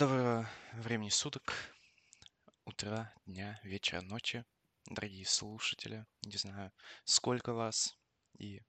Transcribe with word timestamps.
Доброго 0.00 0.48
времени 0.72 1.10
суток, 1.10 1.52
утра, 2.64 3.12
дня, 3.26 3.60
вечера, 3.62 4.00
ночи, 4.00 4.46
дорогие 4.86 5.26
слушатели. 5.26 6.06
Не 6.22 6.38
знаю, 6.38 6.72
сколько 7.04 7.52
вас 7.52 7.98
и 8.38 8.62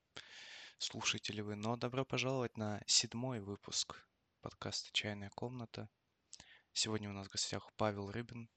слушаете 0.77 1.31
ли 1.31 1.41
вы, 1.41 1.55
но 1.55 1.77
добро 1.77 2.03
пожаловать 2.03 2.57
на 2.57 2.81
седьмой 2.85 3.39
выпуск 3.39 4.05
подкаста 4.41 4.89
«Чайная 4.91 5.29
комната». 5.29 5.87
Сегодня 6.73 7.09
у 7.09 7.13
нас 7.13 7.27
в 7.27 7.31
гостях 7.31 7.71
Павел 7.77 8.11
Рыбин, 8.11 8.49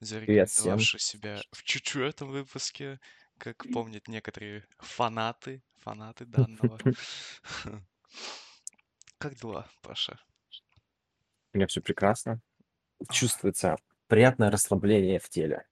зарекомендовавший 0.00 1.00
себя 1.00 1.40
в 1.52 1.62
четвертом 1.62 2.28
выпуске, 2.28 3.00
как 3.38 3.64
помнят 3.72 4.08
некоторые 4.08 4.66
фанаты, 4.78 5.62
фанаты 5.78 6.26
данного. 6.26 6.78
Как 9.16 9.36
дела, 9.36 9.70
Паша? 9.80 10.20
У 11.54 11.56
меня 11.56 11.66
все 11.68 11.80
прекрасно. 11.80 12.40
Чувствуется 13.10 13.76
приятное 14.08 14.50
расслабление 14.50 15.20
в 15.20 15.28
теле. 15.30 15.66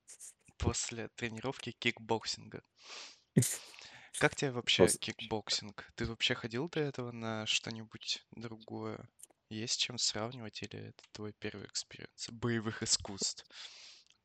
После 0.56 1.08
тренировки 1.08 1.72
кикбоксинга. 1.72 2.62
Как 4.18 4.34
тебе 4.36 4.52
вообще 4.52 4.92
Пос- 4.92 4.98
кикбоксинг? 4.98 5.90
Ты 5.96 6.06
вообще 6.06 6.34
ходил 6.34 6.68
до 6.68 6.80
этого 6.80 7.10
на 7.12 7.44
что-нибудь 7.46 8.24
другое? 8.30 9.08
Есть 9.50 9.80
чем 9.80 9.98
сравнивать 9.98 10.62
или 10.62 10.78
это 10.88 11.02
твой 11.12 11.34
первый 11.38 11.66
experience 11.66 12.28
боевых 12.30 12.82
искусств? 12.82 13.44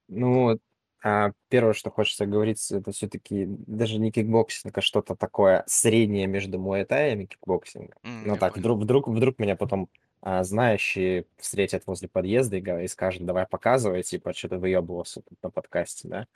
Ну, 0.07 0.59
а, 1.03 1.31
первое, 1.49 1.73
что 1.73 1.91
хочется 1.91 2.25
говорить, 2.25 2.71
это 2.71 2.91
все-таки 2.91 3.45
даже 3.47 3.99
не 3.99 4.11
кикбоксинг, 4.11 4.77
а 4.77 4.81
что-то 4.81 5.15
такое 5.15 5.63
среднее 5.67 6.27
между 6.27 6.59
муайтаем 6.59 7.21
и 7.21 7.25
кикбоксингом. 7.27 7.99
М, 8.03 8.25
Ну 8.25 8.37
так, 8.37 8.57
понял. 8.57 8.57
вдруг, 8.57 8.81
вдруг, 8.81 9.07
вдруг 9.07 9.39
меня 9.39 9.55
потом 9.55 9.89
а, 10.21 10.43
знающие 10.43 11.25
встретят 11.37 11.85
возле 11.87 12.07
подъезда 12.07 12.57
и, 12.57 12.83
и 12.83 12.87
скажут, 12.87 13.25
давай 13.25 13.45
показывай, 13.45 14.03
типа, 14.03 14.33
что 14.33 14.49
ты 14.49 14.57
выебывался 14.57 15.21
тут 15.21 15.41
на 15.41 15.49
подкасте, 15.49 16.07
да? 16.07 16.27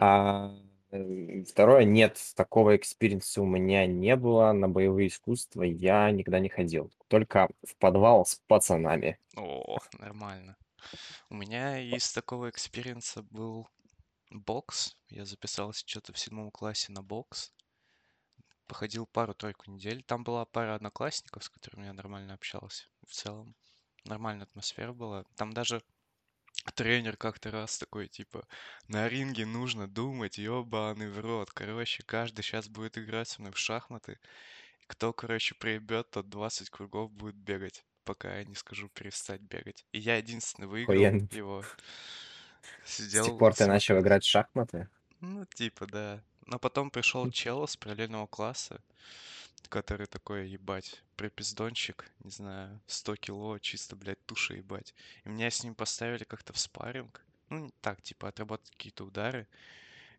А 0.00 0.54
э, 0.90 1.42
второе, 1.44 1.84
нет, 1.84 2.18
такого 2.34 2.76
experience 2.76 3.36
а 3.36 3.42
у 3.42 3.46
меня 3.46 3.86
не 3.86 4.16
было. 4.16 4.52
На 4.52 4.68
боевые 4.68 5.08
искусства 5.08 5.62
я 5.62 6.10
никогда 6.10 6.38
не 6.38 6.48
ходил. 6.48 6.90
Только 7.08 7.48
в 7.62 7.76
подвал 7.76 8.24
с 8.24 8.40
пацанами. 8.46 9.18
О, 9.36 9.78
нормально. 9.98 10.56
У 11.30 11.34
меня 11.34 11.80
из 11.80 12.12
такого 12.12 12.50
experience 12.50 13.16
а 13.16 13.22
был 13.30 13.68
бокс. 14.30 14.96
Я 15.08 15.24
записался 15.24 15.82
что-то 15.86 16.12
в 16.12 16.18
седьмом 16.18 16.50
классе 16.50 16.92
на 16.92 17.02
бокс. 17.02 17.52
Походил 18.66 19.06
пару-тройку 19.06 19.70
недель. 19.70 20.02
Там 20.02 20.24
была 20.24 20.44
пара 20.44 20.74
одноклассников, 20.74 21.44
с 21.44 21.48
которыми 21.50 21.86
я 21.86 21.92
нормально 21.92 22.34
общался. 22.34 22.86
В 23.06 23.12
целом 23.12 23.54
нормальная 24.04 24.44
атмосфера 24.44 24.92
была. 24.92 25.24
Там 25.36 25.52
даже 25.52 25.82
тренер 26.74 27.16
как-то 27.16 27.50
раз 27.50 27.78
такой, 27.78 28.08
типа, 28.08 28.46
на 28.88 29.08
ринге 29.08 29.44
нужно 29.46 29.86
думать, 29.86 30.38
ёбаный 30.38 31.10
в 31.10 31.20
рот. 31.20 31.50
Короче, 31.50 32.02
каждый 32.04 32.42
сейчас 32.42 32.68
будет 32.68 32.96
играть 32.98 33.28
со 33.28 33.40
мной 33.40 33.52
в 33.52 33.58
шахматы. 33.58 34.18
Кто, 34.86 35.12
короче, 35.12 35.54
проебет, 35.54 36.10
тот 36.10 36.28
20 36.28 36.70
кругов 36.70 37.10
будет 37.10 37.36
бегать, 37.36 37.84
пока 38.04 38.38
я 38.38 38.44
не 38.44 38.54
скажу 38.54 38.88
перестать 38.88 39.40
бегать. 39.42 39.86
И 39.92 39.98
я 39.98 40.16
единственный 40.16 40.66
выиграл 40.66 41.06
Охуенно. 41.06 41.28
его. 41.32 41.64
С 42.84 42.96
тех 42.96 43.06
Сидел, 43.06 43.38
пор 43.38 43.54
ты 43.54 43.66
начал 43.66 43.98
играть 44.00 44.24
в 44.24 44.28
шахматы? 44.28 44.88
Ну, 45.20 45.46
типа, 45.46 45.86
да. 45.86 46.22
Но 46.46 46.58
потом 46.58 46.90
пришел 46.90 47.30
чел 47.30 47.66
с 47.66 47.76
параллельного 47.76 48.26
класса, 48.26 48.80
который 49.68 50.06
такой, 50.06 50.48
ебать, 50.48 51.02
припиздончик, 51.16 52.10
не 52.20 52.30
знаю, 52.30 52.80
100 52.86 53.16
кило, 53.16 53.58
чисто, 53.58 53.96
блядь, 53.96 54.24
туша 54.26 54.54
ебать. 54.54 54.94
И 55.24 55.28
меня 55.28 55.50
с 55.50 55.64
ним 55.64 55.74
поставили 55.74 56.24
как-то 56.24 56.52
в 56.52 56.58
спарринг. 56.58 57.24
Ну, 57.48 57.72
так, 57.80 58.02
типа, 58.02 58.28
отработать 58.28 58.70
какие-то 58.70 59.04
удары. 59.04 59.46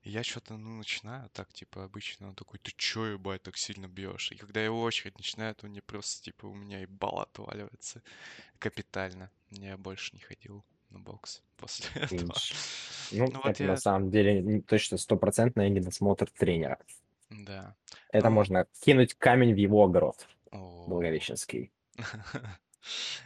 И 0.03 0.09
я 0.11 0.23
что-то, 0.23 0.57
ну, 0.57 0.77
начинаю 0.77 1.29
так, 1.29 1.51
типа, 1.53 1.83
обычно. 1.83 2.29
Он 2.29 2.35
такой, 2.35 2.59
ты 2.59 2.71
чё, 2.75 3.05
ебать, 3.05 3.43
так 3.43 3.57
сильно 3.57 3.87
бьешь? 3.87 4.31
И 4.31 4.35
когда 4.35 4.63
его 4.63 4.81
очередь 4.81 5.17
начинает, 5.17 5.63
он 5.63 5.71
мне 5.71 5.81
просто, 5.81 6.23
типа, 6.23 6.47
у 6.47 6.53
меня 6.53 6.79
ебало 6.79 7.23
отваливается. 7.23 8.01
Капитально. 8.59 9.31
Я 9.51 9.77
больше 9.77 10.15
не 10.15 10.21
ходил 10.21 10.63
бокс 10.99 11.43
после 11.57 12.01
этого. 12.01 12.43
Ну, 13.11 13.31
Ну 13.31 13.41
вот 13.43 13.53
это 13.53 13.63
на 13.63 13.75
я, 13.75 13.77
самом 13.77 14.11
деле 14.11 14.61
точно 14.61 14.97
стопроцентный 14.97 15.69
недосмотр 15.69 16.29
тренера. 16.29 16.79
да. 17.29 17.75
Это 18.11 18.29
Ну, 18.29 18.31
можно 18.31 18.65
кинуть 18.81 19.13
камень 19.13 19.53
в 19.53 19.57
его 19.57 19.83
огород, 19.83 20.27
о, 20.51 20.59
Благовещенский. 20.85 21.71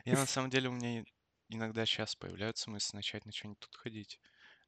Я 0.05 0.17
на 0.17 0.25
самом 0.25 0.49
деле, 0.49 0.69
у 0.69 0.71
меня 0.71 1.03
иногда 1.49 1.85
сейчас 1.85 2.15
появляются 2.15 2.69
мысли 2.69 2.95
начать 2.95 3.25
на 3.25 3.31
что-нибудь 3.31 3.59
тут 3.59 3.75
ходить. 3.75 4.19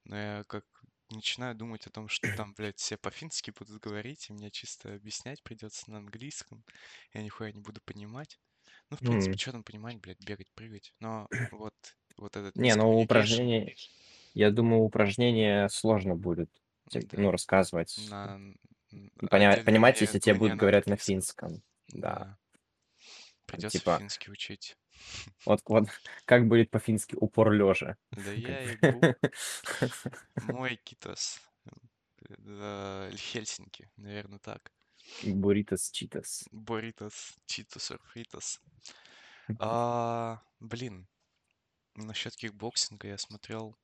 Но 0.06 0.17
я 0.17 0.44
как 0.47 0.66
начинаю 1.11 1.56
думать 1.56 1.88
о 1.88 1.91
том, 1.91 2.09
что 2.09 2.31
там, 2.31 2.53
блядь, 2.56 2.79
все 2.79 2.97
по-фински 2.97 3.51
будут 3.51 3.81
говорить, 3.81 4.29
и 4.29 4.34
мне 4.34 4.51
чисто 4.51 4.95
объяснять 4.95 5.44
придется 5.44 5.91
на 5.91 6.00
английском. 6.00 6.66
Я 7.13 7.23
нихуя 7.23 7.51
не 7.51 7.61
буду 7.61 7.81
понимать. 7.81 8.40
Ну, 8.90 8.97
в 8.97 9.03
принципе, 9.03 9.35
М. 9.35 9.40
что 9.40 9.51
там 9.53 9.63
понимать, 9.63 10.00
блядь, 10.01 10.22
бегать, 10.22 10.51
прыгать. 10.53 10.94
Но 11.00 11.29
вот, 11.51 11.75
вот 12.21 12.37
этот 12.37 12.55
Не, 12.55 12.75
ну 12.75 12.99
упражнение, 12.99 13.75
я 14.33 14.51
думаю, 14.51 14.83
упражнение 14.83 15.67
сложно 15.69 16.15
будет, 16.15 16.49
тем- 16.89 17.01
да, 17.03 17.17
ну, 17.19 17.31
рассказывать. 17.31 17.97
на 18.09 18.39
Поня- 19.29 19.63
понимать, 19.63 19.99
если 20.01 20.19
тебе 20.19 20.35
будут 20.35 20.53
на 20.53 20.57
говорить 20.57 20.85
на 20.85 20.97
финском. 20.97 21.61
Да. 21.87 22.37
Придется 23.45 23.79
типа, 23.79 23.97
финский 23.99 24.31
учить. 24.31 24.77
вот, 25.45 25.61
вот 25.65 25.87
как 26.25 26.47
будет 26.47 26.69
по-фински 26.69 27.15
упор 27.15 27.51
лежа. 27.51 27.97
Да 28.11 28.31
я 28.31 28.61
ебу. 28.61 29.01
Мой 30.53 30.79
китос. 30.83 31.41
э, 32.27 33.11
Хельсинки, 33.15 33.89
наверное, 33.97 34.39
так. 34.39 34.71
Буритос 35.23 35.89
читос. 35.89 36.47
Боритос, 36.51 37.33
читос, 37.47 37.91
фритос. 38.03 38.61
А, 39.59 40.41
блин, 40.59 41.07
насчет 41.96 42.35
кикбоксинга 42.35 43.07
я 43.07 43.18
смотрел 43.18 43.75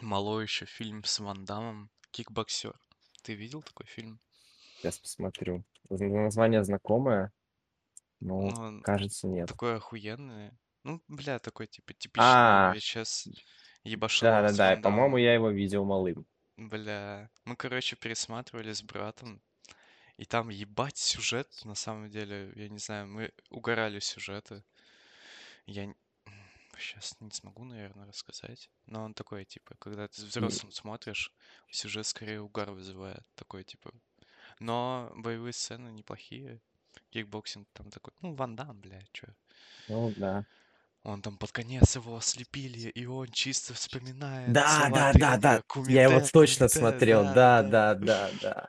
мало 0.00 0.40
еще 0.40 0.66
фильм 0.66 1.04
с 1.04 1.18
Ван 1.18 1.44
Дамом 1.44 1.90
«Кикбоксер». 2.10 2.78
Ты 3.22 3.34
видел 3.34 3.62
такой 3.62 3.86
фильм? 3.86 4.20
Сейчас 4.78 4.98
посмотрю. 4.98 5.64
Название 5.88 6.64
знакомое, 6.64 7.32
но, 8.20 8.40
Ну, 8.40 8.80
кажется, 8.82 9.26
нет. 9.26 9.48
такой 9.48 9.76
охуенный. 9.76 10.52
Ну, 10.84 11.02
бля, 11.08 11.38
такой, 11.38 11.66
типа, 11.66 11.92
типичный. 11.92 12.24
А, 12.24 12.74
сейчас 12.76 13.28
ебашило 13.84 14.48
с 14.48 14.56
да-да-да, 14.56 14.74
Ван 14.74 14.82
по-моему, 14.82 15.16
я 15.18 15.34
его 15.34 15.50
видел 15.50 15.84
малым. 15.84 16.24
Бля, 16.56 17.30
мы, 17.44 17.56
короче, 17.56 17.96
пересматривали 17.96 18.72
с 18.72 18.82
братом, 18.82 19.42
и 20.16 20.24
там 20.24 20.48
ебать 20.50 20.98
сюжет, 20.98 21.48
на 21.64 21.74
самом 21.74 22.10
деле, 22.10 22.52
я 22.54 22.68
не 22.68 22.78
знаю, 22.78 23.08
мы 23.08 23.32
угорали 23.50 23.98
с 23.98 24.04
сюжета. 24.04 24.62
Я 25.66 25.92
сейчас 26.80 27.16
не 27.20 27.30
смогу, 27.30 27.64
наверное, 27.64 28.06
рассказать, 28.06 28.70
но 28.86 29.04
он 29.04 29.14
такой, 29.14 29.44
типа, 29.44 29.76
когда 29.78 30.08
ты 30.08 30.22
взрослым 30.24 30.72
смотришь, 30.72 31.32
сюжет 31.70 32.06
скорее 32.06 32.40
угар 32.42 32.70
вызывает, 32.72 33.24
такой, 33.34 33.64
типа. 33.64 33.92
Но 34.60 35.12
боевые 35.16 35.52
сцены 35.52 35.90
неплохие, 35.90 36.62
кикбоксинг 37.10 37.68
там 37.72 37.90
такой, 37.90 38.14
ну, 38.20 38.34
Ван 38.34 38.56
Дам, 38.56 38.80
бля, 38.80 39.02
чё. 39.12 39.28
Ну, 39.88 40.12
да. 40.16 40.44
Он 41.02 41.22
там 41.22 41.38
под 41.38 41.50
конец 41.52 41.96
его 41.96 42.16
ослепили, 42.16 42.88
и 42.90 43.06
он 43.06 43.28
чисто 43.28 43.72
вспоминает 43.74 44.56
Да, 44.56 44.90
да, 44.90 45.12
да, 45.12 45.36
да. 45.36 45.60
тренера 45.60 45.62
Я 45.86 46.04
его 46.04 46.20
Кумите, 46.20 46.32
точно 46.32 46.68
Кумите, 46.68 46.68
смотрел. 46.68 47.24
да, 47.26 47.62
Да, 47.62 47.62
да. 47.62 47.94
да, 47.94 48.68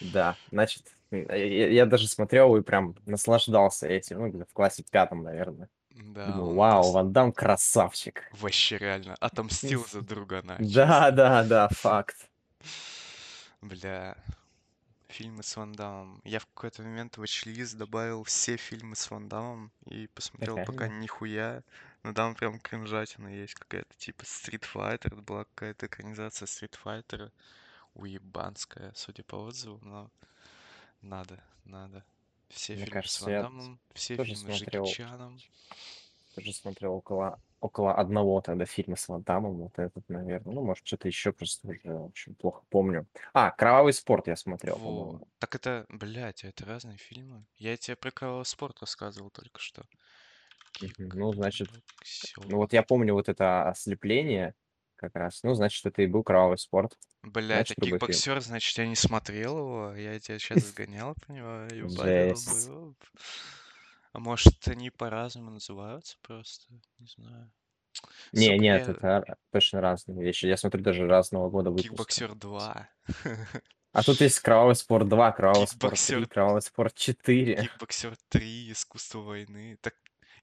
да, 0.00 0.38
значит, 0.50 0.96
я, 1.10 1.86
даже 1.86 2.08
смотрел 2.08 2.56
и 2.56 2.62
прям 2.62 2.96
наслаждался 3.06 3.88
этим, 3.88 4.20
ну, 4.28 4.44
в 4.46 4.52
классе 4.54 4.84
пятом, 4.90 5.22
наверное. 5.22 5.68
Да, 5.96 6.26
Думаю, 6.26 6.54
вау, 6.54 6.82
просто 6.82 6.92
Ван 6.94 7.12
Дам 7.12 7.32
красавчик. 7.32 8.22
вообще 8.32 8.76
реально 8.76 9.14
отомстил 9.14 9.86
за 9.86 10.02
другана, 10.02 10.56
Да, 10.58 10.64
чисто. 10.64 11.12
да, 11.12 11.44
да, 11.44 11.68
факт. 11.68 12.28
Бля, 13.62 14.16
фильмы 15.08 15.42
с 15.42 15.56
Ван 15.56 15.72
Дамом. 15.72 16.20
Я 16.24 16.38
в 16.40 16.46
какой-то 16.46 16.82
момент 16.82 17.16
в 17.16 17.22
watch 17.22 17.76
добавил 17.76 18.24
все 18.24 18.56
фильмы 18.58 18.94
с 18.94 19.10
Ван 19.10 19.28
Дамом 19.28 19.72
и 19.86 20.06
посмотрел 20.08 20.62
пока 20.64 20.88
нихуя. 20.88 21.62
Но 22.02 22.12
там 22.12 22.34
прям 22.34 22.60
кринжатина 22.60 23.28
есть 23.28 23.54
какая-то, 23.54 23.94
типа 23.96 24.22
Street 24.22 24.64
Fighter. 24.72 25.20
Была 25.22 25.44
какая-то 25.44 25.86
экранизация 25.86 26.46
Street 26.46 26.74
Fighter. 26.84 27.32
Уебанская, 27.94 28.92
судя 28.94 29.24
по 29.24 29.36
отзывам, 29.36 29.80
но 29.82 30.10
надо, 31.00 31.42
надо. 31.64 32.04
Все 32.48 32.74
Мне 32.74 32.84
фильмы 32.84 32.90
с 32.90 32.92
кажется, 32.92 33.24
Ван 33.24 33.32
я 33.32 33.42
Дамом, 33.42 33.80
все 33.94 34.16
тоже 34.16 34.34
фильмы 34.34 34.52
с 34.52 34.56
Джеки 34.56 34.70
смотрел, 34.70 34.84
Чаном. 34.86 35.38
тоже 36.34 36.52
смотрел 36.52 36.94
около, 36.94 37.40
около 37.60 37.94
одного 37.94 38.40
тогда 38.40 38.64
фильма 38.66 38.96
с 38.96 39.08
Ван 39.08 39.22
Дамом, 39.22 39.56
вот 39.56 39.78
этот, 39.78 40.08
наверное. 40.08 40.54
Ну, 40.54 40.62
может, 40.62 40.86
что-то 40.86 41.08
еще 41.08 41.32
просто 41.32 41.68
уже 41.68 41.80
очень 41.94 42.34
плохо 42.34 42.62
помню. 42.68 43.06
А, 43.32 43.50
«Кровавый 43.50 43.92
спорт» 43.92 44.26
я 44.28 44.36
смотрел, 44.36 44.76
Во. 44.78 45.20
Так 45.38 45.54
это, 45.54 45.86
блядь, 45.88 46.44
это 46.44 46.64
разные 46.64 46.98
фильмы. 46.98 47.44
Я 47.56 47.76
тебе 47.76 47.96
про 47.96 48.10
Кровавый 48.10 48.46
спорт 48.46 48.80
рассказывал 48.80 49.30
только 49.30 49.60
что. 49.60 49.84
Ну, 50.98 51.32
значит, 51.32 51.70
ну 52.36 52.58
вот 52.58 52.72
я 52.72 52.82
помню 52.82 53.14
вот 53.14 53.28
это 53.28 53.68
ослепление 53.68 54.54
как 54.96 55.14
раз. 55.14 55.42
Ну, 55.42 55.54
значит, 55.54 55.84
это 55.86 56.02
и 56.02 56.06
был 56.06 56.22
кровавый 56.22 56.58
спорт. 56.58 56.98
Бля, 57.22 57.60
это 57.60 57.74
кикбоксер, 57.74 58.40
значит, 58.40 58.76
я 58.78 58.86
не 58.86 58.96
смотрел 58.96 59.58
его. 59.58 59.94
Я 59.94 60.18
тебя 60.20 60.38
сейчас 60.38 60.64
сгонял 60.66 61.14
по 61.26 61.32
него. 61.32 62.94
А 64.12 64.18
может, 64.18 64.66
они 64.68 64.90
по-разному 64.90 65.50
называются 65.50 66.16
просто? 66.22 66.72
Не 66.98 67.06
знаю. 67.06 67.52
Не, 68.32 68.46
Сука, 68.46 68.58
нет, 68.58 68.88
это 68.88 69.36
точно 69.52 69.80
разные 69.80 70.22
вещи. 70.22 70.46
Я 70.46 70.56
смотрю 70.56 70.82
даже 70.82 71.06
разного 71.06 71.50
года 71.50 71.70
выпуска. 71.70 71.90
Кикбоксер 71.90 72.34
2. 72.34 72.88
А 73.92 74.02
тут 74.02 74.20
есть 74.20 74.40
Кровавый 74.40 74.74
спорт 74.74 75.08
2, 75.08 75.32
Кровавый 75.32 75.66
спорт 75.66 75.94
3, 75.94 76.00
Кикбоксер, 76.00 76.28
Кровавый 76.28 76.60
спорт 76.60 76.94
4. 76.96 77.56
Кикбоксер 77.62 78.14
3, 78.28 78.72
Искусство 78.72 79.20
войны. 79.20 79.78
Так, 79.80 79.94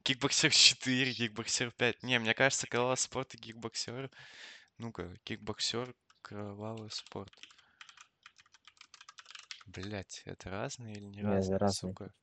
Кикбоксер 0.04 0.52
4, 0.52 1.14
Кикбоксер 1.14 1.72
5. 1.72 2.04
Не, 2.04 2.20
мне 2.20 2.34
кажется, 2.34 2.68
кровавый 2.68 2.98
спорт 2.98 3.34
и 3.36 3.38
кикбоксер. 3.38 4.12
Ну-ка, 4.78 5.16
кикбоксер, 5.24 5.94
кровавый 6.22 6.92
спорт. 6.92 7.34
Блять, 9.66 10.22
это 10.26 10.50
разные 10.50 10.96
или 10.96 11.06
не 11.06 11.22
Не, 11.22 11.24
разные, 11.24 11.58
разные 11.58 11.94
сука? 11.94 12.14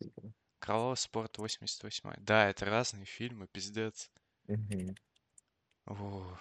Кровавый 0.59 0.97
спорт 0.99 1.39
88. 1.39 2.13
Да, 2.19 2.49
это 2.51 2.67
разные 2.67 3.07
фильмы, 3.07 3.47
пиздец. 3.49 4.11
Мгм. 4.47 4.95
О, 5.87 6.39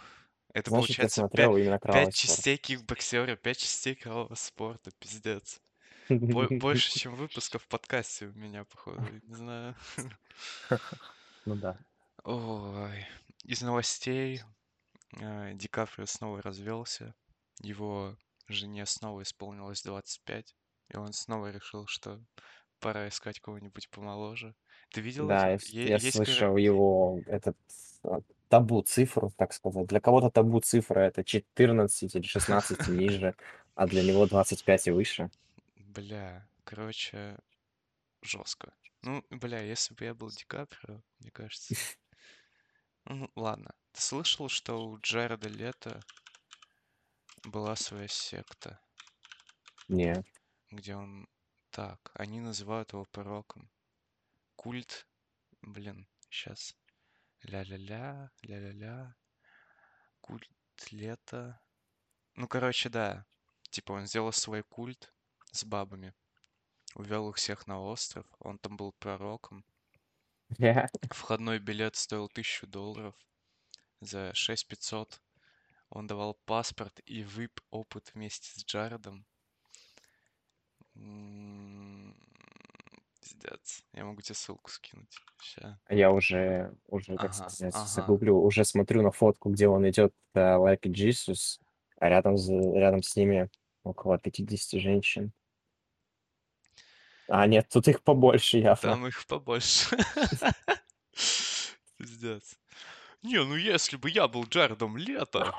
это 0.54 0.70
Значит, 0.70 0.88
получается 0.88 1.16
смотрел 1.22 1.56
именно 1.56 1.80
Кровавый 1.80 2.12
пять 2.12 2.16
спорт. 2.16 2.38
частей 2.38 2.58
кикбоксера, 2.58 3.36
пять 3.38 3.60
частей 3.60 3.96
кровавого 3.96 4.36
спорта, 4.36 4.92
пиздец. 5.00 5.62
Бо- 6.10 6.48
Больше, 6.50 6.92
чем 6.92 7.16
выпусков 7.16 7.64
в 7.64 7.68
подкасте 7.68 8.26
у 8.28 8.34
меня, 8.34 8.66
походу, 8.66 9.02
не 9.24 9.36
знаю. 9.36 9.76
Ну 11.50 11.56
да. 11.56 11.74
Ой, 12.24 13.06
из 13.44 13.62
новостей 13.62 14.42
э, 15.20 15.54
Ди 15.56 15.68
Каприо 15.68 16.06
снова 16.08 16.42
развелся, 16.42 17.16
его 17.62 18.18
жене 18.48 18.86
снова 18.86 19.24
исполнилось 19.24 19.84
25, 19.84 20.56
и 20.90 20.98
он 20.98 21.14
снова 21.14 21.52
решил, 21.52 21.88
что 21.88 22.24
пора 22.80 23.08
искать 23.10 23.40
кого-нибудь 23.42 23.90
помоложе. 23.92 24.56
Ты 24.92 25.02
видел 25.02 25.30
Да, 25.30 25.50
это? 25.52 25.60
я, 25.68 25.84
я 25.84 26.00
Есть, 26.00 26.16
слышал 26.16 26.56
его 26.56 27.22
этот 27.26 27.58
а, 28.04 28.22
табу 28.48 28.82
цифру, 28.84 29.32
так 29.38 29.54
сказать. 29.54 29.88
Для 29.88 30.00
кого-то 30.00 30.30
табу 30.32 30.62
цифра 30.62 31.02
это 31.02 31.24
14 31.24 32.16
или 32.16 32.24
16 32.26 32.88
и 32.88 32.92
ниже, 32.92 33.36
а 33.76 33.88
для 33.88 34.02
него 34.04 34.26
25 34.28 34.88
и 34.88 34.92
выше. 34.92 35.30
бля, 35.78 36.48
короче, 36.64 37.38
жестко. 38.22 38.74
Ну, 39.02 39.24
бля, 39.30 39.62
если 39.62 39.94
бы 39.94 40.06
я 40.06 40.14
был 40.14 40.30
Ди 40.30 40.44
Каприо, 40.46 41.02
мне 41.20 41.32
кажется... 41.32 41.76
Ну, 43.06 43.32
ладно. 43.36 43.74
Ты 43.94 44.02
слышал, 44.02 44.50
что 44.50 44.86
у 44.86 45.00
Джареда 45.00 45.48
Лето 45.50 46.00
была 47.44 47.76
своя 47.76 48.08
секта, 48.08 48.80
Не. 49.88 50.24
где 50.70 50.96
он... 50.96 51.28
Так, 51.72 52.12
они 52.14 52.40
называют 52.40 52.94
его 52.94 53.06
пророком. 53.06 53.72
Культ, 54.56 55.08
блин, 55.62 56.08
сейчас. 56.30 56.76
Ля-ля-ля, 57.44 58.32
ля-ля-ля. 58.42 59.16
Культ 60.22 60.52
лета. 60.92 61.62
Ну, 62.36 62.48
короче, 62.48 62.90
да. 62.90 63.26
Типа 63.70 63.94
он 63.94 64.06
сделал 64.06 64.34
свой 64.34 64.64
культ 64.64 65.14
с 65.52 65.64
бабами. 65.64 66.14
Увел 67.00 67.30
их 67.30 67.38
всех 67.38 67.66
на 67.66 67.82
остров. 67.82 68.26
Он 68.40 68.58
там 68.60 68.76
был 68.76 68.92
пророком. 68.92 69.64
Я- 70.58 70.90
Входной 71.12 71.58
билет 71.60 71.96
стоил 71.96 72.28
тысячу 72.28 72.68
долларов. 72.68 73.16
За 74.02 74.34
6500 74.34 75.22
он 75.90 76.08
давал 76.08 76.34
паспорт 76.46 77.00
и 77.06 77.22
вип 77.22 77.62
опыт 77.72 78.12
вместе 78.14 78.50
с 78.60 78.66
Джаредом. 78.66 79.26
М, 80.98 82.14
Пиздец. 83.22 83.86
Я 83.94 84.04
могу 84.04 84.20
тебе 84.22 84.36
ссылку 84.36 84.70
скинуть. 84.70 85.16
Ща. 85.42 85.80
Я 85.90 86.12
уже, 86.12 86.76
уже, 86.88 87.16
так 87.16 87.32
Ага, 87.34 87.50
сказать, 87.50 87.76
ага. 87.76 87.86
загуглю, 87.86 88.36
уже 88.42 88.66
смотрю 88.66 89.04
на 89.04 89.12
фотку, 89.12 89.50
где 89.52 89.70
он 89.70 89.88
идет 89.90 90.14
э, 90.34 90.40
like 90.40 90.82
Jesus, 90.82 91.62
а 91.98 92.10
рядом, 92.10 92.36
с- 92.36 92.50
рядом 92.50 93.04
с 93.04 93.16
ними 93.16 93.50
около 93.84 94.18
50 94.20 94.80
женщин. 94.82 95.32
А, 97.30 97.46
нет, 97.46 97.70
тут 97.70 97.88
их 97.88 98.02
побольше 98.02 98.58
явно. 98.58 98.82
Там 98.82 99.08
их 99.08 99.26
побольше. 99.28 99.98
Пиздец. 101.98 102.58
Не, 103.22 103.44
ну 103.44 103.56
если 103.56 103.98
бы 103.98 104.10
я 104.10 104.28
был 104.28 104.46
Джаредом 104.46 104.98
Лето. 104.98 105.54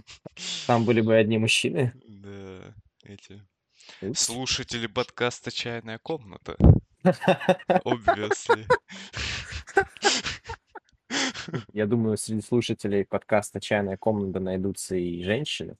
Там 0.66 0.84
были 0.84 1.00
бы 1.00 1.14
одни 1.14 1.38
мужчины. 1.38 1.92
Да, 2.04 2.74
эти 3.04 3.40
слушатели 4.14 4.88
подкаста 4.88 5.52
«Чайная 5.52 5.98
комната». 5.98 6.56
Obviously. 7.04 8.66
Я 11.72 11.86
думаю, 11.86 12.16
среди 12.16 12.40
слушателей 12.40 13.04
подкаста 13.04 13.60
«Чайная 13.60 13.96
комната» 13.96 14.40
найдутся 14.40 14.96
и 14.96 15.22
женщины, 15.22 15.76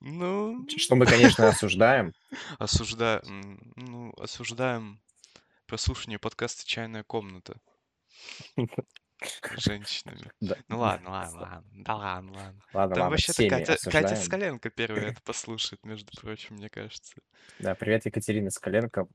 Ну, 0.00 0.66
что 0.76 0.96
мы, 0.96 1.06
конечно, 1.06 1.48
осуждаем. 1.48 2.12
осуждаем, 2.58 3.72
ну, 3.76 4.12
осуждаем 4.18 5.00
прослушивание 5.66 6.18
подкаста 6.18 6.66
«Чайная 6.66 7.04
комната» 7.04 7.60
женщинами. 9.58 10.30
Да. 10.40 10.56
Ну 10.68 10.78
ладно, 10.78 11.10
ладно, 11.10 11.40
ладно. 11.40 11.70
Да 11.72 11.96
ладно, 11.96 12.32
ладно. 12.32 12.62
Ладно, 12.72 12.96
Там 12.96 13.10
вообще-то 13.10 13.48
Катя, 13.48 13.76
Катя. 13.90 14.16
Скаленко 14.16 14.70
первая 14.70 15.06
это 15.10 15.20
послушает, 15.22 15.84
между 15.84 16.10
прочим, 16.18 16.56
мне 16.56 16.70
кажется. 16.70 17.14
Да, 17.58 17.74
привет, 17.74 18.06
Екатерина 18.06 18.50
Скаленко. 18.50 19.06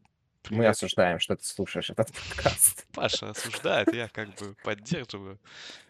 Мы 0.52 0.58
Привет. 0.58 0.72
осуждаем, 0.72 1.20
что 1.20 1.36
ты 1.36 1.44
слушаешь 1.44 1.90
этот 1.90 2.14
подкаст. 2.14 2.86
Паша 2.94 3.32
осуждает, 3.32 3.92
я 3.94 4.08
как 4.10 4.30
бы 4.36 4.56
поддерживаю. 4.64 5.40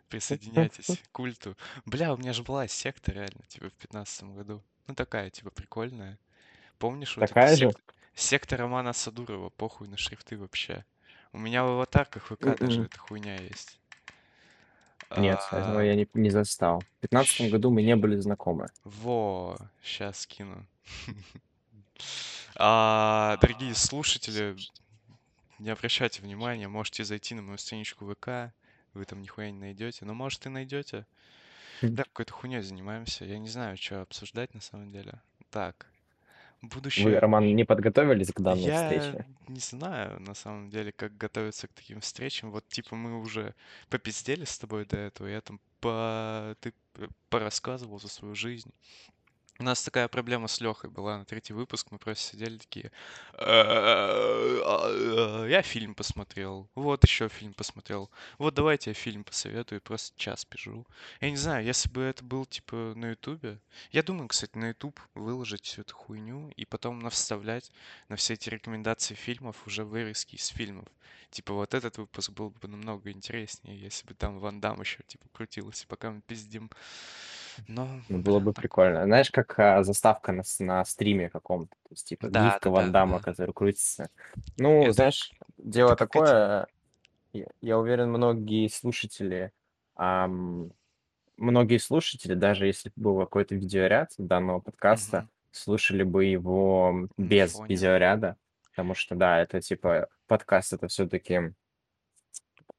Присоединяйтесь 0.07 0.97
к 0.97 1.11
культу. 1.11 1.57
Бля, 1.85 2.13
у 2.13 2.17
меня 2.17 2.31
же 2.31 2.43
была 2.43 2.65
секта 2.69 3.11
реально, 3.11 3.41
типа, 3.49 3.69
в 3.69 3.73
пятнадцатом 3.73 4.33
году. 4.33 4.63
Ну, 4.87 4.95
такая, 4.95 5.29
типа, 5.29 5.49
прикольная. 5.51 6.17
Помнишь 6.79 7.17
вот 7.17 7.27
Такая 7.27 7.55
же? 7.55 7.69
сект- 7.69 7.79
секта 8.15 8.57
Романа 8.57 8.93
Садурова, 8.93 9.49
похуй 9.49 9.87
на 9.87 9.97
шрифты 9.97 10.37
вообще. 10.37 10.85
У 11.33 11.37
меня 11.39 11.63
в 11.63 11.69
аватарках 11.69 12.25
ВК 12.27 12.57
даже 12.59 12.81
Мгм. 12.81 12.85
эта 12.85 12.99
хуйня 12.99 13.37
есть. 13.37 13.79
Нет, 15.17 15.39
этого 15.51 15.79
А, 15.79 15.83
я 15.83 15.95
не, 15.95 16.07
не 16.13 16.29
застал. 16.29 16.85
В 16.97 17.01
пятнадцатом 17.01 17.49
году 17.49 17.71
мы 17.71 17.81
не 17.81 17.95
были 17.95 18.19
знакомы. 18.19 18.67
Во, 18.83 19.57
сейчас 19.83 20.19
скину. 20.19 20.65
А, 22.57 23.37
дорогие 23.41 23.73
слушатели, 23.75 24.55
не 25.59 25.69
обращайте 25.69 26.21
внимания, 26.21 26.67
можете 26.67 27.03
зайти 27.03 27.35
на 27.35 27.41
мою 27.41 27.57
страничку 27.57 28.05
ВК, 28.13 28.53
вы 28.93 29.05
там 29.05 29.21
нихуя 29.21 29.51
не 29.51 29.59
найдете, 29.59 30.05
но 30.05 30.13
может 30.13 30.45
и 30.45 30.49
найдете. 30.49 31.05
Да, 31.81 32.03
какой-то 32.03 32.33
хуйней 32.33 32.61
занимаемся, 32.61 33.25
я 33.25 33.37
не 33.37 33.49
знаю, 33.49 33.77
что 33.77 34.01
обсуждать 34.01 34.53
на 34.53 34.61
самом 34.61 34.91
деле. 34.91 35.21
Так, 35.49 35.87
будущее... 36.61 37.05
Вы, 37.05 37.19
Роман, 37.19 37.55
не 37.55 37.63
подготовились 37.63 38.31
к 38.31 38.41
данной 38.41 38.63
Я 38.63 38.83
встрече? 38.83 39.25
не 39.47 39.59
знаю, 39.59 40.19
на 40.21 40.33
самом 40.33 40.69
деле, 40.69 40.91
как 40.91 41.15
готовиться 41.17 41.67
к 41.67 41.73
таким 41.73 42.01
встречам. 42.01 42.51
Вот, 42.51 42.67
типа, 42.67 42.95
мы 42.95 43.19
уже 43.19 43.53
попиздели 43.89 44.45
с 44.45 44.57
тобой 44.57 44.85
до 44.85 44.97
этого, 44.97 45.27
я 45.27 45.41
там 45.41 45.59
по... 45.79 46.55
ты 46.61 46.73
п- 46.93 47.09
порассказывал 47.29 47.99
за 47.99 48.07
свою 48.07 48.35
жизнь. 48.35 48.71
У 49.57 49.63
нас 49.63 49.81
такая 49.81 50.09
проблема 50.09 50.49
с 50.49 50.59
Лехой 50.59 50.89
была 50.89 51.17
на 51.17 51.23
третий 51.23 51.53
выпуск, 51.53 51.87
мы 51.89 51.97
просто 51.97 52.31
сидели 52.31 52.57
такие. 52.57 52.91
«Э, 53.35 54.61
а, 54.65 55.45
Я 55.47 55.61
фильм 55.61 55.95
посмотрел, 55.95 56.67
вот 56.75 57.05
еще 57.05 57.29
фильм 57.29 57.53
посмотрел, 57.53 58.11
вот 58.37 58.53
давайте 58.53 58.89
я 58.89 58.93
фильм 58.93 59.23
посоветую, 59.23 59.79
просто 59.79 60.19
час 60.19 60.43
пишу. 60.43 60.85
Я 61.21 61.29
не 61.29 61.37
знаю, 61.37 61.63
если 61.63 61.89
бы 61.89 62.01
это 62.01 62.21
был 62.25 62.45
типа 62.45 62.75
на 62.97 63.11
Ютубе. 63.11 63.57
Я 63.91 64.03
думаю, 64.03 64.27
кстати, 64.27 64.57
на 64.57 64.69
Ютуб 64.69 64.99
выложить 65.13 65.63
всю 65.63 65.81
эту 65.83 65.95
хуйню 65.95 66.51
и 66.57 66.65
потом 66.65 66.99
навставлять 66.99 67.71
на 68.09 68.17
все 68.17 68.33
эти 68.33 68.49
рекомендации 68.49 69.13
фильмов 69.13 69.65
уже 69.65 69.85
вырезки 69.85 70.35
из 70.35 70.47
фильмов. 70.47 70.89
Типа 71.29 71.53
вот 71.53 71.73
этот 71.73 71.97
выпуск 71.97 72.31
был 72.31 72.49
бы 72.49 72.67
намного 72.67 73.09
интереснее, 73.09 73.79
если 73.79 74.05
бы 74.05 74.15
там 74.15 74.39
Ван 74.39 74.59
Дам 74.59 74.81
еще 74.81 74.99
типа 75.07 75.25
крутился, 75.31 75.87
пока 75.87 76.11
мы 76.11 76.19
пиздим. 76.21 76.69
Но, 77.67 77.87
Ну, 78.09 78.19
было 78.21 78.39
бы 78.39 78.53
прикольно. 78.53 79.03
Знаешь, 79.05 79.31
как 79.31 79.57
а, 79.59 79.83
заставка 79.83 80.31
на, 80.31 80.43
на 80.59 80.83
стриме 80.85 81.29
каком-то. 81.29 81.71
То 81.83 81.89
есть, 81.91 82.07
типа, 82.07 82.27
Да, 82.29 82.45
гифка 82.45 82.65
да, 82.65 82.69
Ван 82.71 82.85
да, 82.87 82.91
Дамма, 82.91 83.17
да. 83.19 83.23
который 83.23 83.53
крутится. 83.53 84.09
Ну, 84.57 84.83
Это- 84.83 84.91
знаешь, 84.93 85.31
дело 85.57 85.89
как 85.89 85.97
такое, 85.99 86.67
я, 87.33 87.45
я 87.61 87.77
уверен, 87.79 88.09
многие 88.09 88.67
слушатели, 88.67 89.51
ам, 89.95 90.71
многие 91.37 91.77
слушатели, 91.77 92.33
даже 92.33 92.65
если 92.67 92.89
бы 92.95 93.01
был 93.03 93.19
какой-то 93.19 93.55
видеоряд 93.55 94.11
данного 94.17 94.59
подкаста, 94.59 95.21
Мгм. 95.21 95.29
слушали 95.51 96.03
бы 96.03 96.25
его 96.25 97.07
без 97.17 97.53
фоне. 97.53 97.69
видеоряда, 97.75 98.37
потому 98.69 98.93
что, 98.95 99.15
да, 99.15 99.39
это 99.41 99.61
типа 99.61 100.07
подкаст, 100.27 100.73
это 100.73 100.87
все-таки 100.87 101.53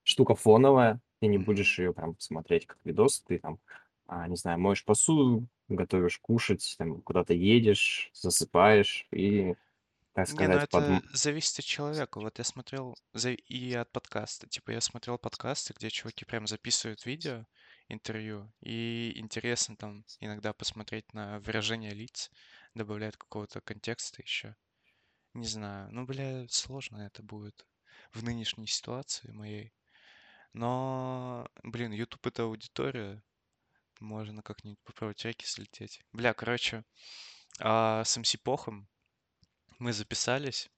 штука 0.02 0.34
фоновая, 0.34 1.00
ты 1.20 1.26
не 1.26 1.38
будешь 1.38 1.78
ее 1.78 1.92
прям 1.92 2.16
смотреть 2.18 2.66
как 2.66 2.78
видос, 2.84 3.20
ты 3.26 3.38
там, 3.38 3.58
а, 4.08 4.28
не 4.28 4.36
знаю, 4.36 4.58
моешь 4.60 4.84
посуду, 4.84 5.46
готовишь 5.68 6.18
кушать, 6.18 6.74
там 6.78 7.02
куда-то 7.02 7.34
едешь, 7.34 8.10
засыпаешь 8.14 9.06
и, 9.12 9.54
так 10.14 10.28
Не, 10.28 10.48
ну 10.48 10.56
сказать, 10.56 10.68
под... 10.70 10.88
это 10.88 10.88
м- 10.88 11.02
зависит 11.12 11.58
от 11.60 11.64
человека. 11.64 12.20
Вот 12.20 12.38
я 12.38 12.44
смотрел 12.44 12.96
за- 13.12 13.30
и 13.32 13.72
от 13.74 13.90
подкаста. 13.92 14.48
Типа 14.48 14.70
я 14.72 14.80
смотрел 14.80 15.18
подкасты, 15.18 15.72
где 15.76 15.88
чуваки 15.90 16.24
прям 16.24 16.46
записывают 16.46 17.06
видео, 17.06 17.46
интервью, 17.88 18.52
и 18.60 19.12
интересно 19.16 19.76
там 19.76 20.04
иногда 20.20 20.52
посмотреть 20.52 21.12
на 21.14 21.38
выражение 21.40 21.92
лиц, 21.94 22.30
добавляет 22.74 23.16
какого-то 23.16 23.60
контекста 23.60 24.20
еще. 24.22 24.56
Не 25.34 25.46
знаю. 25.46 25.90
Ну, 25.92 26.04
бля, 26.06 26.46
сложно 26.50 26.98
это 27.06 27.22
будет 27.22 27.66
в 28.12 28.24
нынешней 28.24 28.66
ситуации 28.68 29.30
моей. 29.32 29.72
Но, 30.52 31.48
блин, 31.64 31.92
YouTube 31.92 32.26
это 32.26 32.44
аудитория. 32.44 33.22
Можно 34.00 34.42
как-нибудь 34.42 34.78
попробовать 34.84 35.24
реки 35.24 35.46
слететь. 35.46 36.00
Бля, 36.12 36.34
короче, 36.34 36.84
а 37.60 38.04
с 38.04 38.16
МС 38.16 38.36
Похом 38.36 38.88
мы 39.78 39.92
записались. 39.92 40.68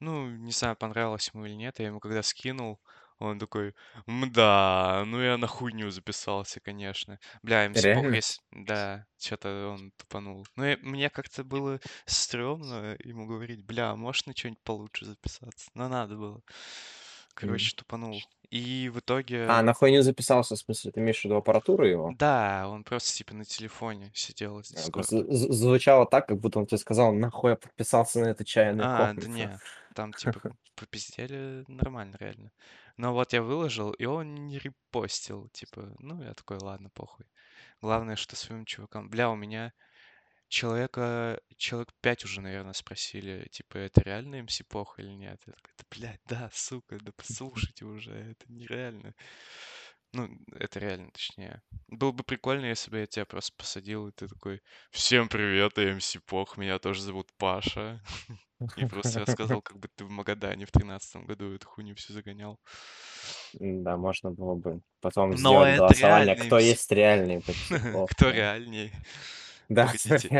Ну, 0.00 0.28
не 0.30 0.52
знаю, 0.52 0.76
понравилось 0.76 1.30
ему 1.32 1.46
или 1.46 1.54
нет. 1.54 1.78
Я 1.78 1.86
ему 1.86 2.00
когда 2.00 2.22
скинул, 2.22 2.80
он 3.18 3.38
такой, 3.38 3.74
мда, 4.06 5.04
ну 5.06 5.20
я 5.20 5.36
на 5.36 5.46
хуйню 5.46 5.90
записался, 5.90 6.58
конечно. 6.60 7.20
Бля, 7.42 7.68
МС 7.68 7.82
Пох, 7.82 7.84
Реально? 7.84 8.14
есть... 8.14 8.40
Да, 8.50 9.06
что-то 9.18 9.68
он 9.74 9.92
тупанул. 9.98 10.46
Ну, 10.56 10.64
и 10.64 10.76
мне 10.76 11.10
как-то 11.10 11.44
было 11.44 11.80
стрёмно 12.06 12.96
ему 13.04 13.26
говорить, 13.26 13.64
бля, 13.64 13.94
можешь 13.94 14.24
на 14.24 14.34
что-нибудь 14.34 14.62
получше 14.62 15.04
записаться? 15.04 15.70
Но 15.74 15.88
надо 15.88 16.16
было. 16.16 16.42
Короче, 17.40 17.74
тупанул. 17.76 18.22
И 18.50 18.88
в 18.92 18.98
А, 18.98 19.00
итоге, 19.00 19.62
на 19.62 19.74
хуйню 19.74 20.02
записался, 20.02 20.54
в 20.54 20.58
смысле, 20.58 20.92
ты 20.92 21.00
имеешь 21.00 21.20
в 21.20 21.24
виду 21.24 21.36
аппаратуру 21.36 21.86
его? 21.86 22.16
да, 22.16 22.68
он 22.68 22.84
просто 22.84 23.16
типа 23.16 23.34
на 23.34 23.44
телефоне 23.44 24.10
сидел 24.14 24.62
А, 24.76 24.90
Просто 24.90 25.24
звучало 25.32 26.06
так, 26.06 26.26
как 26.28 26.38
будто 26.40 26.58
он 26.58 26.66
тебе 26.66 26.78
сказал, 26.78 27.12
нахуй 27.14 27.52
я 27.52 27.56
подписался 27.56 28.20
на 28.20 28.26
эту 28.26 28.44
чайную 28.44 28.86
А, 28.86 29.12
да 29.14 29.26
комнату. 29.26 29.28
не, 29.28 29.60
там 29.94 30.12
типа 30.12 30.42
попиздели 30.74 31.64
нормально, 31.68 32.16
реально. 32.18 32.52
Но 32.96 33.12
вот 33.12 33.32
я 33.32 33.42
выложил, 33.42 33.92
и 33.92 34.04
он 34.06 34.34
не 34.46 34.58
репостил, 34.58 35.48
типа, 35.50 35.94
ну, 35.98 36.22
я 36.22 36.34
такой, 36.34 36.58
ладно, 36.58 36.90
похуй. 36.90 37.26
Главное, 37.80 38.16
что 38.16 38.36
своим 38.36 38.64
чувакам... 38.64 39.10
Бля, 39.10 39.30
у 39.30 39.36
меня 39.36 39.72
человека, 40.50 41.40
человек 41.56 41.94
пять 42.02 42.24
уже, 42.24 42.42
наверное, 42.42 42.74
спросили, 42.74 43.48
типа, 43.50 43.78
это 43.78 44.02
реально 44.02 44.42
МС 44.42 44.60
Пох 44.68 44.98
или 44.98 45.08
нет? 45.08 45.40
Я 45.46 45.52
такой, 45.54 45.72
да, 45.78 45.84
блядь, 45.90 46.20
да, 46.26 46.50
сука, 46.52 46.98
да 47.00 47.12
послушайте 47.16 47.86
уже, 47.86 48.12
это 48.12 48.52
нереально. 48.52 49.14
Ну, 50.12 50.28
это 50.58 50.80
реально, 50.80 51.10
точнее. 51.12 51.62
Было 51.86 52.10
бы 52.10 52.24
прикольно, 52.24 52.66
если 52.66 52.90
бы 52.90 52.98
я 52.98 53.06
тебя 53.06 53.24
просто 53.24 53.54
посадил, 53.56 54.08
и 54.08 54.12
ты 54.12 54.26
такой, 54.26 54.60
всем 54.90 55.28
привет, 55.28 55.78
я 55.78 55.94
МС 55.94 56.16
Пох, 56.26 56.58
меня 56.58 56.78
тоже 56.80 57.00
зовут 57.02 57.28
Паша. 57.38 58.02
И 58.76 58.84
просто 58.84 59.20
рассказал, 59.20 59.62
как 59.62 59.78
бы 59.78 59.88
ты 59.88 60.04
в 60.04 60.10
Магадане 60.10 60.66
в 60.66 60.70
тринадцатом 60.70 61.24
году 61.24 61.54
эту 61.54 61.66
хуйню 61.66 61.94
всю 61.94 62.12
загонял. 62.12 62.60
Да, 63.54 63.96
можно 63.96 64.32
было 64.32 64.54
бы 64.54 64.82
потом 65.00 65.30
Но 65.30 65.36
сделать 65.36 65.76
голосование, 65.78 66.36
кто 66.36 66.58
есть 66.58 66.90
реальный. 66.92 67.42
Кто 68.10 68.30
реальней? 68.30 68.92
Да, 69.70 69.92
Погодите, 70.02 70.34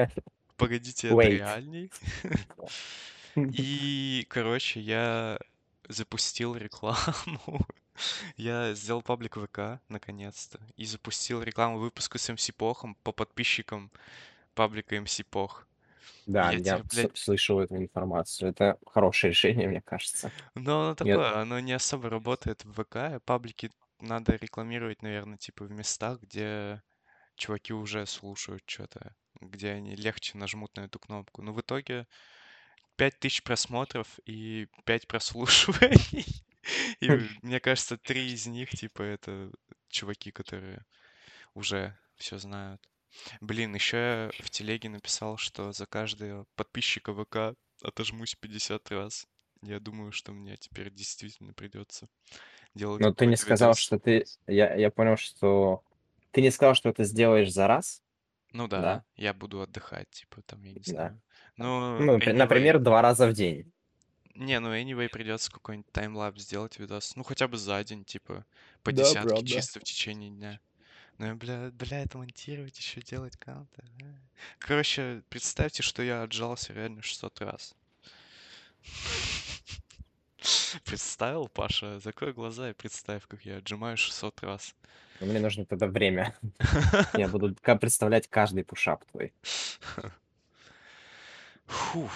погодите, 0.57 1.09
это 1.11 1.29
реальней? 1.29 1.93
И, 3.51 4.27
короче, 4.31 4.81
я 4.81 5.39
запустил 5.89 6.57
рекламу. 6.57 6.99
Я 8.37 8.75
сделал 8.75 9.03
паблик 9.03 9.37
ВК, 9.37 9.81
наконец-то, 9.89 10.59
и 10.77 10.87
запустил 10.87 11.43
рекламу 11.43 11.79
выпуска 11.79 12.19
с 12.19 12.31
МС 12.33 12.51
Похом 12.53 12.97
по 13.03 13.13
подписчикам 13.13 13.91
паблика 14.55 14.97
МС 15.01 15.21
Пох. 15.31 15.67
Да, 16.27 16.53
я 16.53 16.61
я 16.65 16.79
с- 16.89 16.89
блядь, 16.91 17.11
слышал 17.15 17.61
эту 17.61 17.77
информацию. 17.77 18.51
Это 18.51 18.79
хорошее 18.87 19.31
решение, 19.33 19.69
мне 19.69 19.81
кажется. 19.83 20.33
ну, 20.55 20.81
оно 20.81 20.95
Нет, 21.03 21.23
такое, 21.23 21.41
оно 21.41 21.61
не 21.61 21.73
особо 21.73 22.09
работает 22.11 22.65
в 22.65 22.73
ВК. 22.83 23.23
Паблики 23.25 23.71
надо 24.01 24.37
рекламировать, 24.37 25.03
наверное, 25.03 25.39
типа 25.39 25.65
в 25.65 25.71
местах, 25.71 26.21
где 26.21 26.83
чуваки 27.41 27.73
уже 27.73 28.07
слушают 28.07 28.63
что-то, 28.67 29.17
где 29.41 29.71
они 29.73 29.97
легче 29.97 30.39
нажмут 30.39 30.77
на 30.77 30.83
эту 30.83 30.99
кнопку. 30.99 31.43
Но 31.43 31.53
в 31.53 31.61
итоге 31.61 32.07
5000 32.97 33.43
просмотров 33.43 34.21
и 34.27 34.69
5 34.85 35.09
прослушиваний. 35.09 36.27
И 37.01 37.11
мне 37.43 37.59
кажется, 37.59 37.97
три 37.97 38.33
из 38.33 38.47
них, 38.47 38.69
типа, 38.69 39.03
это 39.03 39.51
чуваки, 39.89 40.31
которые 40.31 40.85
уже 41.55 41.99
все 42.17 42.37
знают. 42.37 42.87
Блин, 43.41 43.75
еще 43.75 44.31
я 44.37 44.45
в 44.45 44.51
телеге 44.51 44.91
написал, 44.91 45.39
что 45.39 45.73
за 45.73 45.87
каждого 45.87 46.45
подписчика 46.55 47.15
ВК 47.15 47.59
отожмусь 47.83 48.37
50 48.37 48.91
раз. 48.91 49.27
Я 49.63 49.81
думаю, 49.81 50.13
что 50.13 50.33
мне 50.33 50.57
теперь 50.59 50.93
действительно 50.93 51.55
придется 51.55 52.09
делать 52.75 53.01
но 53.01 53.13
ты 53.13 53.27
не 53.27 53.37
сказал, 53.37 53.75
что 53.75 53.99
ты... 53.99 54.25
Я, 54.47 54.75
я 54.75 54.91
понял, 54.91 55.17
что... 55.17 55.83
Ты 56.33 56.43
не 56.43 56.51
сказал, 56.51 56.75
что 56.75 56.89
это 56.89 57.05
сделаешь 57.05 57.53
за 57.53 57.67
раз, 57.67 58.03
Ну 58.53 58.69
да? 58.69 58.81
да, 58.83 59.05
я 59.17 59.33
буду 59.35 59.61
отдыхать, 59.63 60.11
типа, 60.11 60.43
там, 60.43 60.63
я 60.65 60.73
не 60.73 60.81
Да. 60.81 60.93
знаю. 60.93 61.21
Ну, 61.57 61.67
Ну, 61.99 62.17
напри- 62.19 62.33
anyway, 62.33 62.37
например, 62.39 62.79
два 62.79 63.03
раза 63.03 63.27
в 63.29 63.33
день. 63.33 63.73
Не, 64.35 64.59
ну 64.61 64.75
anyway, 64.75 65.09
придется 65.09 65.51
какой-нибудь 65.53 65.91
таймлапс 65.93 66.43
сделать 66.43 66.79
видос. 66.79 67.15
Ну, 67.17 67.23
хотя 67.25 67.49
бы 67.49 67.57
за 67.59 67.83
день, 67.85 68.05
типа, 68.05 68.45
по 68.83 68.93
Да, 68.93 69.03
десятке 69.03 69.29
правда. 69.29 69.55
чисто 69.57 69.81
в 69.81 69.85
течение 69.85 70.31
дня. 70.31 70.61
Ну, 71.19 71.35
бля, 71.37 71.71
бля, 71.73 72.03
это 72.03 72.19
монтировать, 72.19 72.79
еще 72.79 73.03
делать 73.03 73.37
каунты. 73.37 73.83
Короче, 74.59 75.23
представьте, 75.29 75.83
что 75.83 76.03
я 76.03 76.23
отжался 76.23 76.73
реально 76.73 77.03
600 77.03 77.41
раз. 77.43 77.75
Представил, 80.85 81.49
Паша? 81.49 81.99
Закрой 82.01 82.33
глаза 82.33 82.71
и 82.71 82.75
представь, 82.75 83.27
как 83.27 83.45
я 83.45 83.59
отжимаю 83.59 83.97
600 83.97 84.43
раз. 84.43 84.75
Но 85.21 85.27
мне 85.27 85.39
нужно 85.39 85.65
тогда 85.65 85.87
время. 85.87 86.37
Я 87.15 87.29
буду 87.29 87.55
представлять 87.55 88.29
каждый 88.29 88.65
пушап 88.65 89.05
твой. 89.07 89.33
Фух, 91.67 92.13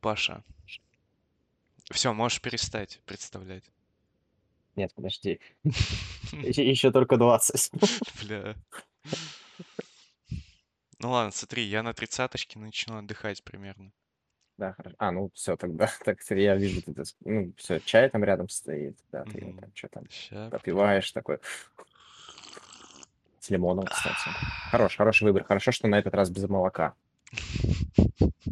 Паша. 0.00 0.42
Все, 1.90 2.12
можешь 2.12 2.40
перестать 2.40 3.00
представлять. 3.06 3.64
Нет, 4.76 4.92
подожди. 4.94 5.40
Еще 6.32 6.90
только 6.90 7.16
20. 7.16 7.70
Бля. 8.22 8.54
Ну 10.98 11.10
ладно, 11.10 11.30
смотри, 11.30 11.64
я 11.64 11.82
на 11.82 11.92
тридцаточке 11.92 12.58
начну 12.58 12.98
отдыхать 12.98 13.42
примерно. 13.42 13.92
Да, 14.58 14.72
хорошо. 14.72 14.96
А, 14.98 15.10
ну 15.10 15.30
все 15.34 15.56
тогда. 15.56 15.90
Так 16.04 16.18
я 16.30 16.56
вижу, 16.56 16.80
ты, 16.82 16.94
ну 17.24 17.52
все, 17.56 17.80
чай 17.80 18.08
там 18.08 18.24
рядом 18.24 18.48
стоит, 18.48 18.96
да, 19.12 19.24
ты 19.24 19.38
его 19.38 19.50
Мгм. 19.50 19.60
там 19.60 19.70
что 19.74 19.88
там 19.88 20.04
Ща 20.10 20.50
попиваешь 20.50 21.10
такой. 21.12 21.38
С 23.40 23.50
лимоном, 23.50 23.84
кстати. 23.86 24.16
Хорош, 24.70 24.96
хороший 24.96 25.24
выбор. 25.24 25.44
Хорошо, 25.44 25.70
что 25.72 25.86
на 25.88 25.98
этот 25.98 26.14
раз 26.14 26.30
без 26.30 26.48
молока. 26.48 26.94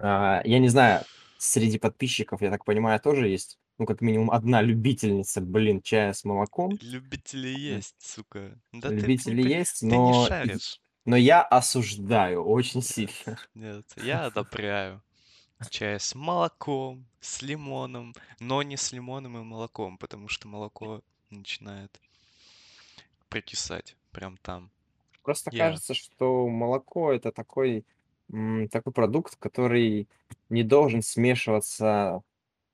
А, 0.01 0.43
я 0.45 0.59
не 0.59 0.69
знаю, 0.69 1.05
среди 1.39 1.79
подписчиков, 1.79 2.43
я 2.43 2.51
так 2.51 2.65
понимаю, 2.65 3.01
тоже 3.01 3.29
есть, 3.29 3.59
ну, 3.79 3.87
как 3.87 4.01
минимум, 4.01 4.31
одна 4.31 4.61
любительница, 4.61 5.41
блин, 5.41 5.81
чая 5.83 6.13
с 6.13 6.25
молоком. 6.25 6.77
Любители 6.83 7.49
М, 7.49 7.55
есть, 7.77 7.95
сука. 8.01 8.59
Да 8.73 8.91
ты, 8.91 8.97
ты, 8.97 9.03
не, 9.03 9.03
Любители 9.03 9.43
по- 9.43 9.47
есть, 9.49 9.81
ты 9.81 9.87
не 9.87 9.93
но, 9.93 10.27
и- 10.27 10.29
шаришь. 10.29 10.81
но 11.07 11.17
я 11.17 11.43
осуждаю 11.43 12.45
очень 12.45 12.83
сильно. 12.83 13.39
Нет, 13.55 13.87
я 13.97 14.27
одобряю. 14.27 15.03
Чай 15.71 15.99
с 15.99 16.15
молоком, 16.15 17.07
с 17.21 17.43
лимоном, 17.43 18.15
но 18.39 18.63
не 18.63 18.77
с 18.77 18.93
лимоном 18.93 19.39
и 19.39 19.43
молоком, 19.43 19.99
потому 19.99 20.29
что 20.29 20.47
молоко 20.47 21.03
начинает 21.31 22.01
прикисать 23.29 23.97
прям 24.13 24.37
там. 24.37 24.71
Просто 25.23 25.51
Я. 25.53 25.67
кажется, 25.67 25.95
что 25.95 26.49
молоко 26.49 27.13
это 27.13 27.33
такой, 27.33 27.85
такой 28.71 28.93
продукт, 28.93 29.37
который 29.37 30.07
не 30.51 30.63
должен 30.63 31.03
смешиваться 31.03 32.23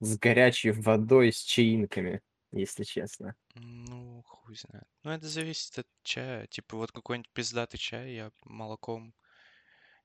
с 0.01 0.19
горячей 0.19 0.73
водой, 0.73 1.33
с 1.33 1.41
чаинками, 1.43 2.23
если 2.51 2.83
честно. 2.85 3.37
Ну, 3.55 4.23
хуй 4.27 4.57
знает. 4.57 4.89
Ну, 5.05 5.11
это 5.13 5.29
зависит 5.29 5.79
от 5.79 5.87
чая. 6.03 6.47
Типа 6.49 6.77
вот 6.77 6.91
какой-нибудь 6.91 7.31
пиздатый 7.31 7.79
чай 7.79 8.15
я 8.15 8.33
молоком 8.45 9.15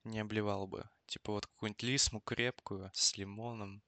не 0.04 0.20
обливал 0.20 0.68
бы. 0.68 0.88
Типа 1.08 1.34
вот 1.34 1.46
какую-нибудь 1.48 1.84
лисму 1.84 2.20
крепкую 2.22 2.92
с 2.94 3.18
лимоном 3.18 3.84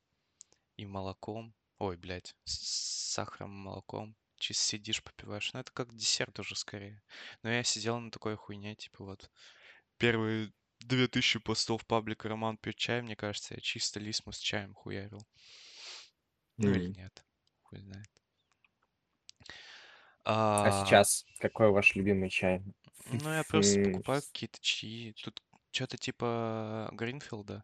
и 0.77 0.85
молоком. 0.85 1.55
Ой, 1.79 1.97
блядь, 1.97 2.35
с 2.45 3.13
сахаром 3.13 3.51
и 3.53 3.63
молоком. 3.65 4.15
Чисто 4.37 4.63
сидишь, 4.65 5.03
попиваешь. 5.03 5.53
Ну, 5.53 5.59
это 5.61 5.71
как 5.71 5.95
десерт 5.95 6.39
уже 6.39 6.55
скорее. 6.55 7.03
Но 7.43 7.49
я 7.51 7.63
сидел 7.63 7.99
на 7.99 8.11
такой 8.11 8.35
хуйне, 8.37 8.75
типа 8.75 9.03
вот 9.05 9.31
первые 9.97 10.53
две 10.79 11.07
тысячи 11.07 11.39
постов 11.39 11.85
паблика 11.87 12.29
Роман 12.29 12.57
пьет 12.57 12.75
чай, 12.77 13.01
мне 13.01 13.15
кажется, 13.15 13.55
я 13.55 13.61
чисто 13.61 13.99
лисму 13.99 14.31
с 14.33 14.39
чаем 14.39 14.73
хуярил. 14.75 15.27
Ну 16.57 16.75
или 16.75 16.85
М. 16.85 16.97
нет. 16.97 17.25
Хуй 17.63 17.79
знает. 17.79 18.11
А 20.59 20.69
А, 20.69 20.71
сейчас 20.71 21.25
какой 21.39 21.71
ваш 21.71 21.95
любимый 21.95 22.29
чай? 22.29 22.61
ну, 23.05 23.31
я 23.33 23.43
просто 23.43 23.79
покупаю 23.79 24.21
какие-то 24.23 24.59
чаи. 24.61 25.13
Тут 25.23 25.41
что-то 25.77 25.97
типа 25.97 26.89
Гринфилда. 26.93 27.63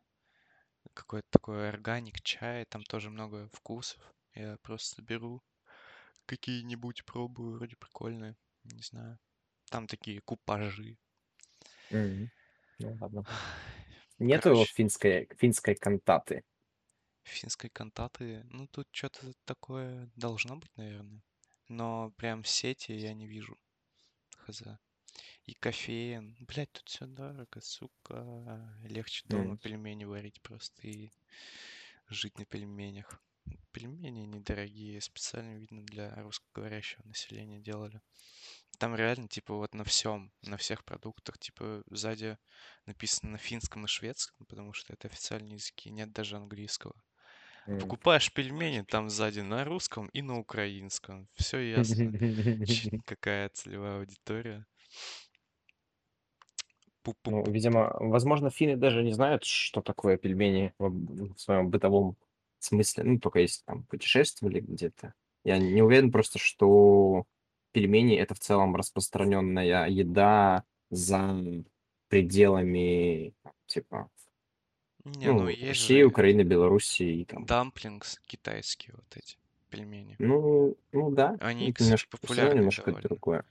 Какой-то 0.93 1.27
такой 1.31 1.69
органик 1.69 2.21
чай. 2.21 2.65
Там 2.65 2.83
тоже 2.83 3.09
много 3.09 3.49
вкусов. 3.53 4.01
Я 4.35 4.57
просто 4.63 5.01
беру 5.01 5.41
какие-нибудь, 6.25 7.05
пробую. 7.05 7.57
Вроде 7.57 7.75
прикольные. 7.77 8.37
Не 8.65 8.83
знаю. 8.83 9.19
Там 9.71 9.87
такие 9.87 10.21
купажи. 10.21 10.97
м, 11.91 12.31
Ну 12.79 12.97
ладно. 12.99 13.25
Нету 14.19 14.53
Короче, 14.55 14.73
финской, 14.73 15.29
финской 15.37 15.75
кантаты. 15.75 16.43
финской 17.23 17.69
кантаты. 17.69 18.43
Ну, 18.49 18.67
тут 18.67 18.87
что-то 18.91 19.33
такое 19.45 20.09
должно 20.15 20.55
быть, 20.57 20.75
наверное. 20.77 21.21
Но 21.67 22.11
прям 22.17 22.43
сети 22.43 22.91
я 22.93 23.13
не 23.13 23.27
вижу. 23.27 23.57
Хз. 24.37 24.63
И 25.45 25.53
кофеин. 25.53 26.37
Блять, 26.41 26.71
тут 26.73 26.89
все 26.89 27.05
дорого, 27.05 27.61
сука. 27.61 28.77
Легче 28.83 29.23
дома 29.27 29.57
М, 29.57 29.59
пельмени 29.59 30.05
варить 30.05 30.41
просто 30.41 30.87
и 30.87 31.11
жить 32.09 32.37
на 32.39 32.45
пельменях. 32.45 33.21
Пельмени 33.71 34.21
недорогие, 34.25 35.01
специально, 35.01 35.57
видно, 35.57 35.83
для 35.83 36.15
русскоговорящего 36.23 37.03
населения 37.05 37.59
делали. 37.59 38.01
Там 38.79 38.95
реально, 38.95 39.27
типа, 39.27 39.55
вот 39.55 39.73
на 39.75 39.83
всем, 39.83 40.33
на 40.41 40.57
всех 40.57 40.85
продуктах, 40.85 41.37
типа, 41.39 41.83
сзади 41.89 42.37
написано 42.85 43.33
на 43.33 43.37
финском 43.37 43.85
и 43.85 43.87
шведском, 43.87 44.45
потому 44.47 44.73
что 44.73 44.93
это 44.93 45.07
официальные 45.07 45.55
языки, 45.55 45.89
нет 45.91 46.11
даже 46.13 46.37
английского. 46.37 47.03
М. 47.67 47.79
покупаешь 47.79 48.33
пельмени, 48.33 48.83
там 48.83 49.09
сзади 49.09 49.41
на 49.41 49.65
русском 49.65 50.07
и 50.09 50.21
на 50.21 50.39
украинском. 50.39 51.29
Все 51.35 51.59
ясно, 51.59 52.13
какая 53.05 53.49
целевая 53.49 53.99
аудитория. 53.99 54.67
Ну, 57.25 57.43
видимо, 57.45 57.95
возможно, 57.99 58.49
финны 58.49 58.77
даже 58.77 59.03
не 59.03 59.11
знают, 59.11 59.43
что 59.43 59.81
такое 59.81 60.17
пельмени 60.17 60.73
в, 60.77 60.89
в 61.33 61.37
своем 61.37 61.69
бытовом 61.69 62.15
смысле. 62.59 63.03
Ну, 63.03 63.19
только 63.19 63.39
если 63.39 63.63
там 63.65 63.83
путешествовали 63.83 64.61
где-то. 64.61 65.13
Я 65.43 65.57
не 65.57 65.81
уверен 65.81 66.11
просто, 66.11 66.39
что 66.39 67.25
пельмени 67.73 68.15
это 68.15 68.35
в 68.35 68.39
целом 68.39 68.75
распространенная 68.75 69.89
еда 69.89 70.63
за 70.89 71.35
пределами, 72.07 73.33
типа, 73.65 74.09
Не, 75.03 75.27
ну 75.27 75.39
ну, 75.39 75.47
есть 75.49 75.67
России, 75.67 76.01
же 76.01 76.07
Украины, 76.07 76.41
Белоруссии 76.41 77.21
и 77.21 77.25
там. 77.25 77.45
дамплингс 77.45 78.19
китайские 78.27 78.93
вот 78.95 79.17
эти 79.17 79.37
пельмени. 79.69 80.15
Ну, 80.19 80.77
ну 80.91 81.11
да, 81.11 81.35
Они, 81.41 81.73
кстати, 81.73 81.87
немножко, 81.87 82.17
популярные 82.17 82.57
немножко 82.59 82.85
довольно. 82.85 83.09
другое, 83.09 83.45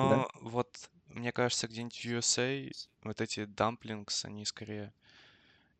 да? 0.00 0.26
Но 0.26 0.28
вот, 0.34 0.90
мне 1.06 1.32
кажется, 1.32 1.68
где-нибудь 1.68 1.96
в 1.96 2.04
USA 2.04 2.72
вот 3.02 3.20
эти 3.20 3.44
дамплингс, 3.44 4.24
они 4.24 4.44
скорее 4.44 4.92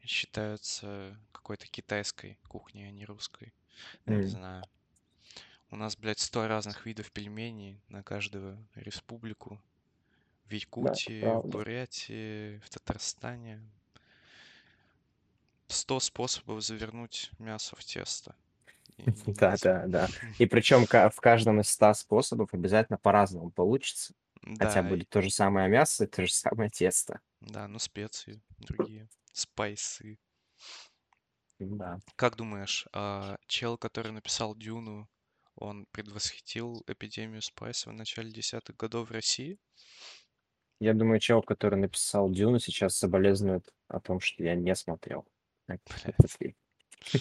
считаются 0.05 1.19
какой-то 1.33 1.67
китайской 1.67 2.39
кухней, 2.49 2.89
а 2.89 2.93
не 2.93 3.05
русской. 3.05 3.55
Ну, 4.07 4.15
не 4.15 4.27
знаю. 4.27 4.69
У 5.71 5.77
нас, 5.77 5.97
блядь, 5.97 6.19
сто 6.19 6.47
разных 6.49 6.87
видов 6.87 7.13
пельменей 7.13 7.81
на 7.89 8.03
каждую 8.03 8.67
республику. 8.75 9.63
В 10.47 10.53
Да, 10.81 10.93
Якутии, 10.95 11.39
в 11.39 11.43
правда. 11.43 11.49
Бурятии, 11.51 12.59
в 12.61 12.71
Татарстане. 12.71 13.63
Сто 15.69 16.01
способов 16.01 16.61
завернуть 16.65 17.31
мясо 17.39 17.77
в 17.77 17.85
тесто. 17.85 18.35
Да, 19.27 19.57
да, 19.63 19.85
да. 19.87 20.09
И 20.39 20.47
причем 20.47 20.87
в 20.87 21.21
каждом 21.21 21.61
из 21.61 21.69
ста 21.69 21.93
способов 21.95 22.53
обязательно 22.55 22.99
по-разному 22.99 23.51
получится. 23.51 24.15
Хотя 24.59 24.81
Да, 24.83 24.89
и- 24.89 24.91
будет 24.91 25.09
то 25.09 25.23
же 25.23 25.31
самое 25.31 25.69
мясо 25.69 26.05
и 26.05 26.07
то 26.07 26.25
же 26.27 26.33
самое 26.33 26.71
тесто. 26.71 27.21
да, 27.41 27.69
ну 27.69 27.79
специи 27.79 28.41
другие. 28.59 29.09
Спайсы. 29.33 30.19
Да. 31.59 32.01
Как 32.17 32.37
думаешь, 32.37 32.87
а 32.93 33.37
чел, 33.47 33.79
который 33.79 34.13
написал 34.13 34.55
Дюну, 34.55 35.09
он 35.55 35.87
предвосхитил 35.91 36.83
эпидемию 36.87 37.41
спайса 37.43 37.89
в 37.91 37.93
начале 37.95 38.31
десятых 38.31 38.77
годов 38.77 39.09
в 39.09 39.13
России? 39.13 39.59
Я 40.81 40.93
думаю, 40.93 41.19
чел, 41.21 41.43
который 41.43 41.79
написал 41.79 42.31
Дюну, 42.31 42.59
сейчас 42.59 42.97
соболезнует 42.97 43.73
о 43.89 44.01
том, 44.01 44.21
что 44.21 44.43
я 44.45 44.55
не 44.55 44.75
смотрел 44.75 45.27
этот 45.69 46.31
фильм. 46.31 46.55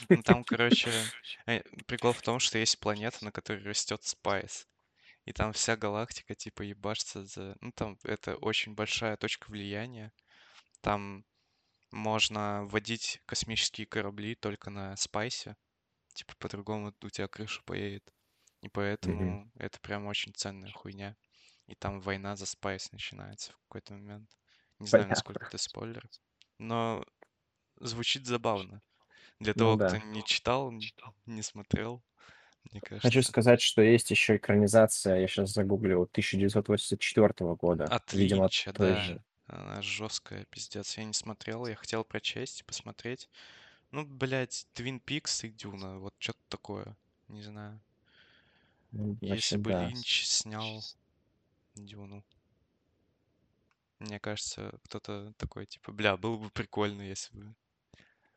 Ну 0.10 0.22
там, 0.24 0.44
короче, 0.44 0.92
э, 1.48 1.62
прикол 1.88 2.14
в 2.14 2.22
том, 2.22 2.40
что 2.40 2.58
есть 2.58 2.80
планета, 2.80 3.24
на 3.24 3.32
которой 3.32 3.64
растет 3.64 4.04
спайс. 4.04 4.68
И 5.26 5.34
там 5.34 5.54
вся 5.54 5.76
галактика, 5.76 6.36
типа, 6.36 6.62
ебашится 6.62 7.26
за... 7.26 7.58
Ну, 7.62 7.72
там 7.72 7.98
это 8.04 8.36
очень 8.38 8.76
большая 8.76 9.18
точка 9.18 9.50
влияния. 9.50 10.12
Там 10.82 11.26
можно 11.92 12.66
водить 12.66 13.22
космические 13.26 13.88
корабли 13.88 14.36
только 14.36 14.70
на 14.70 14.96
спайсе. 14.98 15.56
Типа, 16.14 16.34
по-другому 16.38 16.94
у 17.02 17.10
тебя 17.10 17.28
крыша 17.28 17.62
поедет. 17.64 18.14
И 18.62 18.70
поэтому 18.70 19.52
это 19.56 19.80
прям 19.80 20.06
очень 20.06 20.34
ценная 20.34 20.72
хуйня. 20.72 21.16
И 21.68 21.76
там 21.76 22.00
война 22.00 22.36
за 22.36 22.46
спайс 22.46 22.92
начинается 22.92 23.52
в 23.52 23.58
какой-то 23.68 23.94
момент. 23.94 24.30
Не 24.80 24.88
знаю, 24.88 25.08
насколько 25.08 25.40
Понятно. 25.40 25.56
это 25.56 25.64
спойлер. 25.64 26.10
Но 26.60 27.06
звучит 27.78 28.26
забавно. 28.26 28.82
Для 29.40 29.54
Ну 29.56 29.60
того, 29.60 29.78
кто 29.78 29.98
да. 29.98 30.02
не 30.06 30.24
читал, 30.24 30.72
н- 30.72 30.82
не 31.26 31.42
смотрел, 31.42 32.04
мне 32.72 32.82
Хочу 33.02 33.22
кажется. 33.22 33.24
сказать, 33.24 33.62
что 33.62 33.82
есть 33.82 34.10
еще 34.12 34.36
экранизация, 34.38 35.20
я 35.20 35.28
сейчас 35.28 35.52
загуглил, 35.54 36.08
1984 36.08 37.56
года. 37.56 37.86
От 37.86 38.12
Видимо, 38.12 38.50
да. 38.74 39.02
же. 39.02 39.24
Она 39.48 39.82
жесткая, 39.82 40.46
пиздец. 40.46 40.98
Я 40.98 41.04
не 41.06 41.14
смотрел, 41.14 41.66
я 41.68 41.76
хотел 41.76 42.04
прочесть, 42.04 42.66
посмотреть. 42.66 43.30
Ну, 43.92 44.06
блядь, 44.06 44.68
Твин 44.74 45.00
Пикс 45.00 45.44
и 45.46 45.50
Дюна, 45.50 46.00
вот 46.00 46.16
что-то 46.20 46.40
такое. 46.50 46.98
Не 47.30 47.44
знаю. 47.44 47.82
Ну, 48.92 49.16
Если 49.22 49.58
бы 49.58 49.72
да. 49.72 49.86
Линч 49.86 50.26
снял 50.26 50.82
Дюну, 51.76 52.24
мне 54.00 54.20
кажется, 54.22 54.80
кто-то 54.84 55.34
такой, 55.38 55.66
типа, 55.66 55.92
бля, 55.92 56.16
было 56.18 56.38
бы 56.38 56.50
прикольно, 56.50 57.02
если 57.02 57.36
бы 57.38 57.56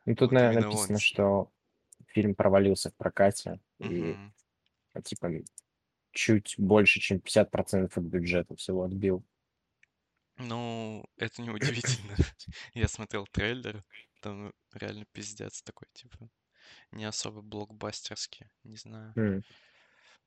Ну, 0.06 0.14
тут, 0.14 0.32
вот 0.32 0.32
наверное, 0.32 0.68
он 0.68 0.90
написано, 0.90 0.98
снял. 0.98 1.00
что 1.00 1.50
фильм 2.06 2.34
провалился 2.34 2.90
в 2.90 2.96
прокате, 2.96 3.60
и, 3.78 4.18
Мгм. 4.18 4.32
а, 4.94 5.02
типа, 5.02 5.30
чуть 6.12 6.56
больше, 6.58 7.00
чем 7.00 7.20
50% 7.20 7.96
от 7.98 8.04
бюджета 8.04 8.56
всего 8.56 8.84
отбил. 8.84 9.24
Ну, 10.38 11.04
это 11.16 11.42
не 11.42 11.50
удивительно. 11.50 12.16
Я 12.74 12.88
смотрел 12.88 13.26
трейлер, 13.26 13.84
там 14.20 14.52
реально 14.72 15.04
пиздец 15.12 15.62
такой, 15.62 15.88
типа, 15.92 16.30
не 16.92 17.04
особо 17.06 17.42
блокбастерский, 17.42 18.48
не 18.64 18.76
знаю. 18.76 19.16
М, 19.16 19.42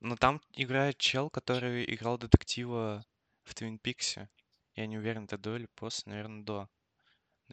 Но 0.00 0.16
там 0.16 0.42
играет 0.52 0.98
чел, 0.98 1.30
который 1.30 1.84
играл 1.94 2.18
детектива 2.18 3.06
в 3.44 3.54
Твин 3.54 3.78
Пиксе. 3.78 4.28
Я 4.74 4.86
не 4.86 4.98
уверен, 4.98 5.24
это 5.24 5.38
до 5.38 5.56
или 5.56 5.66
после, 5.74 6.10
наверное, 6.12 6.44
до. 6.44 6.68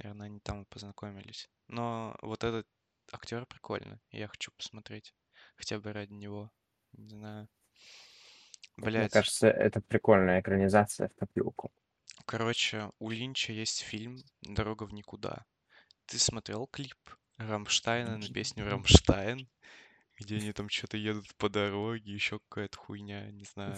Наверное, 0.01 0.27
они 0.27 0.39
там 0.39 0.65
познакомились. 0.65 1.49
Но 1.67 2.17
вот 2.21 2.43
этот 2.43 2.65
актер 3.11 3.45
прикольный, 3.45 3.99
я 4.11 4.27
хочу 4.27 4.51
посмотреть. 4.51 5.13
Хотя 5.55 5.79
бы 5.79 5.91
ради 5.91 6.13
него. 6.13 6.51
Не 6.93 7.09
знаю. 7.09 7.49
Мне 8.77 8.85
Блять, 8.85 9.11
кажется, 9.11 9.49
это 9.49 9.81
прикольная 9.81 10.39
экранизация 10.39 11.09
в 11.09 11.15
копилку. 11.15 11.71
короче, 12.25 12.91
у 12.99 13.09
Линча 13.09 13.51
есть 13.51 13.81
фильм 13.81 14.17
«Дорога 14.41 14.83
в 14.83 14.93
никуда». 14.93 15.45
Ты 16.05 16.17
смотрел 16.17 16.65
клип 16.67 16.97
Рамштайна 17.37 18.17
на 18.17 18.27
песню 18.27 18.69
«Рамштайн», 18.69 19.49
где 20.17 20.37
они 20.37 20.53
там 20.53 20.69
что-то 20.69 20.95
едут 20.95 21.35
по 21.35 21.49
дороге, 21.49 22.13
еще 22.13 22.39
какая-то 22.39 22.77
хуйня, 22.77 23.29
не 23.31 23.43
знаю. 23.43 23.75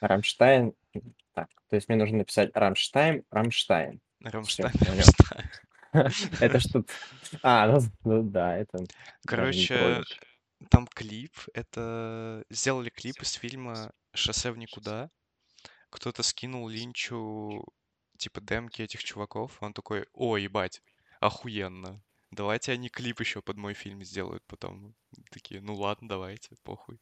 Рамштайн. 0.00 0.74
Так, 1.32 1.48
то 1.68 1.76
есть 1.76 1.88
мне 1.88 1.96
нужно 1.96 2.18
написать 2.18 2.50
Рамштайн, 2.54 3.24
Рамштайн. 3.30 4.00
Рамштайн. 4.22 4.72
Рамштайн. 4.80 5.50
Это 6.40 6.60
что-то... 6.60 6.92
А, 7.42 7.66
ну, 7.66 7.80
ну 8.04 8.22
да, 8.22 8.56
это 8.56 8.84
Короче, 9.26 10.02
там 10.70 10.86
клип. 10.86 11.32
Это 11.54 12.44
сделали 12.50 12.90
клип 12.90 13.22
из 13.22 13.32
фильма 13.32 13.92
«Шоссе 14.12 14.50
в 14.50 14.58
никуда». 14.58 15.10
Кто-то 15.90 16.22
скинул 16.22 16.68
Линчу 16.68 17.64
типа 18.18 18.40
демки 18.40 18.82
этих 18.82 19.02
чуваков. 19.02 19.56
Он 19.62 19.72
такой, 19.72 20.06
о, 20.12 20.36
ебать, 20.36 20.82
охуенно. 21.20 22.02
Давайте 22.30 22.72
они 22.72 22.88
клип 22.90 23.20
еще 23.20 23.40
под 23.42 23.56
мой 23.56 23.74
фильм 23.74 24.02
сделают 24.04 24.44
потом. 24.46 24.94
Такие, 25.30 25.60
ну 25.62 25.74
ладно, 25.74 26.08
давайте, 26.08 26.56
похуй. 26.62 27.00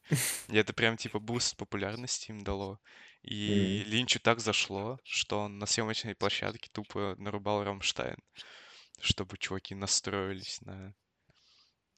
И 0.48 0.56
это 0.56 0.72
прям 0.72 0.96
типа 0.96 1.18
буст 1.18 1.56
популярности 1.56 2.30
им 2.30 2.44
дало. 2.44 2.80
И 3.22 3.82
М, 3.82 3.86
Линчу 3.86 4.20
так 4.20 4.40
зашло, 4.40 4.98
что 5.04 5.40
он 5.40 5.58
на 5.58 5.66
съемочной 5.66 6.14
площадке 6.14 6.70
тупо 6.72 7.16
нарубал 7.18 7.64
Рамштайн, 7.64 8.18
чтобы 9.00 9.38
чуваки 9.38 9.74
настроились 9.74 10.60
на 10.62 10.94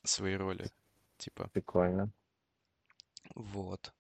свои 0.04 0.34
роли. 0.34 0.70
Типа, 1.18 1.52
Прикольно. 1.52 2.10
вот. 3.34 3.94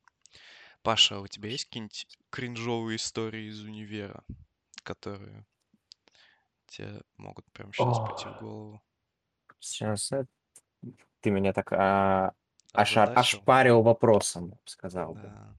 Паша, 0.82 1.16
а 1.16 1.20
у 1.20 1.28
тебя 1.28 1.50
есть 1.50 1.66
какие-нибудь 1.66 2.06
кринжовые 2.30 2.96
истории 2.96 3.48
из 3.48 3.62
универа, 3.62 4.24
которые 4.84 5.46
тебе 6.66 7.02
могут 7.16 7.50
прямо 7.52 7.72
сейчас 7.72 7.98
прийти 7.98 8.28
в 8.28 8.34
голову? 8.34 8.80
Сейчас 9.60 10.12
э, 10.12 10.24
ты 11.20 11.30
меня 11.30 11.52
так 11.52 11.72
а, 11.72 12.32
оша- 12.74 13.04
Озадачил? 13.04 13.20
ошпарил 13.38 13.82
вопросом, 13.82 14.58
сказал 14.64 15.14
бы. 15.14 15.20
Да. 15.22 15.54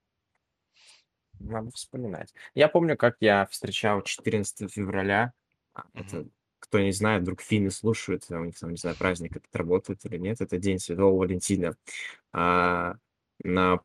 Надо 1.40 1.72
вспоминать. 1.72 2.34
Я 2.54 2.68
помню, 2.68 2.98
как 2.98 3.16
я 3.22 3.46
встречал 3.48 4.02
14 4.02 4.72
февраля. 4.72 5.34
А, 5.74 5.84
Это, 5.94 6.18
Мгм. 6.18 6.32
кто 6.60 6.80
не 6.80 6.92
знает, 6.92 7.22
вдруг 7.22 7.42
финны 7.42 7.72
слушают, 7.72 8.26
а 8.30 8.40
у 8.40 8.44
них 8.46 8.60
там, 8.60 8.72
не 8.72 8.76
знаю, 8.78 8.98
праздник 8.98 9.38
этот 9.38 9.56
работает 9.56 10.06
или 10.06 10.18
нет. 10.18 10.42
Это 10.42 10.58
День 10.58 10.80
Святого 10.80 11.18
Валентина. 11.18 11.76
А, 12.34 12.96
на 13.44 13.80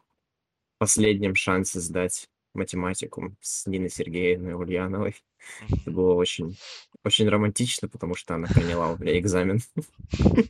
последнем 0.78 1.36
шансе 1.36 1.78
сдать 1.80 2.28
математику 2.54 3.36
с 3.40 3.66
Ниной 3.66 3.90
Сергеевной 3.90 4.54
Ульяновой. 4.54 5.14
Это 5.68 5.90
Мгм. 5.90 5.94
было 5.94 6.14
очень, 6.14 6.56
очень 7.04 7.28
романтично, 7.28 7.88
потому 7.88 8.14
что 8.14 8.34
она 8.34 8.48
приняла 8.48 8.92
у 8.92 8.98
меня 8.98 9.18
экзамен. 9.18 9.60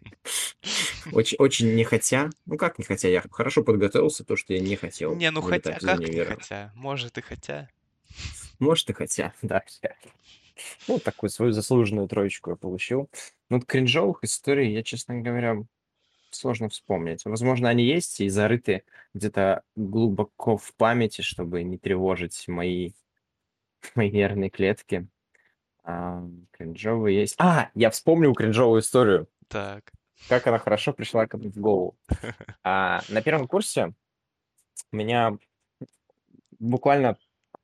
Очень, 1.12 1.36
очень 1.38 1.74
не 1.74 1.84
хотя. 1.84 2.30
Ну 2.46 2.56
как 2.56 2.78
не 2.78 2.84
хотя? 2.86 3.08
Я 3.08 3.22
хорошо 3.30 3.62
подготовился, 3.62 4.24
то, 4.24 4.36
что 4.36 4.54
я 4.54 4.60
не 4.60 4.74
хотел 4.74 5.14
Не, 5.14 5.30
ну 5.30 5.42
хотя, 5.42 5.78
как 5.78 5.98
не 5.98 6.24
хотя? 6.24 6.72
Может 6.74 7.18
и 7.18 7.20
хотя. 7.20 7.68
Может, 8.58 8.88
и 8.88 8.92
хотя, 8.94 9.34
да. 9.42 9.62
Ну, 10.88 10.98
такую 10.98 11.30
свою 11.30 11.52
заслуженную 11.52 12.08
троечку 12.08 12.50
я 12.50 12.56
получил. 12.56 13.10
Ну, 13.50 13.58
вот 13.58 13.66
кринжовых 13.66 14.22
историй 14.22 14.72
я, 14.72 14.82
честно 14.82 15.20
говоря, 15.20 15.64
сложно 16.30 16.68
вспомнить. 16.68 17.24
Возможно, 17.24 17.68
они 17.68 17.84
есть 17.84 18.20
и 18.20 18.28
зарыты 18.28 18.84
где-то 19.14 19.62
глубоко 19.76 20.56
в 20.56 20.74
памяти, 20.74 21.22
чтобы 21.22 21.62
не 21.62 21.78
тревожить 21.78 22.46
мои, 22.48 22.92
мои 23.94 24.10
нервные 24.10 24.50
клетки. 24.50 25.06
А, 25.84 26.22
кринжовые 26.52 27.20
есть. 27.20 27.34
А, 27.38 27.70
я 27.74 27.90
вспомнил 27.90 28.34
кринжовую 28.34 28.80
историю. 28.80 29.28
Так. 29.48 29.92
Как 30.28 30.46
она 30.46 30.58
хорошо 30.58 30.92
пришла 30.92 31.26
ко 31.26 31.36
мне 31.36 31.50
в 31.50 31.56
голову. 31.56 31.96
А, 32.62 33.02
на 33.10 33.20
первом 33.20 33.46
курсе 33.46 33.92
у 34.90 34.96
меня 34.96 35.36
буквально 36.58 37.18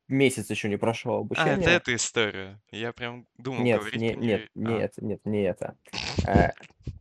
месяц 0.09 0.51
еще 0.51 0.69
не 0.69 0.77
прошел 0.77 1.15
А, 1.15 1.33
это 1.33 1.43
обучение. 1.53 1.77
эта 1.77 1.95
история. 1.95 2.61
Я 2.71 2.93
прям 2.93 3.27
думал, 3.39 3.63
Нет, 3.63 3.79
говорить 3.79 4.01
не, 4.01 4.13
про 4.13 4.21
нет. 4.21 4.41
А, 4.55 4.59
нет, 4.59 4.95
нет, 4.99 5.21
не 5.25 5.43
это. 5.43 5.77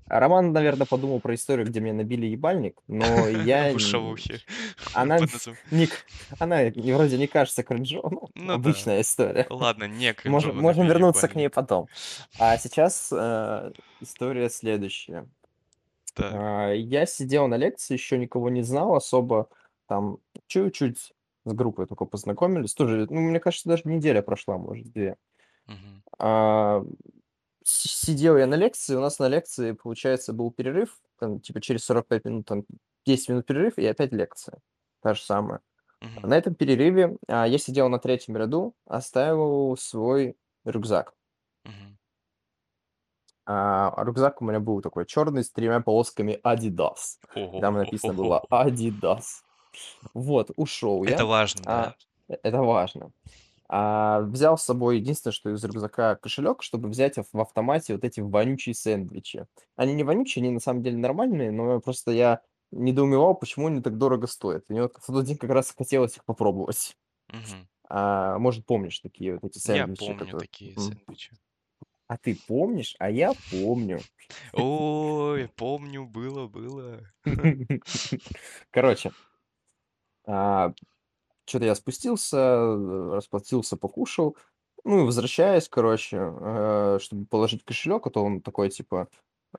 Э, 0.09 0.19
Роман, 0.19 0.51
наверное, 0.51 0.85
подумал 0.87 1.19
про 1.19 1.35
историю, 1.35 1.65
где 1.67 1.79
мне 1.79 1.93
набили 1.93 2.25
ебальник, 2.25 2.77
но 2.87 3.05
я... 3.27 3.77
шавухе. 3.79 4.39
Она, 4.93 5.17
Под 5.19 5.31
названием- 5.33 5.57
не, 5.71 5.87
к- 5.87 6.05
она 6.39 6.61
вроде 6.95 7.17
не 7.17 7.27
кажется 7.27 7.63
кринжовой, 7.63 8.11
ну, 8.11 8.29
Ну 8.35 8.47
да. 8.47 8.53
обычная 8.55 9.01
история. 9.01 9.45
Ладно, 9.49 9.85
не 9.85 10.07
Можем, 10.25 10.51
кринжово 10.51 10.53
можем 10.61 10.79
набили 10.83 10.93
вернуться 10.97 11.27
к 11.27 11.35
ней 11.35 11.43
ебальник. 11.43 11.55
потом. 11.55 11.87
А 12.39 12.57
сейчас 12.57 13.09
э, 13.11 13.71
история 14.01 14.49
следующая. 14.49 15.27
Так. 16.15 16.31
А, 16.33 16.71
Я 16.73 17.05
сидел 17.05 17.47
на 17.47 17.55
лекции, 17.55 17.93
еще 17.93 18.17
никого 18.17 18.49
не 18.49 18.63
знал 18.63 18.95
особо, 18.95 19.47
там 19.87 20.17
чуть-чуть 20.47 21.13
с 21.45 21.53
группой 21.53 21.85
только 21.85 22.05
познакомились. 22.05 22.73
Тоже, 22.73 23.07
ну, 23.09 23.21
мне 23.21 23.39
кажется, 23.39 23.69
даже 23.69 23.83
неделя 23.85 24.21
прошла, 24.21 24.57
может, 24.57 24.91
две. 24.91 25.15
Мгм. 25.67 26.03
А, 26.17 26.83
Сидел 27.69 28.35
я 28.37 28.47
на 28.47 28.55
лекции, 28.55 28.95
у 28.95 28.99
нас 28.99 29.19
на 29.19 29.27
лекции, 29.27 29.73
получается, 29.73 30.33
был 30.33 30.51
перерыв, 30.51 30.97
там, 31.19 31.39
типа 31.39 31.61
через 31.61 31.85
45 31.85 32.25
минут, 32.25 32.45
там, 32.47 32.63
10 33.05 33.29
минут 33.29 33.45
перерыв, 33.45 33.77
и 33.77 33.85
опять 33.85 34.11
лекция. 34.11 34.57
Та 35.01 35.13
же 35.13 35.21
самая. 35.21 35.59
Мгм. 36.01 36.29
На 36.29 36.37
этом 36.37 36.55
перерыве 36.55 37.17
а, 37.27 37.45
я 37.47 37.57
сидел 37.59 37.89
на 37.89 37.99
третьем 37.99 38.37
ряду, 38.37 38.73
оставил 38.85 39.77
свой 39.77 40.35
рюкзак. 40.65 41.13
Мгм. 41.63 41.97
А 43.45 43.93
рюкзак 44.03 44.41
у 44.41 44.45
меня 44.45 44.59
был 44.59 44.81
такой 44.81 45.05
черный 45.05 45.43
с 45.43 45.51
тремя 45.51 45.79
полосками 45.81 46.39
Adidas. 46.43 47.19
И 47.35 47.61
Там 47.61 47.75
написано 47.75 48.13
было 48.13 48.43
Adidas. 48.49 49.43
Вот, 50.13 50.51
ушел 50.55 51.03
Это 51.03 51.23
я. 51.23 51.25
важно, 51.25 51.63
да? 51.63 51.95
А, 52.27 52.33
э- 52.33 52.37
это 52.41 52.57
важно. 52.61 53.11
А, 53.71 54.21
взял 54.21 54.57
с 54.57 54.63
собой 54.63 54.97
единственное, 54.97 55.31
что 55.31 55.51
из 55.51 55.63
рюкзака 55.63 56.15
кошелек, 56.15 56.63
чтобы 56.63 56.89
взять 56.89 57.17
в 57.17 57.39
автомате 57.39 57.93
вот 57.93 58.03
эти 58.03 58.19
вонючие 58.19 58.73
сэндвичи. 58.73 59.45
Они 59.75 59.93
не 59.93 60.03
вонючие, 60.03 60.41
они 60.41 60.51
на 60.51 60.59
самом 60.59 60.81
деле 60.81 60.97
нормальные, 60.97 61.51
но 61.51 61.79
просто 61.79 62.09
я 62.11 62.41
недоумевал, 62.71 63.35
почему 63.35 63.67
они 63.67 63.81
так 63.81 63.97
дорого 63.97 64.25
стоят. 64.25 64.65
Мне 64.69 64.81
вот 64.81 64.95
в 64.97 65.05
тот 65.05 65.23
день 65.23 65.37
как 65.37 65.51
раз 65.51 65.73
хотелось 65.77 66.17
их 66.17 66.25
попробовать. 66.25 66.97
Мгм. 67.27 67.69
А, 67.87 68.39
может, 68.39 68.65
помнишь 68.65 68.99
такие 68.99 69.35
вот 69.35 69.45
эти 69.45 69.57
Я 69.57 69.85
сэндвичи, 69.85 69.99
помню 69.99 70.19
которые... 70.19 70.39
такие 70.39 70.75
сэндвичи. 70.75 71.31
А 72.07 72.17
ты 72.17 72.35
помнишь? 72.47 72.95
А 72.97 73.11
я 73.11 73.33
помню. 73.51 73.99
Ой, 74.53 75.47
помню, 75.55 76.07
было, 76.07 76.47
было. 76.47 77.01
Короче, 78.71 79.11
что-то 81.49 81.65
я 81.65 81.75
спустился, 81.75 82.37
э, 82.37 83.11
расплатился, 83.15 83.77
покушал. 83.77 84.37
Ну 84.85 85.01
и 85.01 85.05
возвращаюсь, 85.05 85.67
короче, 85.67 86.17
э, 86.19 86.99
чтобы 87.01 87.25
положить 87.25 87.65
кошелек, 87.65 88.07
а 88.07 88.09
то 88.09 88.23
он 88.23 88.41
такой, 88.41 88.69
типа, 88.69 89.09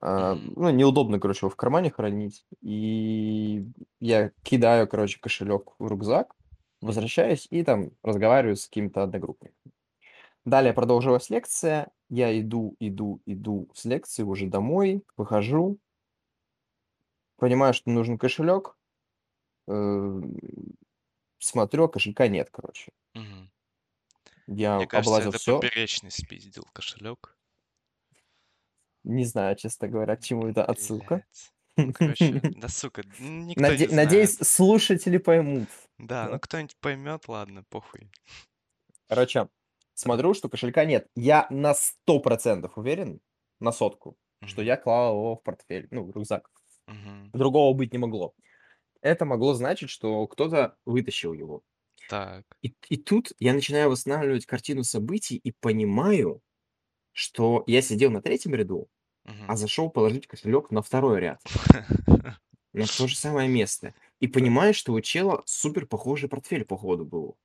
Мгм. 0.01 0.53
ну, 0.55 0.69
неудобно, 0.69 1.19
короче, 1.19 1.39
его 1.41 1.49
в 1.49 1.55
кармане 1.57 1.91
хранить. 1.91 2.45
И 2.61 3.65
я 3.99 4.31
кидаю, 4.41 4.87
короче, 4.87 5.19
кошелек 5.19 5.73
в 5.79 5.87
рюкзак, 5.87 6.33
возвращаюсь 6.81 7.47
и 7.51 7.63
там 7.63 7.91
разговариваю 8.01 8.55
с 8.55 8.65
каким-то 8.67 9.03
одногруппником. 9.03 9.73
Далее 10.45 10.73
продолжилась 10.73 11.29
лекция. 11.29 11.91
Я 12.09 12.37
иду, 12.39 12.75
иду, 12.79 13.21
иду 13.25 13.69
с 13.73 13.85
лекции 13.85 14.23
уже 14.23 14.47
домой, 14.47 15.03
выхожу, 15.17 15.77
понимаю, 17.37 17.73
что 17.73 17.89
нужен 17.89 18.17
кошелек, 18.17 18.75
э, 19.67 20.21
смотрю, 21.41 21.85
а 21.85 21.89
кошелька 21.89 22.27
нет, 22.27 22.49
короче. 22.51 22.91
Мгм. 23.13 23.51
Я 24.47 24.77
Мне 24.77 24.87
кажется, 24.87 25.11
облазил 25.11 25.29
это 25.29 25.39
все, 25.39 25.59
поперечный 25.59 26.11
спиздил 26.11 26.65
кошелек. 26.73 27.37
не 29.03 29.25
знаю, 29.25 29.55
честно 29.55 29.87
говоря, 29.87 30.15
к 30.15 30.23
чему 30.23 30.47
это 30.47 30.63
отсылка. 30.65 31.25
Ну, 31.77 31.93
короче, 31.93 32.39
да 32.57 32.67
сука, 32.67 33.01
никто 33.19 33.61
Наде- 33.61 33.87
не 33.87 33.95
Надеюсь, 33.95 34.35
знает. 34.35 34.47
слушатели 34.47 35.17
поймут. 35.17 35.69
Да, 35.97 36.25
да. 36.25 36.31
ну 36.33 36.39
кто-нибудь 36.39 36.75
поймет, 36.79 37.27
ладно, 37.27 37.63
похуй. 37.69 38.11
Короче, 39.07 39.47
смотрю, 39.93 40.33
что 40.33 40.49
кошелька 40.49 40.85
нет. 40.85 41.07
Я 41.15 41.47
на 41.49 41.73
сто 41.73 42.19
процентов 42.19 42.77
уверен, 42.77 43.21
на 43.59 43.71
сотку, 43.71 44.17
что 44.45 44.61
Мгм. 44.61 44.67
я 44.67 44.77
клал 44.77 45.13
его 45.15 45.35
в 45.37 45.43
портфель, 45.43 45.87
ну, 45.91 46.03
в 46.03 46.11
рюкзак. 46.11 46.49
Мгм. 46.87 47.31
Другого 47.31 47.73
быть 47.73 47.93
не 47.93 47.99
могло. 47.99 48.33
Это 49.01 49.25
могло 49.25 49.53
значить, 49.53 49.89
что 49.89 50.27
кто-то 50.27 50.77
вытащил 50.85 51.33
его. 51.33 51.63
Так. 52.07 52.45
И, 52.61 52.75
и 52.89 52.97
тут 52.97 53.33
я 53.39 53.53
начинаю 53.53 53.89
восстанавливать 53.89 54.45
картину 54.45 54.83
событий 54.83 55.35
и 55.37 55.51
понимаю, 55.51 56.41
что 57.13 57.63
я 57.67 57.81
сидел 57.81 58.11
на 58.11 58.21
третьем 58.21 58.55
ряду, 58.55 58.89
а 59.47 59.55
Мгм. 59.55 59.57
зашел 59.57 59.89
положить 59.91 60.27
кошелек 60.27 60.71
на 60.71 60.81
второй 60.83 61.21
ряд, 61.21 61.41
на 62.73 62.87
то 62.87 63.07
же 63.07 63.15
самое 63.15 63.47
место. 63.49 63.93
И 64.19 64.27
понимаю, 64.27 64.73
что 64.73 64.93
у 64.93 65.01
чела 65.01 65.43
супер 65.45 65.87
похожий 65.87 66.29
портфель, 66.29 66.65
походу, 66.65 67.05
был. 67.05 67.37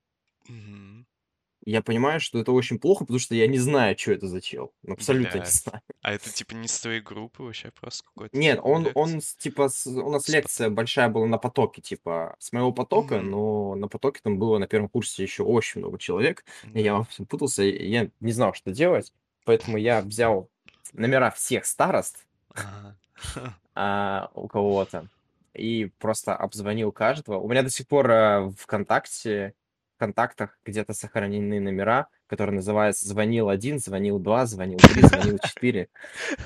Я 1.67 1.83
понимаю, 1.83 2.21
что 2.21 2.39
это 2.39 2.53
очень 2.53 2.79
плохо, 2.79 3.05
потому 3.05 3.19
что 3.19 3.35
я 3.35 3.47
не 3.49 3.59
знаю, 3.59 3.99
что 3.99 4.13
это 4.13 4.29
за 4.29 4.41
чел. 4.41 4.73
Абсолютно 4.89 5.35
не 5.35 5.41
Блядь. 5.41 5.53
знаю. 5.53 5.83
А 6.01 6.13
это 6.13 6.33
типа 6.33 6.55
не 6.55 6.69
с 6.69 6.81
твоей 6.81 7.01
группы 7.01 7.43
вообще, 7.43 7.73
просто 7.73 8.05
какой-то 8.05 8.37
Нет, 8.39 8.59
типа 8.59 8.67
он, 8.67 8.85
лекция? 8.85 9.03
он 9.03 9.21
типа, 9.39 9.69
с- 9.69 9.87
у 9.89 10.09
нас 10.11 10.23
С 10.25 10.29
лекция 10.29 10.71
большая 10.71 11.09
была 11.09 11.27
на 11.27 11.39
потоке, 11.39 11.83
типа, 11.83 12.37
с 12.39 12.53
моего 12.53 12.71
потока, 12.73 13.17
Мгм. 13.17 13.31
но 13.31 13.75
на 13.75 13.89
потоке 13.89 14.21
там 14.23 14.39
было 14.39 14.59
на 14.59 14.69
первом 14.69 14.89
курсе 14.89 15.25
еще 15.25 15.43
очень 15.43 15.81
много 15.81 15.99
человек, 15.99 16.45
и 16.73 16.81
я 16.81 16.93
Да. 16.93 16.99
во 16.99 17.05
всем 17.05 17.27
путался, 17.27 17.65
и 17.65 17.89
я 17.89 18.11
не 18.21 18.31
знал, 18.31 18.55
что 18.55 18.71
делать, 18.71 19.13
поэтому 19.45 19.77
я 19.77 20.03
взял 20.03 20.49
номера 20.93 21.33
всех 21.33 21.67
старост 21.67 22.25
а, 23.75 24.31
у 24.35 24.47
кого-то 24.49 25.09
и 25.55 25.91
просто 25.99 26.35
обзвонил 26.37 26.93
каждого. 26.93 27.39
У 27.39 27.49
меня 27.49 27.63
до 27.63 27.71
сих 27.71 27.89
пор 27.89 28.11
а, 28.11 28.41
в 28.43 28.55
ВКонтакте, 28.57 29.55
контактах 29.97 30.59
где-то 30.65 30.95
сохранены 30.95 31.61
номера, 31.61 32.09
которые 32.27 32.57
называются 32.57 33.09
«Звонил 33.09 33.49
один», 33.49 33.79
«Звонил 33.79 34.19
два», 34.19 34.47
«Звонил 34.47 34.79
три», 34.79 35.03
«Звонил 35.03 35.39
четыре». 35.39 35.89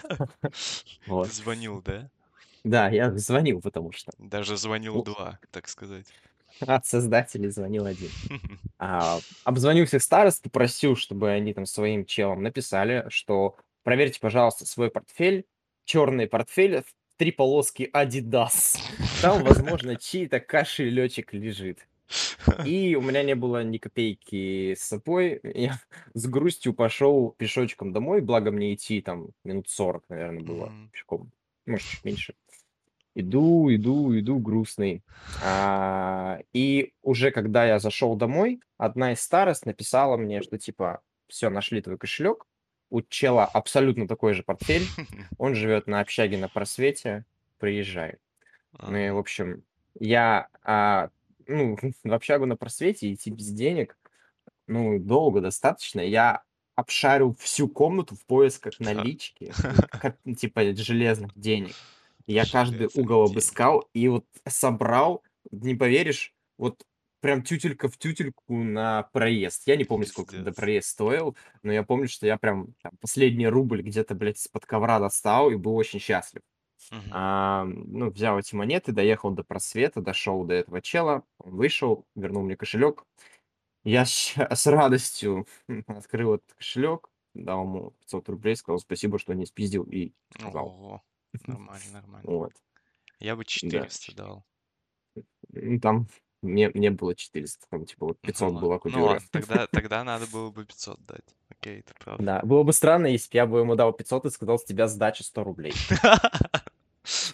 Звонил, 1.07 1.83
да? 1.83 2.11
Да, 2.65 2.89
я 2.89 3.11
звонил, 3.17 3.61
потому 3.61 3.91
что 3.93 4.13
Даже 4.19 4.57
звонил 4.57 5.03
два, 5.03 5.39
так 5.51 5.69
сказать. 5.69 6.07
от 6.67 6.87
создателей 6.87 7.51
звонил 7.51 7.87
один. 7.87 8.11
А, 8.83 9.19
обзвонил 9.45 9.85
всех 9.85 10.03
старост, 10.03 10.43
попросил, 10.43 10.97
чтобы 10.97 11.31
они 11.31 11.53
там 11.53 11.67
своим 11.67 12.07
челам 12.07 12.43
написали, 12.43 13.05
что 13.11 13.57
проверьте, 13.83 14.19
пожалуйста, 14.21 14.65
свой 14.65 14.91
портфель, 14.91 15.45
черный 15.85 16.27
портфель, 16.27 16.81
в 16.81 16.87
три 17.19 17.31
полоски 17.31 17.91
Adidas. 17.93 18.79
Там, 19.21 19.45
возможно, 19.45 19.97
чей-то 19.97 20.41
кошелечек 20.41 21.35
лежит. 21.35 21.87
И 22.67 22.95
у 22.97 23.03
меня 23.03 23.23
не 23.23 23.35
было 23.35 23.63
ни 23.65 23.79
копейки 23.79 24.75
с 24.75 24.83
собой. 24.83 25.41
Я 25.55 25.79
с 26.15 26.27
грустью 26.27 26.75
пошел 26.75 27.35
пешочком 27.39 27.93
домой, 27.93 28.21
благо 28.21 28.51
мне 28.51 28.75
идти 28.75 29.01
там 29.03 29.29
минут 29.45 29.69
40, 29.69 30.05
наверное, 30.09 30.43
было 30.43 30.67
Мгм. 30.67 30.91
пешком. 30.91 31.31
Может, 31.67 31.87
чуть 31.87 32.05
меньше. 32.05 32.35
Иду, 33.15 33.75
иду, 33.75 34.17
иду 34.19 34.39
грустный. 34.39 35.03
А, 35.45 36.39
и 36.53 36.93
уже 37.03 37.33
когда 37.33 37.65
я 37.67 37.79
зашел 37.79 38.15
домой, 38.15 38.61
одна 38.79 39.13
из 39.13 39.21
старост 39.21 39.67
написала 39.67 40.17
мне, 40.17 40.43
что 40.43 40.59
типа, 40.59 41.01
все, 41.27 41.51
нашли 41.51 41.83
твой 41.83 41.99
кошелек. 41.99 42.47
У 42.89 43.03
чела 43.03 43.45
абсолютно 43.45 44.09
такой 44.09 44.35
же 44.35 44.43
портфель. 44.43 44.83
Он 45.39 45.55
живет 45.55 45.87
на 45.87 46.01
общаге 46.01 46.39
на 46.39 46.49
просвете. 46.49 47.25
Приезжай. 47.59 48.15
Ну 48.79 48.97
и, 48.97 49.11
в 49.11 49.19
общем, 49.19 49.65
я, 49.99 50.49
а, 50.63 51.11
ну, 51.47 51.77
в 52.05 52.13
общагу 52.13 52.47
на 52.47 52.57
просвете 52.57 53.13
идти 53.13 53.31
без 53.31 53.49
денег, 53.49 53.97
ну, 54.67 54.99
долго 54.99 55.41
достаточно. 55.41 56.01
Я 56.01 56.43
обшарил 56.77 57.35
всю 57.39 57.69
комнату 57.69 58.15
в 58.17 58.25
поисках 58.25 58.79
налички, 58.81 59.53
ну, 60.25 60.35
типа 60.35 60.75
железных 60.75 61.33
денег. 61.35 61.75
Я 62.27 62.45
каждый 62.47 62.89
угол 62.95 63.25
обыскал 63.25 63.89
и 63.93 64.09
вот 64.09 64.25
собрал, 64.47 65.23
не 65.51 65.75
поверишь, 65.75 66.33
вот 66.59 66.85
прям 67.21 67.43
тютелька 67.43 67.89
в 67.89 67.99
тютельку 67.99 68.55
на 68.55 69.05
проезд. 69.13 69.63
Я 69.67 69.77
не 69.77 69.85
помню, 69.85 70.07
сколько 70.07 70.37
тогда 70.37 70.53
проезд 70.53 70.89
стоил, 70.89 71.37
но 71.63 71.73
я 71.73 71.83
помню, 71.83 72.09
что 72.09 72.27
я 72.27 72.39
прям 72.39 72.75
там 72.83 72.93
последний 73.01 73.49
рубль 73.49 73.83
где-то, 73.83 74.15
блядь, 74.15 74.39
из-под 74.39 74.67
ковра 74.67 74.99
достал 74.99 75.51
и 75.51 75.57
был 75.57 75.77
очень 75.77 76.01
счастлив. 76.01 76.43
Мгм. 76.91 77.11
А, 77.13 77.65
ну, 77.65 78.11
взял 78.11 78.39
эти 78.39 78.55
монеты, 78.55 78.93
доехал 78.93 79.31
до 79.31 79.45
просвета, 79.45 80.01
дошел 80.01 80.45
до 80.45 80.55
этого 80.55 80.81
чела, 80.83 81.25
он 81.39 81.57
вышел, 81.57 82.07
вернул 82.15 82.43
мне 82.43 82.57
кошелек. 82.57 83.05
Я 83.85 84.05
ща- 84.05 84.49
с 84.55 84.67
радостью 84.67 85.47
открыл 85.87 86.35
этот 86.35 86.53
кошелек, 86.55 87.09
дал 87.35 87.65
ему 87.65 87.91
500 88.01 88.29
рублей, 88.29 88.57
сказал 88.57 88.79
спасибо, 88.79 89.19
что 89.19 89.33
не 89.35 89.47
спиздил 89.47 89.85
и 89.85 90.13
сказал. 90.31 90.67
Ого. 90.67 91.03
Нормально, 91.47 91.91
нормально. 91.93 92.31
Вот, 92.31 92.53
Я 93.19 93.37
бы 93.37 93.45
да. 93.45 93.49
400 93.51 94.15
дал. 94.17 94.45
Ну, 95.53 95.81
там 95.81 96.07
мне, 96.43 96.71
мне 96.71 96.91
было 96.91 97.15
400, 97.15 97.67
там 97.69 97.85
типа 97.85 98.07
вот 98.07 98.19
Ну 98.23 98.27
500 98.29 98.53
ладно. 98.53 98.61
была 98.61 98.75
Ну 98.77 98.81
купюра. 98.81 99.03
ладно, 99.03 99.29
тогда, 99.31 99.67
тогда 99.67 100.05
надо 100.05 100.27
было 100.27 100.51
бы 100.51 100.65
500 100.65 101.05
дать. 101.05 101.37
Окей, 101.51 101.83
ты 101.83 101.93
прав. 101.95 102.19
Да, 102.21 102.41
было 102.43 102.63
бы 102.63 102.73
странно, 102.73 103.07
если 103.09 103.29
бы 103.31 103.37
я 103.37 103.47
бы 103.47 103.59
ему 103.59 103.75
дал 103.77 103.93
500 103.93 104.27
и 104.27 104.31
сказал, 104.31 104.59
с 104.59 104.65
тебя 104.65 104.89
сдача 104.89 105.23
100 105.23 105.45
рублей. 105.45 105.75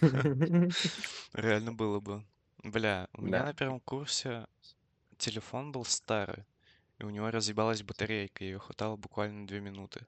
Реально 1.33 1.73
было 1.73 1.99
бы. 1.99 2.23
Бля, 2.63 3.07
у 3.13 3.21
меня 3.21 3.43
на 3.43 3.53
первом 3.53 3.79
курсе 3.79 4.47
телефон 5.17 5.71
был 5.71 5.85
старый, 5.85 6.45
и 6.99 7.03
у 7.03 7.09
него 7.09 7.29
разъебалась 7.31 7.83
батарейка, 7.83 8.43
ее 8.43 8.59
хватало 8.59 8.95
буквально 8.95 9.47
две 9.47 9.59
минуты. 9.59 10.05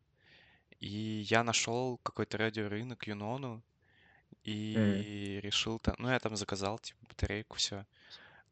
И 0.79 1.25
я 1.29 1.43
нашел 1.43 1.97
какой-то 2.03 2.37
радиорынок 2.37 3.07
Юнону 3.07 3.61
и 4.43 5.39
решил 5.43 5.79
там, 5.79 5.95
ну 5.97 6.09
я 6.09 6.19
там 6.19 6.35
заказал 6.35 6.79
типа 6.79 6.99
батарейку 7.07 7.57
все, 7.57 7.85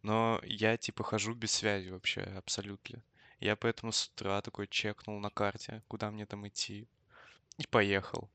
но 0.02 0.39
я 0.43 0.78
типа 0.78 1.04
хожу 1.04 1.34
без 1.34 1.52
связи 1.52 1.89
вообще 1.89 2.21
абсолютно. 2.21 3.02
Я 3.39 3.56
поэтому 3.56 3.91
с 3.91 4.08
утра 4.08 4.41
такой 4.41 4.67
чекнул 4.67 5.19
на 5.19 5.30
карте, 5.30 5.84
куда 5.88 6.12
мне 6.12 6.26
там 6.26 6.47
идти, 6.47 6.88
и 7.58 7.67
поехал. 7.67 8.30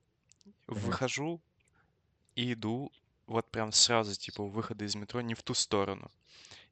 Выхожу 0.67 1.41
и 2.35 2.53
иду 2.53 2.93
вот 3.27 3.51
прям 3.51 3.73
сразу 3.73 4.15
типа 4.15 4.43
у 4.43 4.49
выхода 4.49 4.85
из 4.85 4.95
метро 4.95 5.21
не 5.21 5.35
в 5.35 5.43
ту 5.43 5.55
сторону. 5.55 6.11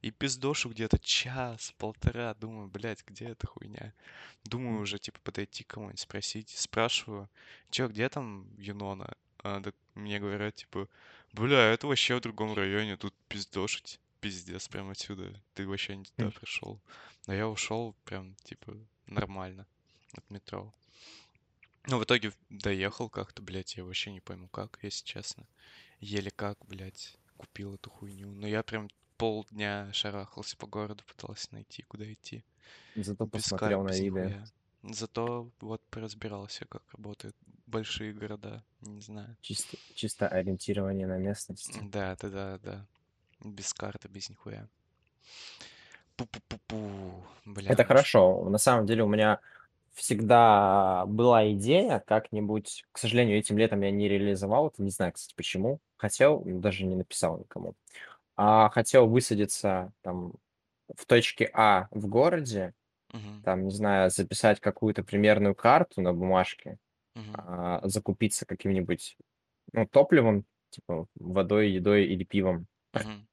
И 0.01 0.09
пиздошу 0.09 0.69
где-то 0.69 0.97
час, 0.97 1.73
полтора, 1.77 2.33
думаю, 2.33 2.67
блядь, 2.67 3.05
где 3.05 3.25
эта 3.25 3.45
хуйня? 3.45 3.93
Думаю 4.43 4.81
уже, 4.81 4.97
типа, 4.97 5.19
подойти 5.23 5.63
к 5.63 5.67
кому-нибудь 5.67 5.99
спросить. 5.99 6.49
Спрашиваю, 6.49 7.29
чё, 7.69 7.87
где 7.87 8.09
там 8.09 8.47
Юнона? 8.57 9.13
А, 9.43 9.61
так 9.61 9.75
мне 9.93 10.19
говорят, 10.19 10.55
типа, 10.55 10.87
бля, 11.33 11.71
это 11.71 11.85
вообще 11.85 12.15
в 12.15 12.21
другом 12.21 12.55
районе, 12.55 12.97
тут 12.97 13.13
пиздошить. 13.27 13.99
Пиздец, 14.21 14.67
прям 14.67 14.89
отсюда. 14.89 15.33
Ты 15.53 15.67
вообще 15.67 15.95
не 15.95 16.05
туда 16.05 16.31
пришел. 16.31 16.79
Но 17.27 17.33
я 17.33 17.47
ушел 17.47 17.95
прям, 18.03 18.35
типа, 18.43 18.75
нормально 19.05 19.67
от 20.13 20.27
метро. 20.31 20.73
Ну, 21.87 21.97
в 21.97 22.03
итоге 22.03 22.31
доехал 22.49 23.09
как-то, 23.09 23.41
блядь, 23.41 23.75
я 23.75 23.83
вообще 23.83 24.11
не 24.11 24.19
пойму 24.19 24.47
как, 24.49 24.79
если 24.81 25.03
честно. 25.03 25.47
Еле 25.99 26.31
как, 26.31 26.57
блядь, 26.67 27.17
купил 27.37 27.75
эту 27.75 27.89
хуйню. 27.89 28.31
Но 28.31 28.47
я 28.47 28.61
прям 28.63 28.89
полдня 29.17 29.91
шарахался 29.93 30.57
по 30.57 30.67
городу, 30.67 31.03
пытался 31.07 31.47
найти, 31.51 31.83
куда 31.83 32.11
идти. 32.11 32.43
Зато 32.95 33.25
Без 33.25 33.43
посмотрел 33.43 33.83
карт, 33.83 33.97
на 33.97 34.03
нихуя. 34.03 34.45
Зато 34.83 35.51
вот 35.59 35.81
поразбирался, 35.89 36.65
как 36.65 36.83
работают 36.91 37.35
большие 37.67 38.13
города. 38.13 38.63
Не 38.81 39.01
знаю. 39.01 39.37
Чисто, 39.41 39.77
чисто 39.93 40.27
ориентирование 40.27 41.07
на 41.07 41.17
местности. 41.17 41.79
Да, 41.83 42.15
да, 42.19 42.29
да, 42.29 42.57
да. 42.59 42.87
Без 43.43 43.73
карты, 43.73 44.07
без 44.07 44.29
нихуя. 44.29 44.67
Пу-пу-пу-пу. 46.17 47.23
Бля, 47.45 47.71
Это 47.71 47.83
ну 47.83 47.87
хорошо. 47.87 48.49
На 48.49 48.57
самом 48.57 48.85
деле 48.85 49.03
у 49.03 49.07
меня 49.07 49.39
всегда 49.93 51.05
была 51.07 51.51
идея 51.53 52.03
как-нибудь, 52.05 52.83
к 52.91 52.97
сожалению, 52.97 53.37
этим 53.37 53.57
летом 53.57 53.81
я 53.81 53.91
не 53.91 54.07
реализовал 54.09 54.67
это, 54.67 54.81
не 54.83 54.89
знаю, 54.91 55.13
кстати, 55.13 55.33
почему. 55.35 55.79
Хотел, 55.97 56.41
даже 56.45 56.85
не 56.85 56.95
написал 56.95 57.39
никому. 57.39 57.75
А 58.37 58.69
хотел 58.69 59.07
высадиться 59.07 59.93
там 60.01 60.33
в 60.95 61.05
точке 61.05 61.49
А 61.53 61.87
в 61.91 62.07
городе, 62.07 62.73
Мгм, 63.13 63.43
там, 63.43 63.65
не 63.65 63.71
знаю, 63.71 64.09
записать 64.11 64.59
какую-то 64.59 65.03
примерную 65.03 65.55
карту 65.55 66.01
на 66.01 66.13
бумажке, 66.13 66.77
мгм, 67.15 67.33
а, 67.33 67.81
закупиться 67.87 68.45
каким-нибудь, 68.45 69.17
ну, 69.73 69.87
топливом, 69.87 70.45
типа 70.71 71.07
водой, 71.15 71.71
едой 71.71 72.05
или 72.05 72.23
пивом, 72.25 72.67
мгм. 72.93 73.27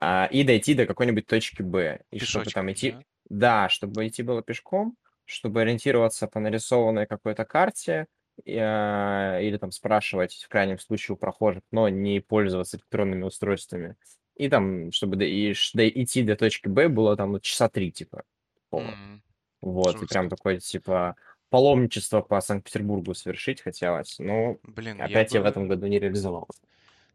а, 0.00 0.26
и 0.30 0.44
дойти 0.44 0.74
до 0.74 0.86
какой-нибудь 0.86 1.26
точки 1.26 1.62
Б. 1.62 2.02
И 2.10 2.18
чтобы 2.18 2.50
там 2.50 2.70
Пешочком, 2.70 2.72
идти, 2.72 2.96
да? 2.96 3.04
да, 3.28 3.68
чтобы 3.68 4.06
идти 4.08 4.22
было 4.22 4.42
пешком, 4.42 4.96
чтобы 5.32 5.62
ориентироваться 5.62 6.26
по 6.28 6.40
нарисованной 6.40 7.06
какой-то 7.06 7.44
карте, 7.44 8.06
а, 8.46 9.38
или 9.40 9.56
там 9.56 9.70
спрашивать 9.72 10.34
в 10.44 10.48
крайнем 10.48 10.78
случае 10.78 11.14
у 11.14 11.18
прохожих, 11.18 11.62
но 11.70 11.88
не 11.88 12.20
пользоваться 12.20 12.76
электронными 12.76 13.24
устройствами. 13.24 13.96
И 14.36 14.48
там, 14.48 14.92
чтобы 14.92 15.16
до- 15.16 15.24
и 15.24 15.54
до- 15.74 15.88
идти 15.88 16.22
до 16.22 16.36
точки 16.36 16.68
Б 16.68 16.88
было 16.88 17.16
там 17.16 17.32
ну, 17.32 17.40
часа 17.40 17.68
три, 17.68 17.92
типа. 17.92 18.24
М, 18.72 19.22
Вот, 19.60 20.02
и 20.02 20.06
прям 20.06 20.28
такое, 20.28 20.58
типа, 20.58 21.14
паломничество 21.50 22.20
по 22.20 22.40
Санкт-Петербургу 22.40 23.14
совершить 23.14 23.60
хотелось. 23.60 24.18
Но 24.18 24.56
Блин, 24.64 24.98
я 24.98 25.04
опять 25.04 25.32
я 25.32 25.40
в 25.40 25.44
этом 25.46 25.64
бы... 25.64 25.76
году 25.76 25.86
не 25.86 25.98
реализовал. 25.98 26.48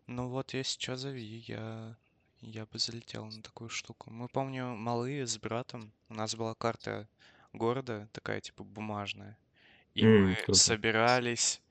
Ну 0.08 0.28
вот, 0.30 0.54
если 0.54 0.80
что, 0.80 0.96
зови, 0.96 1.44
я... 1.48 1.96
Я 2.42 2.66
бы 2.68 2.78
залетел 2.78 3.26
на 3.26 3.42
такую 3.42 3.70
штуку. 3.70 4.12
Мы, 4.12 4.28
помню, 4.28 4.68
малые 4.76 5.26
с 5.26 5.38
братом, 5.40 5.92
у 6.08 6.14
нас 6.14 6.36
была 6.36 6.54
карта 6.54 7.08
города, 7.58 8.10
такая, 8.14 8.42
типа, 8.42 8.64
бумажная. 8.64 9.38
И 9.96 10.06
М, 10.06 10.36
мы 10.36 10.46
круто. 10.46 10.78
собирались, 10.78 11.62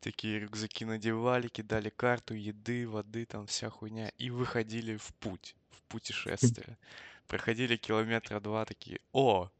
такие 0.00 0.40
рюкзаки 0.40 0.84
надевали, 0.84 1.48
кидали 1.48 1.90
карту, 1.90 2.34
еды, 2.34 2.88
воды, 2.88 3.26
там 3.26 3.46
вся 3.46 3.70
хуйня, 3.70 4.10
и 4.18 4.30
выходили 4.30 4.96
в 4.96 5.14
путь, 5.16 5.56
в 5.70 5.82
путешествие. 5.84 6.78
Проходили 7.26 7.76
километра 7.76 8.40
два, 8.40 8.64
такие, 8.66 9.00
о, 9.12 9.50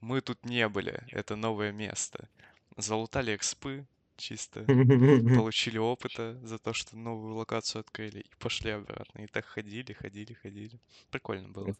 мы 0.00 0.20
тут 0.20 0.44
не 0.44 0.68
были, 0.68 1.04
это 1.10 1.36
новое 1.36 1.72
место. 1.72 2.28
Залутали 2.76 3.34
экспы, 3.36 3.86
чисто 4.16 4.68
получили 5.32 5.78
опыта 5.78 6.38
за 6.42 6.58
то, 6.58 6.72
что 6.72 6.96
новую 6.96 7.34
локацию 7.34 7.80
открыли, 7.80 8.20
и 8.20 8.30
пошли 8.38 8.70
обратно. 8.72 9.20
И 9.22 9.26
так 9.26 9.44
ходили, 9.46 9.92
ходили, 9.92 10.32
ходили. 10.34 10.80
Прикольно 11.10 11.48
было. 11.48 11.76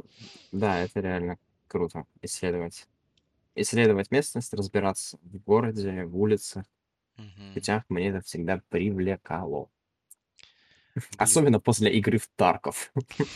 Да, 0.53 0.81
это 0.81 1.01
реально 1.01 1.39
круто. 1.69 2.07
Исследовать. 2.23 2.89
Исследовать 3.57 4.11
местность, 4.11 4.53
разбираться 4.55 5.19
в 5.23 5.39
городе, 5.39 6.05
в 6.05 6.17
улицах. 6.19 6.65
В 7.17 7.23
Мгм. 7.23 7.55
путях 7.55 7.85
мне 7.89 8.09
это 8.11 8.23
всегда 8.23 8.63
привлекало. 8.71 9.71
Блин. 10.95 10.97
Особенно 11.19 11.61
после 11.61 11.93
игры 11.97 12.19
в 12.19 12.29
Тарков. 12.37 12.93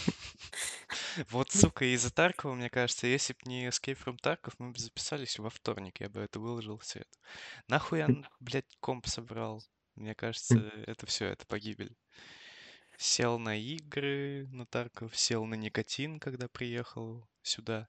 Вот, 1.30 1.50
сука, 1.50 1.84
из-за 1.94 2.10
Таркова, 2.12 2.54
мне 2.54 2.70
кажется, 2.70 3.06
если 3.06 3.34
бы 3.34 3.38
не 3.44 3.66
Escape 3.68 3.98
from 4.02 4.16
Tarkov, 4.22 4.54
мы 4.58 4.70
бы 4.72 4.78
записались 4.78 5.38
во 5.38 5.50
вторник, 5.50 6.00
я 6.00 6.08
бы 6.08 6.20
это 6.20 6.40
выложил 6.40 6.78
все 6.78 7.00
это. 7.00 7.18
Нахуй 7.68 7.98
я, 7.98 8.08
блядь, 8.40 8.76
комп 8.80 9.06
собрал? 9.06 9.62
Мне 9.94 10.14
кажется, 10.14 10.58
это 10.86 11.06
все, 11.06 11.26
это 11.26 11.46
погибель. 11.46 11.96
Сел 12.98 13.38
на 13.38 13.56
игры, 13.56 14.46
на 14.50 14.66
Тарков, 14.66 15.16
сел 15.16 15.44
на 15.46 15.54
никотин, 15.54 16.20
когда 16.20 16.48
приехал 16.48 17.26
сюда. 17.42 17.88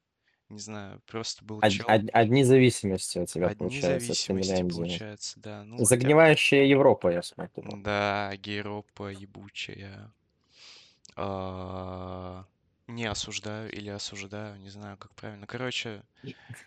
Не 0.50 0.60
знаю, 0.60 1.00
просто 1.06 1.46
был 1.46 1.60
Од- 1.64 1.72
чел. 1.72 1.86
од- 1.88 2.10
Одни 2.12 2.44
зависимости 2.44 3.20
у 3.20 3.26
тебя 3.28 3.48
Одни 3.48 3.58
получается 3.68 4.12
от 4.14 4.18
зависимости, 4.18 4.76
получается, 4.76 5.40
да. 5.40 5.64
Ну, 5.64 5.72
хотя 5.78 5.80
бы... 5.84 5.86
Загнивающая 5.86 6.64
Европа, 6.66 7.10
я 7.12 7.22
смотрю. 7.22 7.70
Да, 7.78 8.36
Гейропа 8.38 9.10
ебучая. 9.12 10.12
А, 11.16 12.46
не 12.88 13.06
осуждаю 13.06 13.72
или 13.72 13.90
осуждаю, 13.90 14.58
не 14.60 14.70
знаю, 14.70 14.98
как 14.98 15.14
правильно. 15.14 15.46
Короче, 15.46 16.02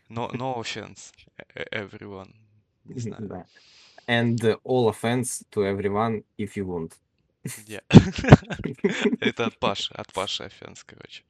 no, 0.08 0.30
no 0.32 0.54
offense, 0.60 1.12
e- 1.54 1.66
everyone. 1.72 2.32
Не 2.84 3.00
знаю. 3.00 3.26
Да. 3.26 3.46
And 4.06 4.38
all 4.64 4.88
offense 4.88 5.44
to 5.52 5.62
everyone 5.64 6.24
if 6.38 6.54
you 6.56 6.64
want. 6.66 6.92
Я. 7.66 7.82
Это 9.20 9.46
от 9.46 9.58
Паши, 9.58 9.92
от 9.94 10.12
Паши 10.12 10.44
офенс, 10.44 10.84
короче. 10.84 11.24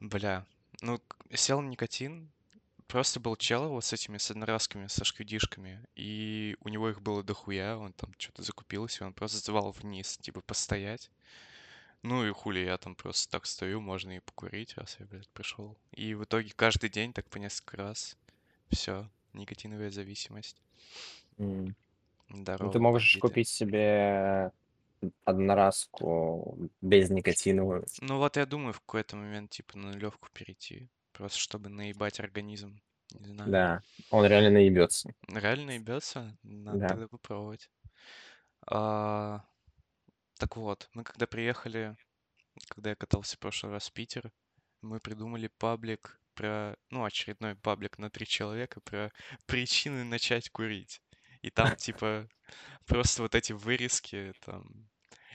Бля, 0.00 0.44
ну, 0.82 1.00
сел 1.32 1.60
никотин, 1.62 2.30
просто 2.86 3.20
был 3.20 3.36
чел 3.36 3.68
вот 3.68 3.84
с 3.84 3.92
этими 3.92 4.18
с 4.18 4.30
одноразками, 4.30 4.86
со 4.86 5.04
шкюдишками, 5.04 5.84
и 5.94 6.56
у 6.60 6.68
него 6.68 6.88
их 6.88 7.00
было 7.02 7.22
дохуя, 7.22 7.76
он 7.76 7.92
там 7.92 8.12
что-то 8.18 8.42
закупился, 8.42 9.06
он 9.06 9.12
просто 9.12 9.38
звал 9.38 9.70
вниз, 9.72 10.18
типа, 10.18 10.40
постоять. 10.40 11.10
Ну 12.02 12.24
и 12.26 12.30
хули, 12.30 12.60
я 12.60 12.78
там 12.78 12.94
просто 12.94 13.30
так 13.32 13.46
стою, 13.46 13.80
можно 13.80 14.16
и 14.16 14.20
покурить, 14.20 14.74
раз 14.76 14.96
я, 15.00 15.06
блядь, 15.06 15.28
пришел. 15.30 15.76
И 15.92 16.14
в 16.14 16.24
итоге 16.24 16.52
каждый 16.54 16.90
день 16.90 17.12
так 17.12 17.28
по 17.28 17.38
несколько 17.38 17.78
раз. 17.78 18.16
Все, 18.68 19.08
никотиновая 19.32 19.90
зависимость. 19.90 20.62
Ну, 21.38 21.74
Здорово, 22.28 22.70
ты 22.70 22.78
можешь 22.78 23.18
бандиты. 23.20 23.20
купить 23.20 23.48
себе 23.48 24.52
одноразку 25.24 26.58
безникотиновую. 26.80 27.86
Ну 28.00 28.18
вот 28.18 28.36
я 28.36 28.46
думаю 28.46 28.72
в 28.72 28.80
какой-то 28.80 29.16
момент, 29.16 29.50
типа, 29.50 29.78
на 29.78 29.92
нулевку 29.92 30.28
перейти. 30.32 30.88
Просто 31.16 31.38
чтобы 31.38 31.70
наебать 31.70 32.20
организм. 32.20 32.78
Не 33.14 33.28
знаю. 33.28 33.50
Да, 33.50 33.82
он 34.10 34.26
реально 34.26 34.50
наебется. 34.50 35.14
Реально 35.28 35.72
ебется? 35.72 36.36
Надо 36.42 36.78
Да. 36.80 36.88
тогда 36.88 37.08
попробовать. 37.08 37.70
А, 38.66 39.42
так 40.38 40.56
вот, 40.56 40.90
мы 40.92 41.04
когда 41.04 41.26
приехали, 41.26 41.96
когда 42.68 42.90
я 42.90 42.96
катался 42.96 43.36
в 43.36 43.38
прошлый 43.38 43.72
раз 43.72 43.88
в 43.88 43.92
Питер, 43.92 44.30
мы 44.82 45.00
придумали 45.00 45.48
паблик 45.58 46.20
про, 46.34 46.76
ну, 46.90 47.04
очередной 47.04 47.54
паблик 47.56 47.98
на 47.98 48.10
три 48.10 48.26
человека 48.26 48.80
про 48.80 49.10
причины 49.46 50.04
начать 50.04 50.50
курить. 50.50 51.00
И 51.40 51.50
там, 51.50 51.76
типа, 51.76 52.28
просто 52.84 53.22
вот 53.22 53.34
эти 53.34 53.52
вырезки, 53.54 54.34
там, 54.44 54.90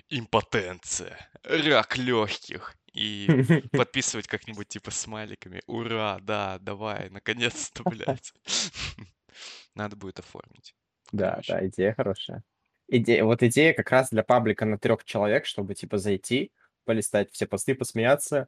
импотенция, 0.10 1.18
рак 1.44 1.98
легких. 1.98 2.76
И 2.94 3.28
подписывать 3.72 4.28
как-нибудь, 4.28 4.68
типа, 4.68 4.92
смайликами. 4.92 5.62
Ура, 5.68 6.20
да, 6.22 6.60
давай, 6.60 7.10
наконец-то, 7.10 7.84
блядь. 7.90 8.34
Надо 9.76 9.96
будет 9.96 10.20
оформить. 10.20 10.76
Да, 11.12 11.32
Короче. 11.32 11.54
да, 11.54 11.68
идея 11.68 11.94
хорошая. 11.94 12.44
Идея, 12.88 13.24
вот 13.24 13.42
идея 13.44 13.74
как 13.74 13.90
раз 13.92 14.10
для 14.10 14.24
паблика 14.24 14.66
на 14.66 14.78
трех 14.78 15.06
человек, 15.06 15.46
чтобы 15.46 15.76
типа 15.76 15.98
зайти, 15.98 16.52
полистать 16.84 17.32
все 17.32 17.46
посты, 17.46 17.74
посмеяться. 17.76 18.48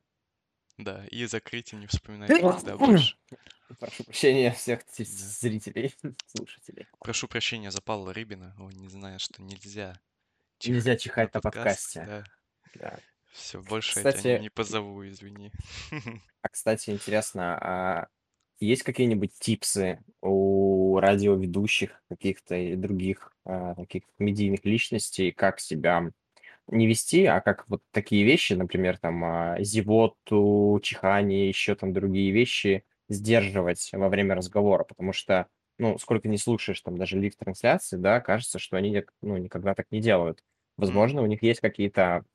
Да, 0.78 1.06
и 1.06 1.26
закрыть 1.26 1.72
и 1.72 1.76
не 1.76 1.88
вспоминать 1.88 2.30
никогда 2.30 2.78
больше. 2.78 3.16
Прошу 3.80 4.04
прощения 4.04 4.52
всех 4.52 4.82
Да. 4.98 5.04
зрителей, 5.06 5.94
слушателей. 6.28 6.88
Прошу 7.00 7.28
прощения 7.28 7.72
за 7.72 7.82
Павла 7.82 8.14
Рыбина, 8.14 8.56
он 8.60 8.72
не 8.72 8.90
знает, 8.90 9.22
что 9.22 9.42
нельзя 9.42 10.00
Нельзя 10.66 10.96
чихать 10.96 11.34
на 11.34 11.42
подкаст, 11.42 11.94
подкасте. 11.96 12.06
Да. 12.06 12.24
Да. 12.76 13.00
Все, 13.34 13.62
больше 13.62 14.00
я 14.00 14.12
тебя 14.12 14.12
Кстати- 14.12 14.42
не 14.42 14.50
позову, 14.50 15.08
извини. 15.08 15.52
А, 16.42 16.50
кстати, 16.50 16.90
интересно, 16.90 17.58
а 17.62 18.08
есть 18.60 18.84
какие-нибудь 18.84 19.32
типсы 19.40 20.04
у 20.22 21.00
радиоведущих 21.00 22.02
каких-то 22.10 22.56
и 22.56 22.76
других 22.76 23.32
а, 23.46 23.76
таких 23.76 24.04
медийных 24.20 24.66
личностей, 24.66 25.32
как 25.32 25.62
себя 25.62 26.12
не 26.68 26.86
вести, 26.86 27.26
а 27.26 27.40
как 27.40 27.66
вот 27.70 27.82
такие 27.92 28.26
вещи, 28.26 28.54
например, 28.54 28.98
там 28.98 29.24
а, 29.24 29.56
зевоту, 29.62 30.80
чихание, 30.84 31.48
еще 31.48 31.76
там 31.76 31.94
другие 31.94 32.32
вещи 32.32 32.84
сдерживать 33.08 33.90
во 33.94 34.10
время 34.10 34.36
разговора, 34.36 34.84
потому 34.84 35.14
что, 35.14 35.48
ну, 35.78 35.98
сколько 35.98 36.28
не 36.28 36.38
слушаешь 36.38 36.82
там 36.82 36.98
даже 36.98 37.18
лив-трансляции, 37.18 37.98
да, 37.98 38.20
кажется, 38.20 38.60
что 38.60 38.76
они, 38.78 39.04
ну, 39.22 39.38
никогда 39.38 39.76
так 39.76 39.88
не 39.92 40.02
делают. 40.02 40.44
Возможно, 40.78 41.22
у 41.22 41.26
них 41.26 41.42
есть 41.44 41.62
какие-то 41.62 42.26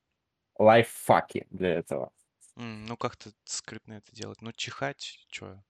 лайфхаки 0.58 1.46
для 1.50 1.70
этого. 1.74 2.12
М, 2.56 2.84
Ну, 2.86 2.96
как-то 2.98 3.30
скрытно 3.44 3.94
это 3.94 4.12
делать. 4.14 4.42
Ну, 4.42 4.52
чихать, 4.52 5.24
что? 5.30 5.62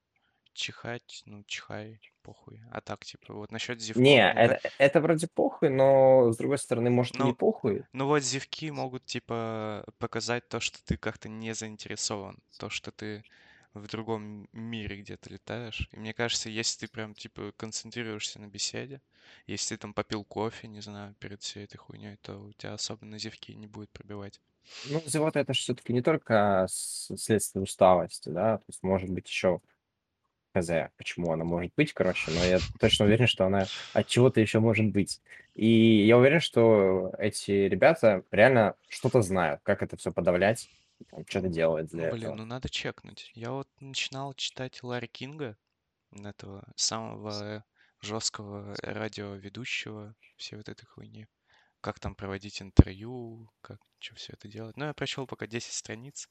Чихать, 0.55 1.23
ну, 1.27 1.45
чихай, 1.47 2.01
похуй. 2.23 2.61
А 2.73 2.81
так, 2.81 3.05
типа, 3.05 3.35
вот 3.35 3.53
насчет 3.53 3.81
зевков. 3.81 4.03
Не, 4.03 4.33
мне 4.33 4.43
ка- 4.43 4.61
это, 4.61 4.73
это 4.79 5.01
вроде 5.01 5.29
похуй, 5.29 5.69
но 5.71 6.33
с 6.33 6.37
другой 6.37 6.59
стороны, 6.59 6.91
может, 6.91 7.21
и 7.21 7.23
не 7.23 7.33
Ну, 7.33 7.35
похуй. 7.35 7.85
Ну 7.93 8.07
вот 8.07 8.23
зевки 8.23 8.71
могут, 8.71 9.07
типа, 9.07 9.85
показать 9.99 10.49
то, 10.49 10.61
что 10.61 10.85
ты 10.85 10.97
как-то 10.97 11.29
не 11.29 11.55
заинтересован, 11.55 12.39
то, 12.59 12.71
что 12.71 12.93
ты 12.93 13.25
в 13.79 13.87
другом 13.89 14.49
мире 14.53 15.01
где-то 15.01 15.31
летаешь. 15.31 15.89
И 15.93 15.99
мне 15.99 16.13
кажется, 16.15 16.51
если 16.51 16.87
ты 16.87 16.93
прям, 16.93 17.15
типа, 17.15 17.53
концентрируешься 17.57 18.41
на 18.41 18.47
беседе, 18.47 19.01
если 19.47 19.75
ты 19.75 19.83
там 19.83 19.95
попил 19.95 20.25
кофе, 20.25 20.69
не 20.69 20.81
знаю, 20.81 21.15
перед 21.19 21.43
всей 21.43 21.65
этой 21.65 21.77
хуйней, 21.77 22.17
то 22.17 22.39
у 22.39 22.53
тебя 22.53 22.75
особо 22.75 23.05
на 23.05 23.19
зевки 23.19 23.55
не 23.55 23.67
будет 23.67 23.91
пробивать. 23.91 24.41
Ну, 24.91 25.03
зевота 25.07 25.41
это 25.41 25.55
же 25.55 25.61
все-таки 25.61 25.93
не 25.93 26.03
только 26.03 26.67
следствие 26.69 27.63
усталости, 27.63 28.29
да, 28.29 28.59
то 28.59 28.65
есть 28.69 28.83
может 28.83 29.11
быть 29.11 29.27
еще 29.29 29.61
хз, 30.55 30.71
почему 30.97 31.33
она 31.33 31.45
может 31.45 31.73
быть, 31.75 31.93
короче, 31.93 32.31
но 32.31 32.45
я 32.45 32.59
точно 32.79 33.07
уверен, 33.07 33.27
что 33.27 33.47
она 33.47 33.67
от 33.93 34.07
чего-то 34.07 34.41
еще 34.41 34.61
может 34.61 34.87
быть. 34.87 35.21
И 35.55 36.05
я 36.07 36.19
уверен, 36.19 36.41
что 36.41 37.13
эти 37.19 37.51
ребята 37.51 38.25
реально 38.31 38.75
что-то 38.89 39.23
знают, 39.23 39.61
как 39.63 39.83
это 39.83 39.97
все 39.97 40.13
подавлять, 40.13 40.69
там, 41.07 41.25
что-то 41.27 41.49
делают 41.49 41.89
для 41.91 42.09
Блин, 42.11 42.23
этого. 42.23 42.37
ну 42.37 42.45
надо 42.45 42.69
чекнуть. 42.69 43.31
Я 43.35 43.53
вот 43.53 43.69
начинал 43.81 44.35
читать 44.35 44.83
Ларри 44.83 45.09
Кинга, 45.09 45.57
этого 46.13 46.65
самого 46.77 47.65
жесткого 48.01 48.75
радиоведущего, 48.83 50.15
всей 50.37 50.57
вот 50.57 50.69
этой 50.69 50.87
хуйни. 50.87 51.27
Как 51.81 52.01
там 52.01 52.15
проводить 52.15 52.61
интервью, 52.63 53.51
как 53.61 53.81
что 54.01 54.15
все 54.17 54.33
это 54.33 54.49
делать. 54.49 54.77
Ну, 54.77 54.87
я 54.87 54.95
прочел 54.95 55.27
пока 55.27 55.47
10 55.47 55.73
страниц, 55.73 56.29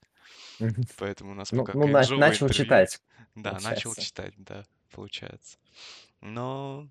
поэтому 0.97 1.31
у 1.31 1.35
нас 1.35 1.51
Ну, 1.51 1.63
пока 1.65 1.73
ну, 1.73 1.87
на- 1.87 2.07
начал 2.17 2.47
интервью. 2.47 2.65
читать. 2.65 3.01
Да, 3.35 3.59
начал 3.59 3.91
получается. 3.91 4.01
читать, 4.01 4.33
да, 4.37 4.65
получается. 4.91 5.57
Но 6.21 6.89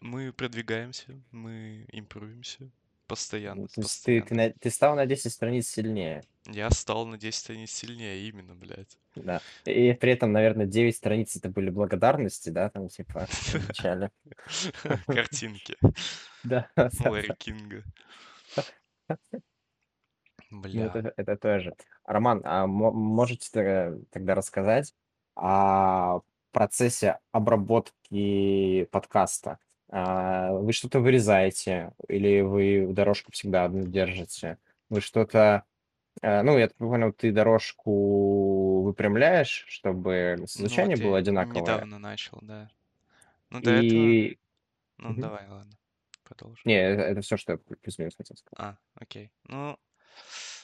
мы 0.00 0.32
продвигаемся, 0.32 1.22
мы 1.32 1.86
импровимся 1.92 2.70
постоянно, 3.06 3.62
Ну, 3.62 3.68
То 3.68 3.80
есть 3.82 4.04
ты, 4.04 4.16
ты, 4.16 4.20
постоянно. 4.22 4.48
на- 4.54 4.58
ты 4.60 4.70
стал 4.70 4.96
на 4.96 5.06
10 5.06 5.32
страниц 5.32 5.68
сильнее. 5.68 6.22
Я 6.46 6.70
стал 6.70 7.06
на 7.06 7.18
10 7.18 7.38
страниц 7.40 7.70
сильнее, 7.72 8.28
именно, 8.28 8.54
блядь. 8.54 8.96
Да. 9.16 9.40
И 9.64 9.92
при 9.94 10.12
этом, 10.12 10.32
наверное, 10.32 10.66
9 10.66 10.94
страниц 10.96 11.34
это 11.36 11.48
были 11.48 11.70
благодарности, 11.70 12.50
да, 12.50 12.68
там 12.70 12.88
типа 12.88 13.26
в 13.26 13.68
начале. 13.68 14.10
Картинки 15.06 15.76
Да, 16.44 16.68
да. 16.76 16.88
Кинга. 17.38 17.82
Ну, 20.50 20.60
Бля. 20.62 20.86
это, 20.94 21.12
это 21.16 21.36
тоже. 21.36 21.74
Роман, 22.04 22.40
а 22.44 22.66
мо- 22.66 22.92
можете 22.92 23.98
тогда 24.10 24.34
рассказать 24.36 24.94
о 25.34 26.20
процессе 26.52 27.18
обработки 27.32 28.84
подкаста? 28.92 29.58
А, 29.88 30.52
Вы 30.52 30.72
что-то 30.72 31.00
вырезаете 31.00 31.92
или 32.08 32.40
вы 32.40 32.86
дорожку 32.92 33.32
всегда 33.32 33.64
одну 33.64 33.84
держите? 33.86 34.58
Вы 34.90 35.00
что-то... 35.00 35.64
а, 36.22 36.42
Ну, 36.42 36.58
я 36.58 36.68
так 36.68 36.76
понял, 36.76 37.12
ты 37.12 37.32
дорожку 37.32 38.82
выпрямляешь, 38.82 39.64
чтобы 39.68 40.36
Ну 40.38 40.46
звучание 40.46 40.96
вот 40.96 41.04
было 41.04 41.18
одинаковое. 41.18 41.62
недавно 41.62 41.98
начал, 41.98 42.38
да. 42.42 42.70
Ну 43.50 43.60
до 43.60 43.70
этого... 43.70 44.08
И... 44.08 44.38
Ну 44.98 45.10
Мгм. 45.10 45.20
давай, 45.20 45.46
ладно, 45.48 45.72
продолжи. 46.24 46.60
Не, 46.64 46.74
это, 46.74 47.02
это 47.02 47.20
все, 47.20 47.36
что 47.36 47.52
я 47.52 47.58
плюс-минус 47.58 48.16
хотел 48.16 48.36
сказать. 48.36 48.58
А, 48.58 48.76
окей. 48.94 49.30
Ну, 49.44 49.78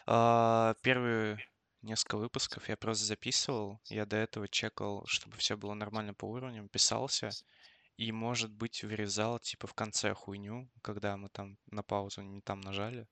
а, 0.07 0.75
первые 0.83 1.39
несколько 1.83 2.17
выпусков 2.17 2.69
я 2.69 2.77
просто 2.77 3.05
записывал. 3.05 3.81
Я 3.89 4.07
до 4.07 4.17
этого 4.17 4.49
чекал, 4.49 5.05
чтобы 5.07 5.37
все 5.37 5.57
было 5.57 5.75
нормально 5.75 6.15
по 6.15 6.25
уровням, 6.27 6.69
писался. 6.69 7.31
И, 7.97 8.13
может 8.13 8.53
быть, 8.53 8.85
вырезал, 8.85 9.39
типа, 9.39 9.67
в 9.67 9.75
конце 9.75 10.15
хуйню, 10.15 10.71
когда 10.83 11.17
мы 11.17 11.31
там 11.31 11.59
на 11.67 11.83
паузу 11.83 12.23
не 12.23 12.43
там 12.43 12.61
нажали, 12.61 13.09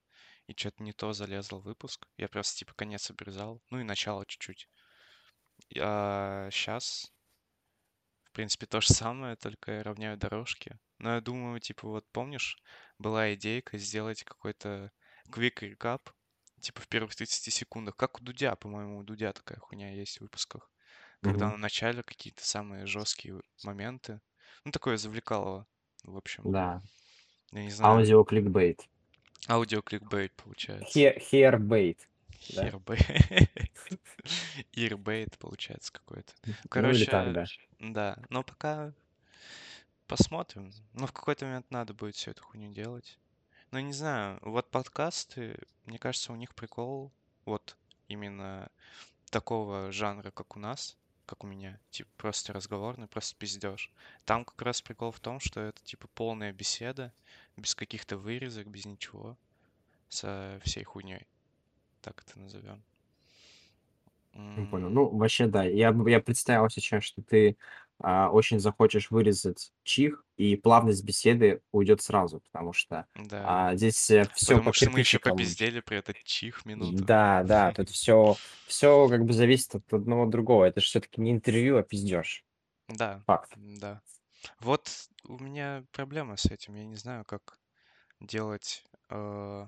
и 0.46 0.54
что-то 0.56 0.82
не 0.82 0.92
то 0.92 1.12
залезло 1.14 1.58
в 1.60 1.64
выпуск. 1.64 2.08
Я 2.18 2.28
просто, 2.28 2.58
типа, 2.58 2.74
конец 2.74 3.10
обрезал. 3.10 3.62
Ну 3.70 3.80
и 3.80 3.84
начало 3.84 4.26
чуть-чуть. 4.26 4.68
А 5.80 6.48
сейчас, 6.52 7.12
в 8.24 8.32
принципе, 8.32 8.66
то 8.66 8.80
же 8.80 8.88
самое, 8.94 9.36
только 9.36 9.72
я 9.72 9.82
равняю 9.82 10.16
дорожки. 10.16 10.78
Но 10.98 11.14
я 11.14 11.20
думаю, 11.20 11.60
типа, 11.60 11.86
вот 11.88 12.10
помнишь, 12.12 12.56
была 12.98 13.34
идейка 13.34 13.76
сделать 13.78 14.22
какой-то 14.24 14.92
quick 15.30 15.56
recap, 15.60 16.10
типа 16.60 16.80
в 16.80 16.88
первых 16.88 17.14
30 17.14 17.50
секундах, 17.50 17.96
как 17.96 18.20
у 18.20 18.24
Дудя, 18.24 18.56
по-моему, 18.56 18.98
у 18.98 19.02
Дудя 19.04 19.32
такая 19.32 19.58
хуйня 19.58 19.92
есть 19.92 20.18
в 20.18 20.22
выпусках. 20.22 20.70
Когда 21.22 21.48
Мгм. 21.48 21.52
на 21.52 21.56
начале 21.58 22.02
какие-то 22.02 22.44
самые 22.46 22.86
жесткие 22.86 23.42
моменты. 23.62 24.20
Ну, 24.64 24.72
такое 24.72 24.96
завлекалово, 24.96 25.66
в 26.04 26.16
общем. 26.16 26.42
Да. 26.50 26.82
Я 27.52 27.64
не 27.64 27.70
знаю, 27.70 27.96
Аудио 27.98 28.24
кликбейт. 28.24 28.88
аудио 29.48 29.82
кликбейт 29.82 30.32
получается. 30.32 30.86
Хе- 30.92 31.18
Hearbait. 31.20 32.08
Hearbait. 32.40 33.50
Earbait 34.72 35.38
получается 35.38 35.92
какой-то. 35.92 36.32
Ну 36.44 36.52
или 36.90 37.04
так, 37.04 37.24
Короче, 37.34 37.60
да. 37.78 38.14
да. 38.16 38.18
Но 38.30 38.42
пока 38.42 38.92
посмотрим. 40.06 40.72
Ну, 40.94 41.06
в 41.06 41.12
какой-то 41.12 41.46
момент 41.46 41.70
надо 41.70 41.94
будет 41.94 42.14
всю 42.16 42.30
эту 42.30 42.42
хуйню 42.42 42.72
делать. 42.72 43.18
Ну, 43.70 43.78
не 43.80 43.92
знаю, 43.92 44.38
вот 44.42 44.70
подкасты, 44.70 45.56
мне 45.84 45.98
кажется, 45.98 46.32
у 46.32 46.36
них 46.36 46.54
прикол 46.54 47.12
вот 47.44 47.76
именно 48.08 48.68
такого 49.30 49.92
жанра, 49.92 50.30
как 50.32 50.56
у 50.56 50.58
нас, 50.58 50.96
как 51.30 51.44
у 51.44 51.46
меня, 51.46 51.78
типа 51.90 52.10
просто 52.16 52.52
разговорный, 52.52 53.06
просто 53.06 53.36
пиздеж. 53.38 53.92
Там 54.24 54.44
как 54.44 54.60
раз 54.62 54.82
прикол 54.82 55.12
в 55.12 55.20
том, 55.20 55.38
что 55.38 55.60
это 55.60 55.80
типа 55.84 56.08
полная 56.12 56.52
беседа, 56.52 57.12
без 57.56 57.76
каких-то 57.76 58.16
вырезок, 58.16 58.66
без 58.66 58.84
ничего, 58.84 59.38
со 60.08 60.60
всей 60.64 60.82
хуйней. 60.82 61.28
Так 62.00 62.20
это 62.26 62.36
назовем. 62.36 62.82
Не 64.32 64.66
понял. 64.66 64.90
Ну, 64.90 65.08
вообще, 65.08 65.46
да. 65.46 65.62
Я, 65.62 65.94
я 66.08 66.20
представил 66.20 66.68
сейчас, 66.68 67.04
что 67.04 67.22
ты 67.22 67.56
а, 68.02 68.30
очень 68.30 68.58
захочешь 68.60 69.10
вырезать 69.10 69.72
чих, 69.84 70.24
и 70.36 70.56
плавность 70.56 71.04
беседы 71.04 71.62
уйдет 71.70 72.00
сразу, 72.02 72.40
потому 72.40 72.72
что 72.72 73.06
Да. 73.14 73.68
а, 73.70 73.76
здесь 73.76 73.96
все 73.96 74.24
Потому 74.24 74.62
по 74.64 74.72
что 74.72 74.90
мы 74.90 75.00
еще 75.00 75.18
попиздели 75.18 75.80
при 75.80 75.98
этот 75.98 76.22
чих 76.24 76.64
минуту. 76.64 77.04
Да, 77.04 77.42
да, 77.44 77.72
тут 77.72 77.90
все, 77.90 78.36
все 78.66 79.08
как 79.08 79.24
бы 79.24 79.32
зависит 79.32 79.74
от 79.74 79.92
одного 79.92 80.24
от 80.24 80.30
другого. 80.30 80.64
Это 80.64 80.80
же 80.80 80.86
все-таки 80.86 81.20
не 81.20 81.30
интервью, 81.32 81.78
а 81.78 81.82
пиздеж. 81.82 82.44
Да, 82.88 83.22
Факт. 83.26 83.52
да. 83.56 84.00
Вот 84.60 84.88
у 85.24 85.38
меня 85.38 85.84
проблема 85.92 86.36
с 86.36 86.46
этим. 86.46 86.74
Я 86.74 86.84
не 86.84 86.96
знаю, 86.96 87.24
как 87.24 87.58
делать. 88.20 88.84
э, 89.10 89.66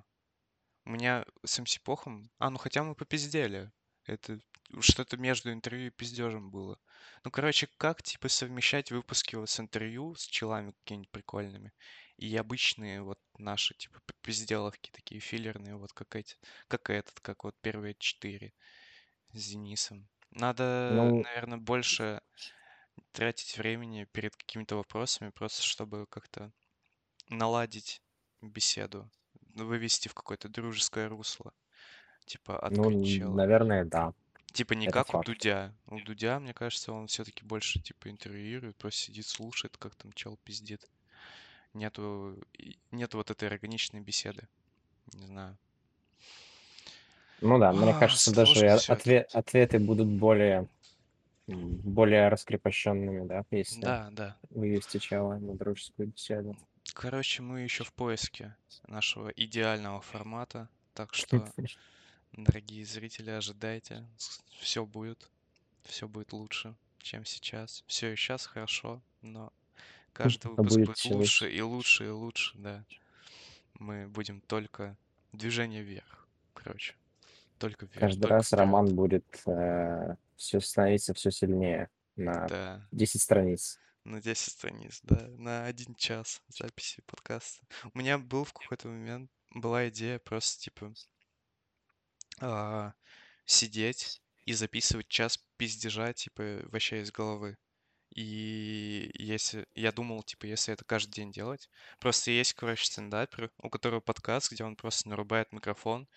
У 0.85 0.91
меня 0.91 1.25
с 1.45 1.59
МС 1.61 1.79
Похом... 1.79 2.31
А, 2.39 2.51
ну 2.51 2.59
хотя 2.59 2.83
мы 2.83 2.95
попиздели. 2.95 3.71
Это 4.07 4.41
что-то 4.81 5.17
между 5.17 5.53
интервью 5.53 5.89
и 5.89 5.91
пиздежем 5.91 6.51
было. 6.51 6.79
Ну, 7.25 7.31
короче, 7.31 7.69
как, 7.79 8.03
типа, 8.03 8.29
совмещать 8.29 8.91
выпуски 8.91 9.37
вот 9.37 9.51
с 9.51 9.61
интервью, 9.61 10.15
с 10.15 10.25
челами 10.27 10.73
какими-нибудь 10.73 11.11
прикольными, 11.11 11.73
и 12.17 12.35
обычные 12.37 13.03
вот 13.03 13.19
наши, 13.39 13.75
типа, 13.75 14.01
пизделовки 14.23 14.91
такие 14.93 15.21
филлерные, 15.21 15.77
вот 15.77 15.93
как 15.93 16.17
эти, 16.17 16.37
как 16.69 16.91
этот, 16.91 17.21
как 17.21 17.45
вот 17.45 17.57
первые 17.61 17.95
четыре 17.99 18.53
с 19.33 19.49
Денисом. 19.51 20.09
Надо, 20.31 20.65
Ну, 20.89 21.25
наверное, 21.25 21.59
больше 21.59 22.23
тратить 23.13 23.59
времени 23.59 24.05
перед 24.13 24.37
какими-то 24.37 24.77
вопросами, 24.77 25.31
просто 25.31 25.63
чтобы 25.63 26.07
как-то 26.09 26.53
наладить 27.31 28.03
беседу, 28.43 29.11
вывести 29.55 30.09
в 30.09 30.15
какое-то 30.15 30.49
дружеское 30.49 31.09
русло, 31.09 31.55
типа 32.27 32.59
ну, 32.69 32.91
открыть 32.91 33.03
чела. 33.03 33.41
наверное, 33.41 33.85
да. 33.85 34.13
Типа 34.53 34.75
не 34.75 34.87
Это 34.87 34.93
как 34.93 35.09
у 35.09 35.13
факт. 35.13 35.27
Дудя. 35.27 35.73
У 35.87 36.01
Дудя, 36.01 36.39
мне 36.39 36.53
кажется, 36.53 36.93
он 36.93 37.07
все-таки 37.07 37.45
больше 37.45 37.81
типа 37.81 38.11
интервьюирует, 38.11 38.77
просто 38.77 39.01
сидит, 39.01 39.27
слушает, 39.27 39.77
как 39.79 39.95
там 39.95 40.13
чел 40.13 40.39
пиздит. 40.45 40.83
Нету, 41.73 42.37
нету 42.91 43.17
вот 43.17 43.31
этой 43.31 43.49
органичной 43.49 44.01
беседы. 44.01 44.47
Не 45.15 45.27
знаю. 45.27 45.57
Ну 47.41 47.59
да, 47.59 47.73
мне 47.73 47.93
А, 47.93 47.99
кажется, 47.99 48.33
даже 48.35 48.67
это. 48.67 48.93
отве- 48.93 49.27
ответы 49.33 49.79
будут 49.79 50.07
более, 50.07 50.69
более 51.47 52.29
раскрепощенными, 52.29 53.27
да, 53.27 53.45
если 53.51 53.81
Да, 53.81 54.09
да. 54.13 54.37
вывести 54.51 54.99
чела 54.99 55.39
на 55.39 55.55
дружескую 55.57 56.09
беседу. 56.09 56.57
Короче, 56.95 57.43
мы 57.43 57.61
еще 57.61 57.85
в 57.85 57.93
поиске 57.95 58.55
нашего 58.87 59.31
идеального 59.31 60.03
формата, 60.03 60.69
так 60.95 61.15
что, 61.15 61.51
дорогие 62.33 62.85
зрители, 62.85 63.31
ожидайте, 63.31 64.07
все 64.61 64.85
будет, 64.87 65.31
все 65.85 66.09
будет 66.09 66.33
лучше, 66.33 66.77
чем 66.99 67.25
сейчас. 67.25 67.85
Все 67.87 68.13
и 68.13 68.17
сейчас 68.17 68.47
хорошо, 68.47 69.03
но 69.23 69.53
каждый 70.13 70.51
выпуск 70.51 70.77
будет 70.77 70.87
будет 70.87 71.05
лучше 71.07 71.51
и 71.51 71.61
лучше 71.61 72.07
и 72.07 72.11
лучше, 72.11 72.57
да. 72.59 72.85
Мы 73.75 74.09
будем 74.09 74.41
только 74.43 74.97
движение 75.33 75.83
вверх, 75.83 76.29
короче, 76.55 76.95
только 77.59 77.87
вверх, 77.87 78.01
Каждый 78.01 78.21
только 78.21 78.35
раз 78.35 78.51
вперед. 78.51 78.61
роман 78.61 78.95
будет 78.95 79.25
все 80.37 80.61
становиться 80.61 81.15
все 81.15 81.31
сильнее 81.31 81.91
на 82.17 82.47
Да, 82.49 82.89
10 82.93 83.21
страниц. 83.23 83.81
на 84.05 84.21
10 84.21 84.53
страниц, 84.53 85.01
да, 85.03 85.29
на 85.39 85.65
один 85.67 85.95
час 85.95 86.43
записи 86.49 87.03
подкаста. 87.07 87.65
У 87.95 87.99
меня 87.99 88.19
был 88.19 88.45
в 88.45 88.53
какой-то 88.53 88.89
момент, 88.89 89.31
была 89.55 89.89
идея 89.89 90.19
просто, 90.19 90.61
типа, 90.63 90.93
а, 92.41 92.93
сидеть 93.45 94.23
и 94.45 94.53
записывать 94.53 95.09
час 95.09 95.39
пиздежа, 95.57 96.13
типа, 96.13 96.61
вообще 96.71 97.03
из 97.03 97.13
головы. 97.13 97.57
И 98.15 99.11
если 99.15 99.67
я 99.75 99.91
думал, 99.93 100.23
типа, 100.23 100.47
если 100.47 100.75
это 100.75 100.85
каждый 100.85 101.13
день 101.13 101.33
делать, 101.33 101.71
просто 101.99 102.31
есть, 102.31 102.53
короче, 102.55 102.85
стендапер, 102.85 103.51
у 103.59 103.71
которого 103.71 104.01
подкаст, 104.01 104.53
где 104.53 104.65
он 104.65 104.77
просто 104.77 105.09
нарубает 105.09 105.53
микрофон 105.53 106.09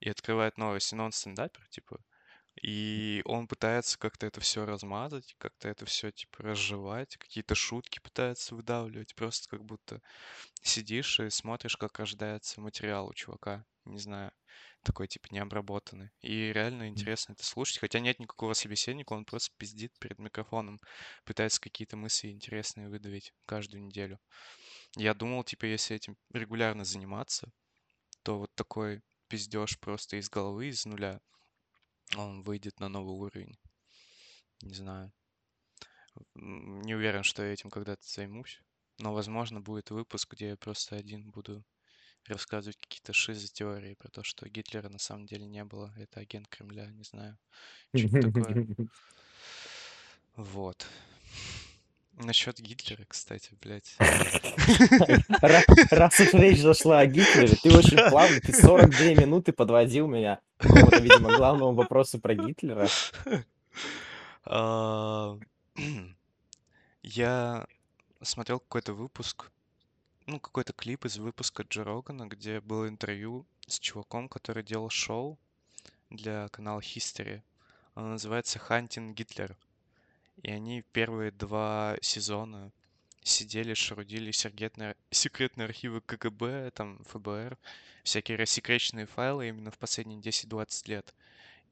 и 0.00 0.08
открывает 0.08 0.56
новости, 0.56 0.94
но 0.94 1.04
он 1.04 1.12
стендапер, 1.12 1.68
типа, 1.68 1.98
и 2.60 3.22
он 3.24 3.48
пытается 3.48 3.98
как-то 3.98 4.26
это 4.26 4.40
все 4.40 4.64
размазать, 4.66 5.34
как-то 5.38 5.68
это 5.68 5.86
все, 5.86 6.10
типа, 6.10 6.42
разжевать, 6.42 7.16
какие-то 7.16 7.54
шутки 7.54 7.98
пытается 8.00 8.54
выдавливать, 8.54 9.14
просто 9.14 9.48
как 9.48 9.64
будто 9.64 10.00
сидишь 10.62 11.20
и 11.20 11.30
смотришь, 11.30 11.76
как 11.76 11.98
рождается 11.98 12.60
материал 12.60 13.08
у 13.08 13.14
чувака, 13.14 13.64
не 13.84 13.98
знаю, 13.98 14.32
такой, 14.82 15.08
типа, 15.08 15.28
необработанный. 15.30 16.10
И 16.20 16.52
реально 16.52 16.88
интересно 16.88 17.32
это 17.32 17.44
слушать, 17.44 17.78
хотя 17.78 18.00
нет 18.00 18.18
никакого 18.18 18.54
собеседника, 18.54 19.12
он 19.12 19.24
просто 19.24 19.54
пиздит 19.56 19.92
перед 19.98 20.18
микрофоном, 20.18 20.80
пытается 21.24 21.60
какие-то 21.60 21.96
мысли 21.96 22.28
интересные 22.28 22.88
выдавить 22.88 23.32
каждую 23.46 23.84
неделю. 23.84 24.18
Я 24.96 25.14
думал, 25.14 25.44
типа, 25.44 25.66
если 25.66 25.96
этим 25.96 26.16
регулярно 26.32 26.84
заниматься, 26.84 27.52
то 28.22 28.38
вот 28.38 28.54
такой 28.54 29.02
пиздеж 29.28 29.78
просто 29.78 30.16
из 30.16 30.28
головы, 30.28 30.68
из 30.68 30.84
нуля, 30.84 31.20
он 32.16 32.42
выйдет 32.42 32.80
на 32.80 32.88
новый 32.88 33.14
уровень. 33.14 33.56
Не 34.62 34.74
знаю. 34.74 35.12
Не 36.34 36.94
уверен, 36.94 37.22
что 37.22 37.42
я 37.42 37.52
этим 37.52 37.70
когда-то 37.70 38.02
займусь. 38.06 38.60
Но, 38.98 39.14
возможно, 39.14 39.60
будет 39.60 39.90
выпуск, 39.90 40.34
где 40.34 40.48
я 40.48 40.56
просто 40.56 40.96
один 40.96 41.30
буду 41.30 41.64
рассказывать 42.28 42.76
какие-то 42.76 43.12
шизы 43.12 43.48
теории 43.48 43.94
про 43.94 44.08
то, 44.08 44.22
что 44.22 44.48
Гитлера 44.48 44.88
на 44.88 44.98
самом 44.98 45.26
деле 45.26 45.46
не 45.46 45.64
было. 45.64 45.92
Это 45.96 46.20
агент 46.20 46.48
Кремля, 46.48 46.86
не 46.86 47.04
знаю. 47.04 47.36
Что-то 47.94 48.32
такое. 48.32 48.66
Вот. 50.36 50.86
Насчет 52.14 52.58
Гитлера, 52.58 53.04
кстати, 53.06 53.50
блядь. 53.60 53.96
Ра- 53.98 55.64
Раз 55.90 56.20
уж 56.20 56.32
речь 56.34 56.60
зашла 56.60 57.00
о 57.00 57.06
Гитлере, 57.06 57.54
ты 57.62 57.76
очень 57.76 57.98
плавно, 58.10 58.40
ты 58.40 58.52
42 58.52 59.06
минуты 59.14 59.52
подводил 59.52 60.06
меня 60.06 60.40
к 60.58 60.62
какому-то, 60.68 61.00
видимо, 61.00 61.36
главному 61.36 61.74
вопросу 61.74 62.18
про 62.18 62.34
Гитлера. 62.34 62.88
А, 64.44 65.38
Я 67.02 67.66
смотрел 68.22 68.60
какой-то 68.60 68.92
выпуск, 68.94 69.50
ну, 70.26 70.40
какой-то 70.40 70.72
клип 70.72 71.04
из 71.04 71.18
выпуска 71.18 71.62
Джо 71.62 71.84
Рогана, 71.84 72.26
где 72.26 72.60
было 72.60 72.88
интервью 72.88 73.46
с 73.66 73.78
чуваком, 73.78 74.28
который 74.28 74.62
делал 74.62 74.90
шоу 74.90 75.38
для 76.10 76.48
канала 76.48 76.80
History. 76.80 77.42
Оно 77.94 78.08
называется 78.08 78.58
«Хантинг 78.58 79.16
Гитлер». 79.16 79.56
И 80.42 80.50
они 80.50 80.82
первые 80.92 81.30
два 81.30 81.96
сезона 82.00 82.72
сидели, 83.22 83.74
шарудили 83.74 84.30
секретные, 84.32 84.96
секретные 85.10 85.66
архивы 85.66 86.00
КГБ, 86.00 86.70
там, 86.74 86.98
ФБР, 87.04 87.58
всякие 88.02 88.38
рассекреченные 88.38 89.06
файлы 89.06 89.48
именно 89.48 89.70
в 89.70 89.78
последние 89.78 90.20
10-20 90.20 90.88
лет. 90.88 91.14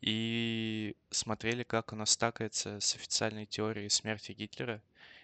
И 0.00 0.94
смотрели, 1.10 1.62
как 1.62 1.92
оно 1.92 2.06
стакается 2.06 2.80
с 2.80 2.94
официальной 2.94 3.46
теорией 3.46 3.88
смерти 3.88 4.32
Гитлера. 4.32 4.80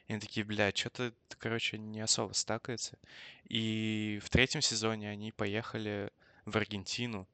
И 0.06 0.12
они 0.12 0.20
такие, 0.20 0.44
бля, 0.44 0.70
что-то, 0.74 1.12
короче, 1.38 1.78
не 1.78 2.00
особо 2.00 2.32
стакается. 2.32 2.98
И 3.44 4.20
в 4.22 4.30
третьем 4.30 4.62
сезоне 4.62 5.10
они 5.10 5.32
поехали 5.32 6.10
в 6.44 6.56
Аргентину. 6.56 7.26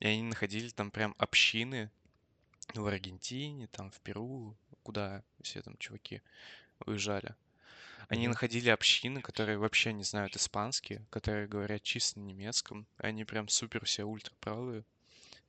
И 0.00 0.06
они 0.06 0.22
находили 0.22 0.68
там 0.70 0.90
прям 0.90 1.14
общины 1.18 1.90
в 2.74 2.84
Аргентине, 2.86 3.68
там 3.68 3.90
в 3.90 4.00
Перу, 4.00 4.56
куда 4.82 5.22
все 5.42 5.62
там 5.62 5.76
чуваки 5.78 6.20
уезжали. 6.86 7.36
Они 8.08 8.28
находили 8.28 8.68
общины, 8.68 9.22
которые 9.22 9.56
вообще 9.58 9.92
не 9.92 10.04
знают 10.04 10.36
испанский, 10.36 11.00
которые 11.10 11.46
говорят 11.46 11.82
чисто 11.82 12.20
немецком. 12.20 12.86
Они 12.98 13.24
прям 13.24 13.48
супер 13.48 13.84
все 13.84 14.04
ультраправые. 14.04 14.84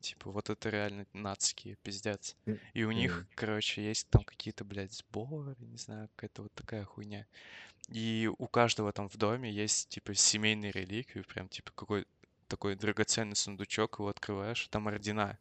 Типа, 0.05 0.29
вот 0.29 0.51
это 0.51 0.69
реально 0.69 1.07
нацкие, 1.13 1.77
пиздец. 1.81 2.35
И 2.75 2.83
у 2.83 2.91
них, 2.91 3.25
короче, 3.33 3.83
есть 3.83 4.07
там 4.09 4.23
какие-то, 4.23 4.63
блядь, 4.63 4.93
сборы, 4.93 5.55
не 5.57 5.77
знаю, 5.77 6.09
какая-то 6.15 6.43
вот 6.43 6.53
такая 6.53 6.85
хуйня. 6.85 7.25
И 7.89 8.29
у 8.37 8.47
каждого 8.47 8.91
там 8.91 9.09
в 9.09 9.17
доме 9.17 9.51
есть, 9.51 9.89
типа, 9.89 10.13
семейные 10.13 10.71
реликвии, 10.71 11.21
прям, 11.21 11.49
типа, 11.49 11.71
какой 11.73 12.05
такой 12.47 12.75
драгоценный 12.75 13.35
сундучок, 13.35 13.97
его 13.97 14.09
открываешь, 14.09 14.67
там 14.67 14.87
ордена 14.87 15.39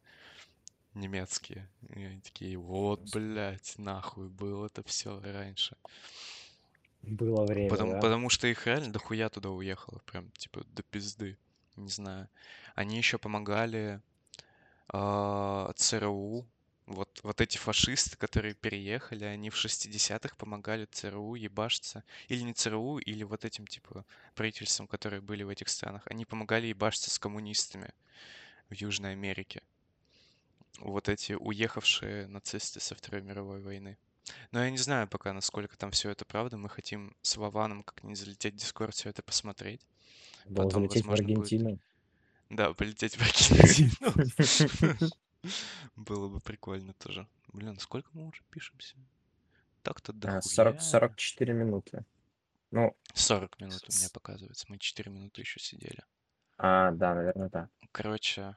немецкие. 0.95 1.69
И 1.95 2.03
они 2.03 2.21
такие, 2.21 2.57
вот, 2.57 3.01
блядь, 3.13 3.77
нахуй, 3.77 4.29
было 4.29 4.65
это 4.65 4.81
все 4.81 5.19
раньше. 5.19 5.77
Было 7.03 7.45
время, 7.45 7.69
Потому, 7.69 7.91
да? 7.91 7.99
потому 7.99 8.29
что 8.29 8.47
их 8.47 8.65
реально 8.65 8.91
дохуя 8.91 9.29
туда 9.29 9.51
уехало, 9.51 10.01
прям, 10.07 10.31
типа, 10.31 10.63
до 10.73 10.81
пизды. 10.81 11.37
Не 11.75 11.89
знаю. 11.89 12.27
Они 12.73 12.97
еще 12.97 13.19
помогали 13.19 14.01
ЦРУ. 14.91 16.45
Вот, 16.87 17.19
вот 17.23 17.41
эти 17.41 17.57
фашисты, 17.57 18.15
которые 18.15 18.53
переехали, 18.53 19.25
они 19.25 19.49
в 19.49 19.55
60-х 19.55 20.35
помогали 20.35 20.85
ЦРУ 20.85 21.33
ебашиться. 21.33 22.03
Или 22.27 22.41
не 22.41 22.53
ЦРУ, 22.53 22.99
или 22.99 23.23
вот 23.23 23.43
этим, 23.43 23.65
типа, 23.65 24.05
правительствам, 24.35 24.87
которые 24.87 25.21
были 25.21 25.41
в 25.41 25.49
этих 25.49 25.69
странах. 25.69 26.03
Они 26.05 26.25
помогали 26.25 26.67
ебашиться 26.67 27.09
с 27.09 27.17
коммунистами 27.17 27.91
в 28.69 28.75
Южной 28.75 29.13
Америке. 29.13 29.63
Вот 30.79 31.09
эти 31.09 31.33
уехавшие 31.33 32.27
нацисты 32.27 32.79
со 32.79 32.93
Второй 32.93 33.23
мировой 33.23 33.61
войны. 33.61 33.97
Но 34.51 34.63
я 34.63 34.69
не 34.69 34.77
знаю 34.77 35.07
пока, 35.07 35.33
насколько 35.33 35.77
там 35.77 35.91
все 35.91 36.11
это 36.11 36.25
правда. 36.25 36.57
Мы 36.57 36.69
хотим 36.69 37.15
с 37.21 37.37
Вованом 37.37 37.83
как-нибудь 37.83 38.17
залететь 38.17 38.53
в 38.53 38.57
Дискорд, 38.57 38.93
все 38.93 39.09
это 39.09 39.23
посмотреть. 39.23 39.81
Было 40.45 40.65
Потом, 40.65 40.83
залететь 40.83 41.03
в 41.03 41.07
возможно, 41.07 41.35
будет... 41.35 41.79
Да, 42.49 42.73
полететь 42.73 43.15
в 43.17 43.21
Аргентину. 43.21 45.09
Было 45.95 46.27
бы 46.27 46.39
прикольно 46.39 46.93
тоже. 46.93 47.27
Блин, 47.53 47.77
сколько 47.79 48.09
мы 48.13 48.27
уже 48.27 48.43
пишемся? 48.49 48.95
Так-то 49.83 50.11
А, 50.11 50.15
дохуя. 50.15 50.41
40, 50.41 50.81
44 50.81 51.53
минуты. 51.53 52.05
Ну, 52.71 52.95
40 53.13 53.59
минут 53.59 53.83
у 53.87 53.93
меня 53.93 54.09
показывается. 54.11 54.65
Мы 54.69 54.79
4 54.79 55.11
минуты 55.11 55.41
еще 55.41 55.59
сидели. 55.59 56.03
а, 56.57 56.91
да, 56.91 57.13
наверное, 57.15 57.49
да. 57.49 57.69
Короче, 57.91 58.55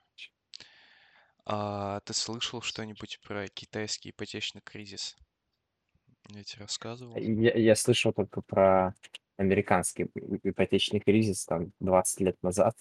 а 1.45 2.01
ты 2.01 2.13
слышал 2.15 2.61
что-нибудь 2.61 3.21
про 3.23 3.49
китайский 3.49 4.11
ипотечный 4.11 4.61
кризис? 4.63 5.17
Я 6.31 6.45
тебе 6.45 6.63
рассказывал. 6.63 7.17
Я, 7.17 7.55
я 7.55 7.75
слышал 7.75 8.13
только 8.13 8.43
про 8.43 8.95
американский 9.37 10.11
ипотечный 10.43 11.01
кризис 11.01 11.47
там 11.47 11.73
20 11.81 12.21
лет 12.21 12.43
назад. 12.43 12.77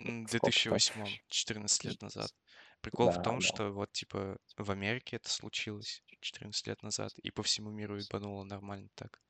М, 0.00 0.24
В 0.24 0.28
Сколько 0.28 0.60
там? 0.62 0.78
2008, 0.80 1.18
14 1.28 1.84
лет 1.84 2.00
назад. 2.02 2.32
Прикол 2.80 3.10
в 3.10 3.18
Да, 3.18 3.18
том, 3.18 3.40
да. 3.40 3.40
что 3.40 3.70
вот 3.72 3.92
типа 3.92 4.38
в 4.56 4.70
Америке 4.70 5.16
это 5.16 5.28
случилось 5.30 6.02
14 6.20 6.66
лет 6.66 6.82
назад, 6.82 7.12
и 7.18 7.30
по 7.30 7.42
всему 7.42 7.70
миру 7.70 7.98
ебануло 7.98 8.44
нормально 8.44 8.88
так. 8.94 9.20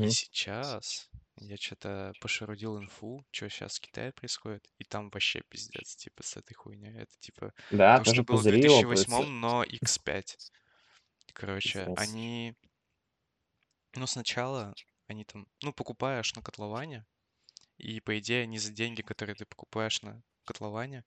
И 0.00 0.08
Мгм. 0.08 0.10
сейчас 0.10 1.10
я 1.36 1.56
что-то 1.58 2.14
пошерудил 2.20 2.78
инфу, 2.78 3.26
что 3.32 3.48
сейчас 3.50 3.78
в 3.78 3.82
Китае 3.82 4.12
происходит, 4.12 4.68
и 4.78 4.84
там 4.84 5.10
вообще 5.10 5.42
пиздец, 5.48 5.96
типа, 5.96 6.22
с 6.24 6.36
этой 6.36 6.54
хуйней. 6.54 6.98
Это 7.02 7.12
типа 7.20 7.54
Да, 7.70 8.00
то, 8.00 8.04
что 8.04 8.22
было 8.22 8.40
в 8.42 8.46
пузыри 8.46 8.68
2008, 8.68 8.68
лопаются. 8.68 9.26
но 9.28 9.64
x5. 9.64 10.38
Короче, 11.34 11.88
Пиздец. 11.88 11.96
они... 11.96 12.56
Ну, 13.94 14.06
сначала 14.06 14.74
они 15.08 15.24
там, 15.24 15.46
ну, 15.62 15.72
покупаешь 15.72 16.34
на 16.34 16.42
котловане, 16.42 17.06
и, 17.78 18.00
по 18.00 18.18
идее, 18.18 18.42
они 18.42 18.58
за 18.58 18.72
деньги, 18.72 19.02
которые 19.02 19.36
ты 19.36 19.46
покупаешь 19.46 20.02
на 20.02 20.22
котловане, 20.44 21.04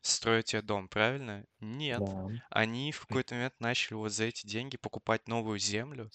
строят 0.00 0.46
тебе 0.46 0.62
дом, 0.62 0.88
правильно? 0.88 1.44
Нет. 1.60 2.00
Да. 2.00 2.28
Они 2.50 2.92
в 2.92 3.06
какой-то 3.06 3.34
момент 3.34 3.54
начали 3.60 3.94
вот 3.94 4.10
за 4.10 4.24
эти 4.24 4.46
деньги 4.46 4.76
покупать 4.76 5.28
новую 5.28 5.58
землю, 5.58 6.10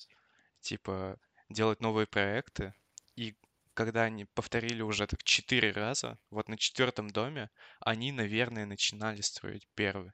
типа 0.62 1.20
делать 1.49 1.82
новые 1.82 2.07
проекты. 2.07 2.74
И 3.16 3.36
когда 3.74 4.03
они 4.03 4.26
повторили 4.26 4.82
уже 4.82 5.07
так 5.07 5.24
четыре 5.24 5.72
раза, 5.72 6.18
вот 6.30 6.49
на 6.49 6.57
четвертом 6.57 7.10
доме, 7.10 7.49
они, 7.80 8.12
наверное, 8.12 8.66
начинали 8.66 9.22
строить 9.22 9.68
первый. 9.76 10.12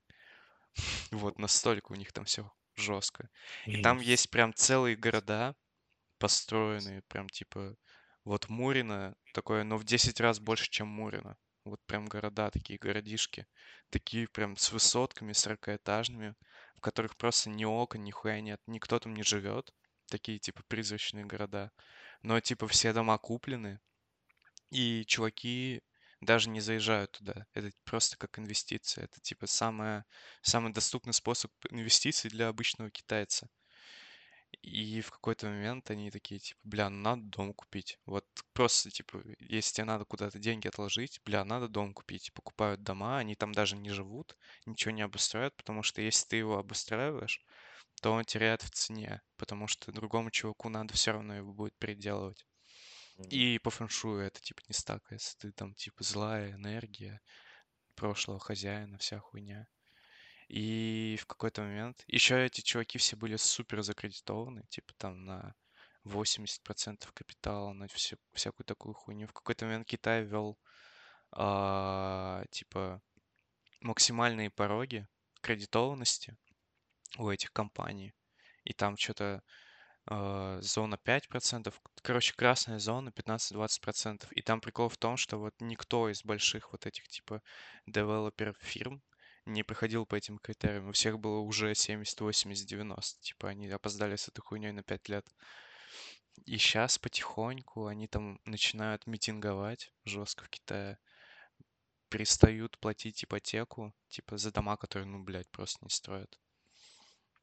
Вот 1.12 1.40
настолько 1.40 1.94
у 1.94 1.96
них 1.96 2.12
там 2.12 2.26
все 2.26 2.52
жестко. 2.76 3.30
И 3.66 3.82
там 3.82 4.00
есть 4.00 4.30
прям 4.30 4.54
целые 4.54 4.96
города, 4.98 5.56
построенные 6.20 7.02
прям 7.04 7.30
типа 7.30 7.76
вот 8.26 8.50
Мурино 8.50 9.16
такое, 9.34 9.64
но 9.64 9.78
в 9.78 9.84
10 9.86 10.20
раз 10.20 10.40
больше, 10.40 10.70
чем 10.70 10.88
Мурино. 10.88 11.38
Вот 11.64 11.80
прям 11.86 12.06
города, 12.06 12.52
такие 12.52 12.78
городишки, 12.78 13.48
такие 13.90 14.28
прям 14.28 14.58
с 14.58 14.72
высотками, 14.72 15.32
40-этажными, 15.32 16.36
в 16.76 16.82
которых 16.82 17.18
просто 17.18 17.50
ни 17.50 17.66
окон, 17.66 18.04
нихуя 18.04 18.42
нет, 18.42 18.62
никто 18.68 19.00
там 19.00 19.16
не 19.16 19.24
живет. 19.24 19.74
Такие 20.08 20.38
типа 20.40 20.62
призрачные 20.68 21.26
города. 21.26 21.72
Но 22.22 22.40
типа 22.40 22.68
все 22.68 22.94
дома 22.94 23.18
куплены, 23.18 23.80
и 24.70 25.06
чуваки 25.06 25.82
даже 26.22 26.50
не 26.50 26.60
заезжают 26.62 27.12
туда. 27.12 27.46
Это 27.54 27.72
просто 27.84 28.18
как 28.18 28.40
инвестиция. 28.40 29.06
Это 29.06 29.20
типа 29.22 29.48
самая, 29.48 30.06
самый 30.42 30.74
доступный 30.74 31.14
способ 31.14 31.52
инвестиций 31.70 32.30
для 32.30 32.48
обычного 32.50 32.92
китайца. 32.92 33.48
И 34.62 35.02
в 35.02 35.12
какой-то 35.12 35.48
момент 35.48 35.90
они 35.92 36.12
такие, 36.12 36.40
типа, 36.40 36.60
бля, 36.64 36.90
ну 36.90 37.02
надо 37.02 37.22
дом 37.24 37.54
купить. 37.54 38.00
Вот 38.06 38.26
просто, 38.54 38.90
типа, 38.90 39.22
если 39.40 39.76
тебе 39.76 39.86
надо 39.86 40.06
куда-то 40.06 40.40
деньги 40.40 40.68
отложить, 40.68 41.22
бля, 41.26 41.44
надо 41.46 41.68
дом 41.68 41.94
купить. 41.94 42.34
Покупают 42.34 42.84
дома, 42.84 43.18
они 43.18 43.36
там 43.36 43.52
даже 43.54 43.76
не 43.76 43.90
живут, 43.90 44.38
ничего 44.66 44.92
не 44.92 45.02
обустраивают, 45.02 45.56
потому 45.56 45.84
что 45.84 46.02
если 46.02 46.28
ты 46.28 46.36
его 46.38 46.58
обустраиваешь, 46.58 47.44
то 48.02 48.12
он 48.12 48.26
теряет 48.26 48.62
в 48.62 48.70
цене, 48.72 49.22
потому 49.38 49.68
что 49.68 49.92
другому 49.92 50.32
чуваку 50.32 50.70
надо 50.70 50.94
все 50.94 51.12
равно 51.12 51.36
его 51.36 51.54
будет 51.54 51.78
переделывать. 51.78 52.46
И 53.30 53.60
по 53.60 53.70
фэншую 53.70 54.22
это, 54.22 54.42
типа, 54.42 54.62
не 54.68 54.74
стакается. 54.74 55.38
Ты 55.38 55.52
там, 55.52 55.74
типа, 55.76 56.04
злая 56.04 56.52
энергия 56.54 57.22
прошлого 57.96 58.40
хозяина, 58.40 58.98
вся 58.98 59.20
хуйня. 59.20 59.68
И 60.48 61.18
в 61.20 61.26
какой-то 61.26 61.62
момент... 61.62 62.04
Еще 62.08 62.46
эти 62.46 62.62
чуваки 62.62 62.98
все 62.98 63.16
были 63.16 63.36
супер 63.36 63.82
закредитованы, 63.82 64.64
типа 64.70 64.94
там 64.98 65.26
на 65.26 65.56
80% 66.06 67.10
капитала, 67.14 67.74
на 67.74 67.88
всю, 67.88 68.18
всякую 68.34 68.66
такую 68.66 68.94
хуйню. 68.94 69.28
В 69.28 69.34
какой-то 69.34 69.66
момент 69.66 69.88
Китай 69.88 70.24
ввел 70.24 70.58
а, 71.32 72.44
типа 72.52 73.02
максимальные 73.82 74.52
пороги 74.52 75.08
кредитованности 75.42 76.38
у 77.18 77.30
этих 77.30 77.52
компаний. 77.52 78.14
И 78.64 78.74
там 78.74 78.98
что-то 78.98 79.44
э, 80.10 80.58
зона 80.62 80.96
5%, 80.96 81.74
короче, 82.02 82.34
красная 82.34 82.80
зона 82.80 83.10
15-20%. 83.10 84.28
И 84.32 84.42
там 84.42 84.60
прикол 84.60 84.90
в 84.90 84.98
том, 84.98 85.18
что 85.18 85.38
вот 85.38 85.54
никто 85.60 86.10
из 86.10 86.24
больших 86.24 86.72
вот 86.72 86.86
этих 86.88 87.08
типа 87.08 87.42
девелоперов 87.86 88.58
фирм 88.60 89.04
не 89.46 89.64
проходил 89.64 90.06
по 90.06 90.16
этим 90.16 90.40
критериям. 90.40 90.90
У 90.90 90.92
всех 90.92 91.20
было 91.20 91.40
уже 91.40 91.74
70, 91.76 92.20
80, 92.20 92.68
90. 92.68 93.22
Типа 93.22 93.50
они 93.50 93.70
опоздали 93.70 94.16
с 94.16 94.28
этой 94.28 94.42
хуйней 94.42 94.72
на 94.72 94.84
5 94.84 95.10
лет. 95.10 95.28
И 96.46 96.58
сейчас 96.58 96.98
потихоньку 96.98 97.86
они 97.86 98.08
там 98.08 98.40
начинают 98.46 99.08
митинговать 99.08 99.92
жестко 100.04 100.46
в 100.46 100.50
Китае. 100.50 100.98
Перестают 102.10 102.78
платить 102.80 103.24
ипотеку, 103.24 103.94
типа 104.10 104.38
за 104.38 104.52
дома, 104.52 104.78
которые, 104.78 105.08
ну, 105.08 105.24
блядь, 105.24 105.50
просто 105.50 105.84
не 105.84 105.90
строят. 105.90 106.40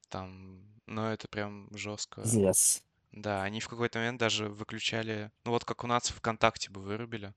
Там, 0.09 0.62
ну, 0.86 1.07
это 1.07 1.26
прям 1.28 1.68
жестко. 1.76 2.22
Пиздец. 2.22 2.82
Да, 3.12 3.42
они 3.42 3.61
в 3.61 3.68
какой-то 3.68 3.98
момент 3.98 4.18
даже 4.18 4.48
выключали, 4.48 5.30
ну 5.44 5.50
вот 5.50 5.66
как 5.66 5.84
у 5.84 5.86
нас 5.86 6.09
ВКонтакте 6.09 6.70
бы 6.70 6.80
вырубили, 6.80 7.34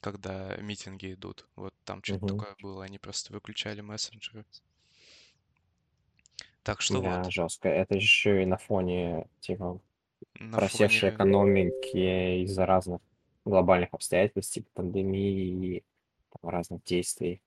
когда 0.00 0.56
митинги 0.58 1.12
идут. 1.14 1.46
Вот 1.56 1.74
там 1.84 2.02
что-то 2.02 2.24
Мгм. 2.24 2.34
такое 2.34 2.56
было, 2.60 2.84
они 2.84 2.98
просто 2.98 3.32
выключали 3.32 3.80
мессенджеры. 3.80 4.44
Так 6.62 6.80
что 6.80 7.02
Да, 7.02 7.02
вот, 7.02 7.30
жестко. 7.30 7.68
Это 7.68 7.94
еще 7.96 8.42
и 8.42 8.46
на 8.46 8.56
фоне, 8.56 9.28
типа, 9.40 9.80
на 10.40 10.58
просевшей 10.58 11.10
фоне... 11.10 11.10
экономики 11.10 12.42
из-за 12.44 12.66
разных 12.66 13.00
глобальных 13.44 13.90
обстоятельств, 13.94 14.54
типа 14.54 14.68
пандемии 14.74 15.78
и 15.78 15.84
там, 16.30 16.50
разных 16.50 16.84
действий 16.84 17.42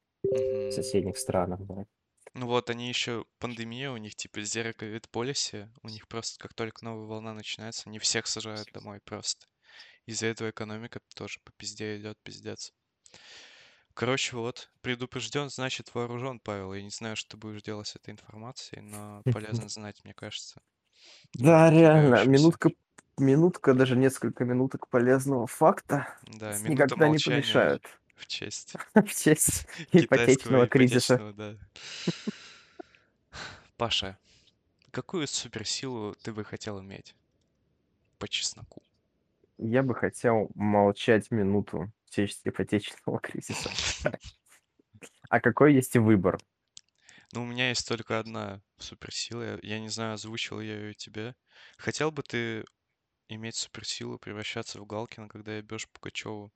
в 0.69 0.73
Мгм. 0.73 0.73
соседних 0.73 1.17
странах, 1.17 1.61
да. 1.67 1.85
Ну 2.33 2.45
вот, 2.47 2.69
они 2.69 2.89
еще, 2.89 3.23
пандемия, 3.39 3.89
у 3.89 3.95
них 3.95 4.15
типа 4.15 4.39
Zero 4.39 4.73
COVID 4.75 5.09
policy, 5.11 5.69
у 5.81 5.87
них 5.87 6.09
просто 6.09 6.37
как 6.39 6.53
только 6.53 6.83
новая 6.83 7.05
волна 7.05 7.33
начинается, 7.33 7.87
они 7.87 7.99
всех 7.99 8.27
сажают 8.27 8.69
домой 8.73 8.99
просто. 8.99 9.47
Из-за 10.05 10.27
этого 10.27 10.49
экономика 10.49 10.99
тоже 11.15 11.39
по 11.43 11.51
пизде 11.53 11.97
идет, 11.97 12.17
пиздец. 12.23 12.73
Короче, 13.93 14.35
вот, 14.35 14.71
предупрежден, 14.81 15.49
значит 15.49 15.93
вооружен, 15.93 16.39
Павел. 16.39 16.73
Я 16.73 16.81
не 16.81 16.89
знаю, 16.89 17.15
что 17.15 17.31
ты 17.31 17.37
будешь 17.37 17.61
делать 17.61 17.87
с 17.87 17.95
этой 17.95 18.11
информацией, 18.11 18.81
но 18.81 19.21
полезно 19.31 19.67
знать, 19.69 20.03
мне 20.03 20.13
кажется. 20.13 20.61
Да, 21.33 21.69
реально, 21.69 22.23
минутка, 22.25 22.71
минутка, 23.17 23.73
даже 23.73 23.95
несколько 23.95 24.45
минуток 24.45 24.87
полезного 24.87 25.47
факта 25.47 26.07
Да, 26.23 26.57
никогда 26.59 27.09
не 27.09 27.17
помешают 27.17 27.83
в 28.15 28.27
честь 28.27 28.73
в 28.95 29.07
честь 29.07 29.67
ипотечного 29.91 30.67
кризиса. 30.67 31.33
да. 31.33 31.55
Паша, 33.77 34.17
какую 34.91 35.27
суперсилу 35.27 36.15
ты 36.15 36.33
бы 36.33 36.43
хотел 36.43 36.79
иметь? 36.81 37.15
По 38.19 38.27
чесноку. 38.27 38.83
Я 39.57 39.83
бы 39.83 39.95
хотел 39.95 40.49
молчать 40.55 41.31
минуту. 41.31 41.91
ипотечного 42.15 43.19
кризиса. 43.21 43.69
А 45.29 45.39
какой 45.39 45.73
есть 45.73 45.95
выбор? 45.95 46.39
Ну, 47.33 47.43
у 47.43 47.45
меня 47.45 47.69
есть 47.69 47.87
только 47.87 48.19
одна 48.19 48.61
суперсила. 48.77 49.43
Я, 49.43 49.59
я 49.61 49.79
не 49.79 49.89
знаю, 49.89 50.13
озвучил 50.15 50.59
я 50.59 50.75
ее 50.75 50.93
тебе. 50.93 51.35
Хотел 51.77 52.11
бы 52.11 52.23
ты 52.23 52.65
иметь 53.29 53.55
суперсилу, 53.55 54.19
превращаться 54.19 54.81
в 54.81 54.85
Галкина, 54.85 55.29
когда 55.29 55.57
ебешь 55.57 55.87
Пугачеву? 55.89 56.51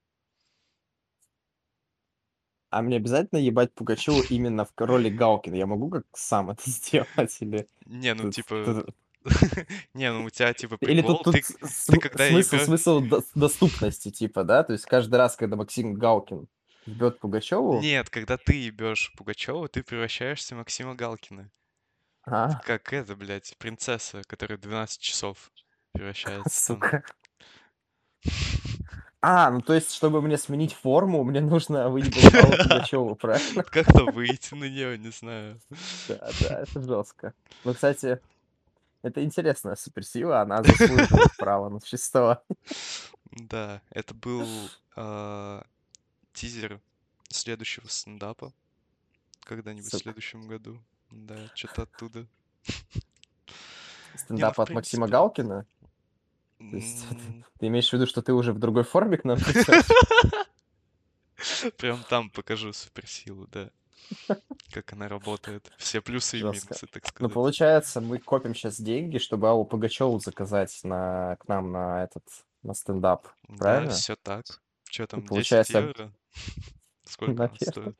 А 2.69 2.81
мне 2.81 2.97
обязательно 2.97 3.39
ебать 3.39 3.73
Пугачеву 3.73 4.21
именно 4.29 4.65
в 4.65 4.73
роли 4.77 5.09
Галкина? 5.09 5.55
Я 5.55 5.65
могу 5.65 5.89
как 5.89 6.05
сам 6.13 6.49
это 6.49 6.61
сделать? 6.69 7.37
Или 7.39 7.69
Не, 7.85 8.13
ну 8.13 8.23
тут, 8.23 8.35
типа... 8.35 8.65
тут- 8.65 8.95
Не, 9.93 10.11
ну 10.11 10.23
у 10.25 10.29
тебя 10.29 10.53
типа 10.53 10.77
или 10.81 11.01
прикол, 11.01 11.23
тут, 11.23 11.25
тут 11.25 11.33
ты, 11.33 11.67
с- 11.67 11.85
ты 11.87 11.97
когда 11.99 12.27
смысл, 12.27 12.55
ебешь... 12.55 12.65
смысл 12.65 12.99
до- 13.01 13.23
доступности, 13.33 14.11
типа, 14.11 14.43
да? 14.43 14.63
То 14.63 14.73
есть 14.73 14.85
каждый 14.85 15.15
раз, 15.15 15.35
когда 15.35 15.55
Максим 15.55 15.95
Галкин 15.95 16.47
ебет 16.85 17.19
Пугачеву, 17.19 17.81
Нет, 17.81 18.09
когда 18.09 18.37
ты 18.37 18.53
ебешь 18.53 19.11
Пугачева, 19.17 19.67
ты 19.67 19.83
превращаешься 19.83 20.55
в 20.55 20.59
Максима 20.59 20.95
Галкина. 20.95 21.49
а, 22.25 22.59
Как 22.59 22.93
это, 22.93 23.15
блядь, 23.15 23.55
принцесса, 23.57 24.21
которая 24.27 24.57
12 24.57 25.01
часов 25.01 25.51
превращается 25.93 26.49
сука. 26.49 27.03
А, 29.21 29.49
ну 29.49 29.61
то 29.61 29.73
есть, 29.73 29.91
чтобы 29.91 30.21
мне 30.21 30.37
сменить 30.37 30.73
форму, 30.73 31.23
мне 31.23 31.41
нужно 31.41 31.89
выебать 31.89 32.35
Аллу 32.35 32.57
Пугачеву, 32.63 33.15
правильно? 33.15 33.63
Как-то 33.63 34.05
выйти 34.05 34.53
на 34.53 34.65
нее, 34.65 34.99
не 34.99 35.09
знаю. 35.09 35.59
Да, 36.07 36.29
да, 36.41 36.59
это 36.61 36.81
жестко. 36.81 37.33
Ну, 37.63 37.73
кстати, 37.73 38.19
это 39.05 39.23
интересная 39.23 39.75
суперсила, 39.75 40.41
она 40.41 40.63
заслуживает 40.63 41.37
права 41.37 41.69
на 41.69 41.79
существование. 41.79 42.43
Да, 43.31 43.81
это 43.91 44.15
был 44.15 44.47
а, 44.95 45.63
тизер 46.33 46.81
следующего 47.29 47.87
стендапа. 47.87 48.51
Когда-нибудь 49.41 49.93
в 49.93 49.97
следующем 49.97 50.47
году. 50.47 50.81
Да, 51.11 51.37
что-то 51.53 51.83
оттуда. 51.83 52.25
Стендап 54.15 54.57
в 54.57 54.61
от 54.61 54.71
Максима. 54.71 55.07
Галкина? 55.07 55.67
есть 56.59 57.05
Ты 57.59 57.67
имеешь 57.67 57.89
в 57.89 57.93
виду, 57.93 58.07
что 58.07 58.23
ты 58.23 58.33
уже 58.33 58.53
в 58.53 58.59
другой 58.59 58.85
форме 58.85 59.17
к 59.17 59.23
нам? 59.23 59.37
Прям 61.77 62.03
там 62.09 62.31
покажу 62.31 62.73
суперсилу, 62.73 63.45
да. 63.51 63.69
Как 64.71 64.93
она 64.93 65.07
работает. 65.07 65.71
Все 65.77 66.01
плюсы 66.01 66.37
и 66.37 66.41
Жестко. 66.41 66.67
минусы, 66.73 66.87
так 66.87 67.03
Ну, 67.03 67.09
сказать. 67.09 67.33
получается, 67.33 68.01
мы 68.01 68.19
копим 68.19 68.53
сейчас 68.55 68.79
деньги, 68.79 69.17
чтобы 69.17 69.49
Аллу 69.49 69.65
Пугачеву 69.65 70.19
заказать 70.19 70.77
на, 70.83 71.37
к 71.39 71.47
нам 71.47 71.71
на 71.71 72.03
этот, 72.03 72.23
на 72.63 72.73
стендап. 72.73 73.27
Да, 73.47 73.55
правильно? 73.57 73.91
все 73.93 74.15
так. 74.15 74.45
Что 74.89 75.07
там, 75.07 75.19
10 75.21 75.29
получается, 75.29 75.79
евро? 75.79 76.11
Сколько 77.05 77.43
она 77.45 77.51
стоит? 77.55 77.95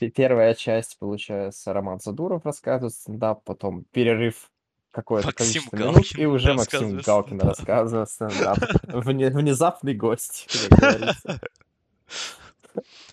Пе- 0.00 0.10
Первая 0.10 0.54
часть, 0.54 0.98
получается, 0.98 1.72
Роман 1.72 2.00
Задуров 2.00 2.44
рассказывает 2.44 2.94
стендап, 2.94 3.44
потом 3.44 3.84
перерыв 3.84 4.50
какое-то 4.90 5.28
Максим 5.28 5.62
количество 5.68 5.76
минут, 5.76 6.18
и 6.18 6.26
уже 6.26 6.54
Максим 6.54 6.98
Галкин 6.98 7.40
рассказывает 7.40 8.10
стендап. 8.10 8.58
Вне- 8.88 9.30
Внезапный 9.30 9.94
гость. 9.94 10.48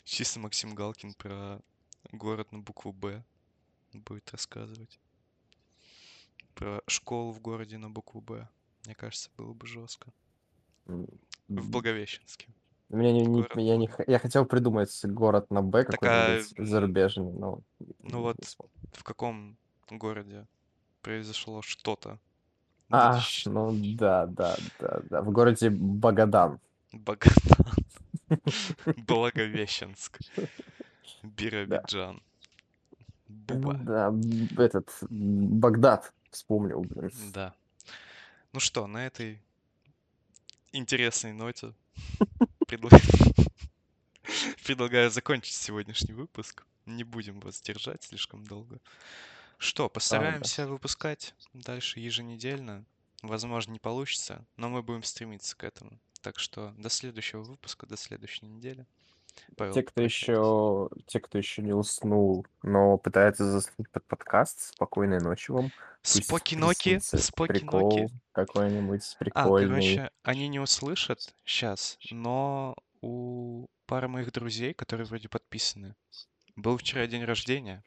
Чисто 0.03 0.39
Максим 0.39 0.75
Галкин 0.75 1.13
про 1.13 1.59
город 2.13 2.51
на 2.51 2.59
букву 2.59 2.93
Б 2.93 3.23
будет 3.93 4.31
рассказывать. 4.31 4.99
Про 6.55 6.81
школу 6.87 7.31
в 7.31 7.41
городе 7.41 7.77
на 7.77 7.89
букву 7.89 8.21
Б. 8.21 8.47
Мне 8.85 8.95
кажется, 8.95 9.29
было 9.37 9.53
бы 9.53 9.65
жестко. 9.67 10.13
В 10.85 11.69
Благовещенске. 11.69 12.47
Мне 12.89 13.11
не, 13.11 13.21
не- 13.21 13.41
Город 13.41 13.51
я, 13.55 13.77
не, 13.77 13.89
я 14.07 14.19
хотел 14.19 14.45
придумать 14.45 15.05
город 15.05 15.49
на 15.49 15.63
Б 15.63 15.83
какой-нибудь 15.83 16.59
а, 16.59 16.63
зарубежный, 16.65 17.31
но 17.31 17.61
Ну 17.99 18.21
вот, 18.21 18.37
в 18.91 19.03
каком 19.03 19.57
городе 19.89 20.45
произошло 21.01 21.61
что-то? 21.61 22.19
А, 22.91 23.13
2000 23.13 23.47
ну 23.49 23.71
да, 23.95 24.27
да, 24.27 24.55
да, 24.79 25.01
да. 25.09 25.21
В 25.23 25.31
городе 25.31 25.71
Багадан. 25.71 26.59
Богдан. 26.91 27.33
Благовещенск. 29.07 30.19
Биробиджан. 31.23 32.21
Буба. 33.27 33.73
Да, 33.75 34.13
этот 34.57 34.89
Багдад 35.09 36.13
вспомнил. 36.29 36.85
Да. 37.33 37.53
Ну 38.51 38.59
что, 38.59 38.87
на 38.87 39.05
этой 39.05 39.41
интересной 40.71 41.33
ноте 41.33 41.73
предла- 42.67 42.99
предлагаю 44.65 45.09
закончить 45.09 45.55
сегодняшний 45.55 46.13
выпуск. 46.13 46.65
Не 46.85 47.03
будем 47.03 47.39
вас 47.39 47.61
держать 47.61 48.03
слишком 48.03 48.45
долго. 48.45 48.79
Что, 49.57 49.87
постараемся 49.87 50.67
выпускать 50.67 51.33
дальше 51.53 51.99
еженедельно. 51.99 52.83
Возможно, 53.21 53.71
не 53.71 53.79
получится, 53.79 54.45
но 54.57 54.69
мы 54.69 54.83
будем 54.83 55.03
стремиться 55.03 55.55
к 55.55 55.63
этому. 55.63 55.97
Так 56.21 56.39
что 56.39 56.73
до 56.77 56.89
следующего 56.89 57.41
выпуска, 57.41 57.85
до 57.85 57.95
следующей 57.95 58.45
недели. 58.45 58.85
Павел, 59.57 59.73
Те, 59.73 59.83
кто 59.83 60.01
еще, 60.01 60.89
те, 61.07 61.19
кто 61.19 61.37
еще 61.37 61.61
не 61.61 61.73
уснул, 61.73 62.45
но 62.61 62.97
пытается 62.97 63.49
заснуть 63.49 63.89
под 63.89 64.05
подкаст, 64.05 64.73
спокойной 64.73 65.19
ночи 65.19 65.51
вам. 65.51 65.71
Споки-ноки, 66.01 66.99
споки-ноки. 66.99 68.09
какой-нибудь 68.33 69.15
А, 69.15 69.23
прикольный. 69.23 69.69
короче, 69.69 70.11
они 70.23 70.47
не 70.49 70.59
услышат 70.59 71.33
сейчас, 71.45 71.97
но 72.11 72.75
у 73.01 73.67
пары 73.85 74.07
моих 74.07 74.31
друзей, 74.31 74.73
которые 74.73 75.05
вроде 75.05 75.29
подписаны, 75.29 75.95
был 76.55 76.77
вчера 76.77 77.07
день 77.07 77.23
рождения. 77.23 77.83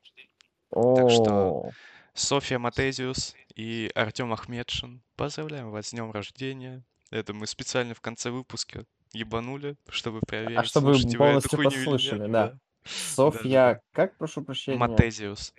Так 0.71 1.11
что 1.11 1.71
Софья 2.15 2.59
Матезиус 2.59 3.35
и 3.55 3.91
Артем 3.95 4.33
Ахмедшин, 4.33 5.03
поздравляем 5.17 5.71
вас 5.71 5.89
с 5.89 5.91
днем 5.91 6.11
рождения. 6.11 6.83
Это 7.11 7.33
мы 7.35 7.47
специально 7.47 7.95
в 7.95 8.01
конце 8.01 8.31
выпуска 8.31 8.85
ебанули, 9.13 9.77
чтобы 9.89 10.21
проверить, 10.21 10.59
а 10.59 10.65
чтобы 10.65 10.95
полностью 11.17 11.63
послушали, 11.63 12.21
нет. 12.21 12.31
да. 12.31 12.49
да. 12.49 12.59
Софья, 12.85 13.81
как, 13.93 14.17
прошу 14.17 14.43
прощения? 14.43 14.79
Матезиус. 14.79 15.53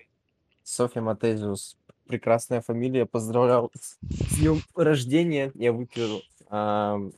Софья 0.64 1.02
Матезиус. 1.02 1.78
Прекрасная 2.08 2.62
фамилия. 2.62 3.06
Поздравлял 3.06 3.72
с 3.74 3.98
днем 4.38 4.62
рождения. 4.76 5.52
Я 5.56 5.74
выпил, 5.74 6.22
ам, 6.50 7.12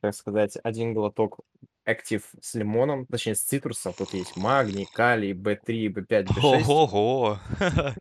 так 0.00 0.14
сказать, 0.14 0.56
один 0.62 0.94
глоток 0.94 1.40
актив 1.84 2.22
с 2.40 2.54
лимоном, 2.54 3.06
точнее, 3.06 3.34
с 3.34 3.42
цитрусом. 3.42 3.92
Тут 3.92 4.14
есть 4.14 4.36
магний, 4.36 4.86
калий, 4.92 5.32
B3, 5.32 5.86
B5, 5.88 6.26
B6. 6.26 6.62
Ого-го! 6.62 7.38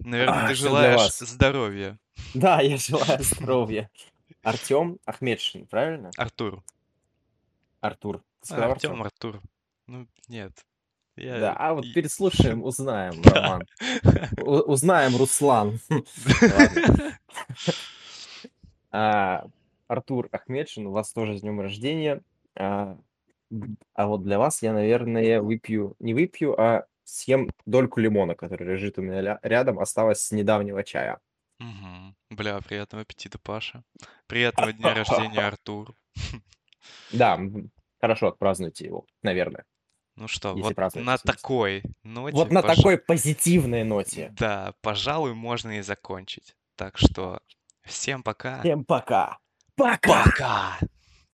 Наверное, 0.00 0.44
А, 0.44 0.48
ты 0.48 0.54
желаешь 0.54 1.12
здоровья. 1.18 1.98
Да, 2.34 2.60
я 2.60 2.76
желаю 2.76 3.22
здоровья. 3.22 3.90
Артем 4.44 4.98
Ахмедшин, 5.04 5.66
правильно? 5.66 6.10
Артур. 6.16 6.62
Артур. 7.80 8.22
Ты 8.40 8.48
сказал 8.48 8.72
Артем? 8.72 9.02
Артур. 9.02 9.40
Ну, 9.86 10.06
нет. 10.28 10.52
Я... 11.16 11.38
Да, 11.38 11.52
а 11.56 11.74
вот 11.74 11.84
переслушаем, 11.94 12.62
узнаем. 12.64 13.22
Роман. 13.22 13.62
Узнаем, 14.38 15.16
Руслан. 15.16 15.80
А, 18.96 19.48
Артур 19.88 20.28
Ахмедшин, 20.30 20.86
у 20.86 20.92
вас 20.92 21.12
тоже 21.12 21.36
с 21.36 21.40
днем 21.40 21.60
рождения. 21.60 22.22
А, 22.54 22.96
а 23.92 24.06
вот 24.06 24.22
для 24.22 24.38
вас 24.38 24.62
я, 24.62 24.72
наверное, 24.72 25.42
выпью, 25.42 25.96
не 25.98 26.14
выпью, 26.14 26.54
а 26.60 26.86
съем 27.02 27.50
дольку 27.66 27.98
лимона, 27.98 28.36
который 28.36 28.68
лежит 28.68 28.96
у 28.98 29.02
меня 29.02 29.40
рядом, 29.42 29.80
осталось 29.80 30.20
с 30.20 30.30
недавнего 30.30 30.84
чая. 30.84 31.18
Мгм. 31.64 32.16
Бля, 32.30 32.60
приятного 32.60 33.02
аппетита, 33.02 33.38
Паша. 33.38 33.82
Приятного 34.26 34.72
дня 34.72 34.94
рождения, 34.94 35.40
Артур. 35.46 35.94
Да, 37.12 37.34
м, 37.36 37.70
хорошо, 38.00 38.28
отпразднуйте 38.28 38.84
его, 38.86 39.06
наверное. 39.22 39.64
Ну 40.16 40.28
что, 40.28 40.50
Если 40.50 40.62
вот 40.62 40.76
на 40.76 40.88
в 40.88 40.92
смысле. 40.92 41.18
такой 41.32 41.82
ноте... 42.04 42.36
Вот 42.36 42.50
на 42.52 42.60
пож- 42.60 42.76
такой 42.76 42.98
позитивной 42.98 43.82
ноте. 43.84 44.32
Да, 44.38 44.74
пожалуй, 44.80 45.34
можно 45.34 45.78
и 45.78 45.82
закончить. 45.82 46.54
Так 46.76 46.98
что 46.98 47.40
всем 47.82 48.22
пока. 48.22 48.60
Всем 48.60 48.84
пока. 48.84 49.38
Пока! 49.76 50.24
Пока! 50.24 50.78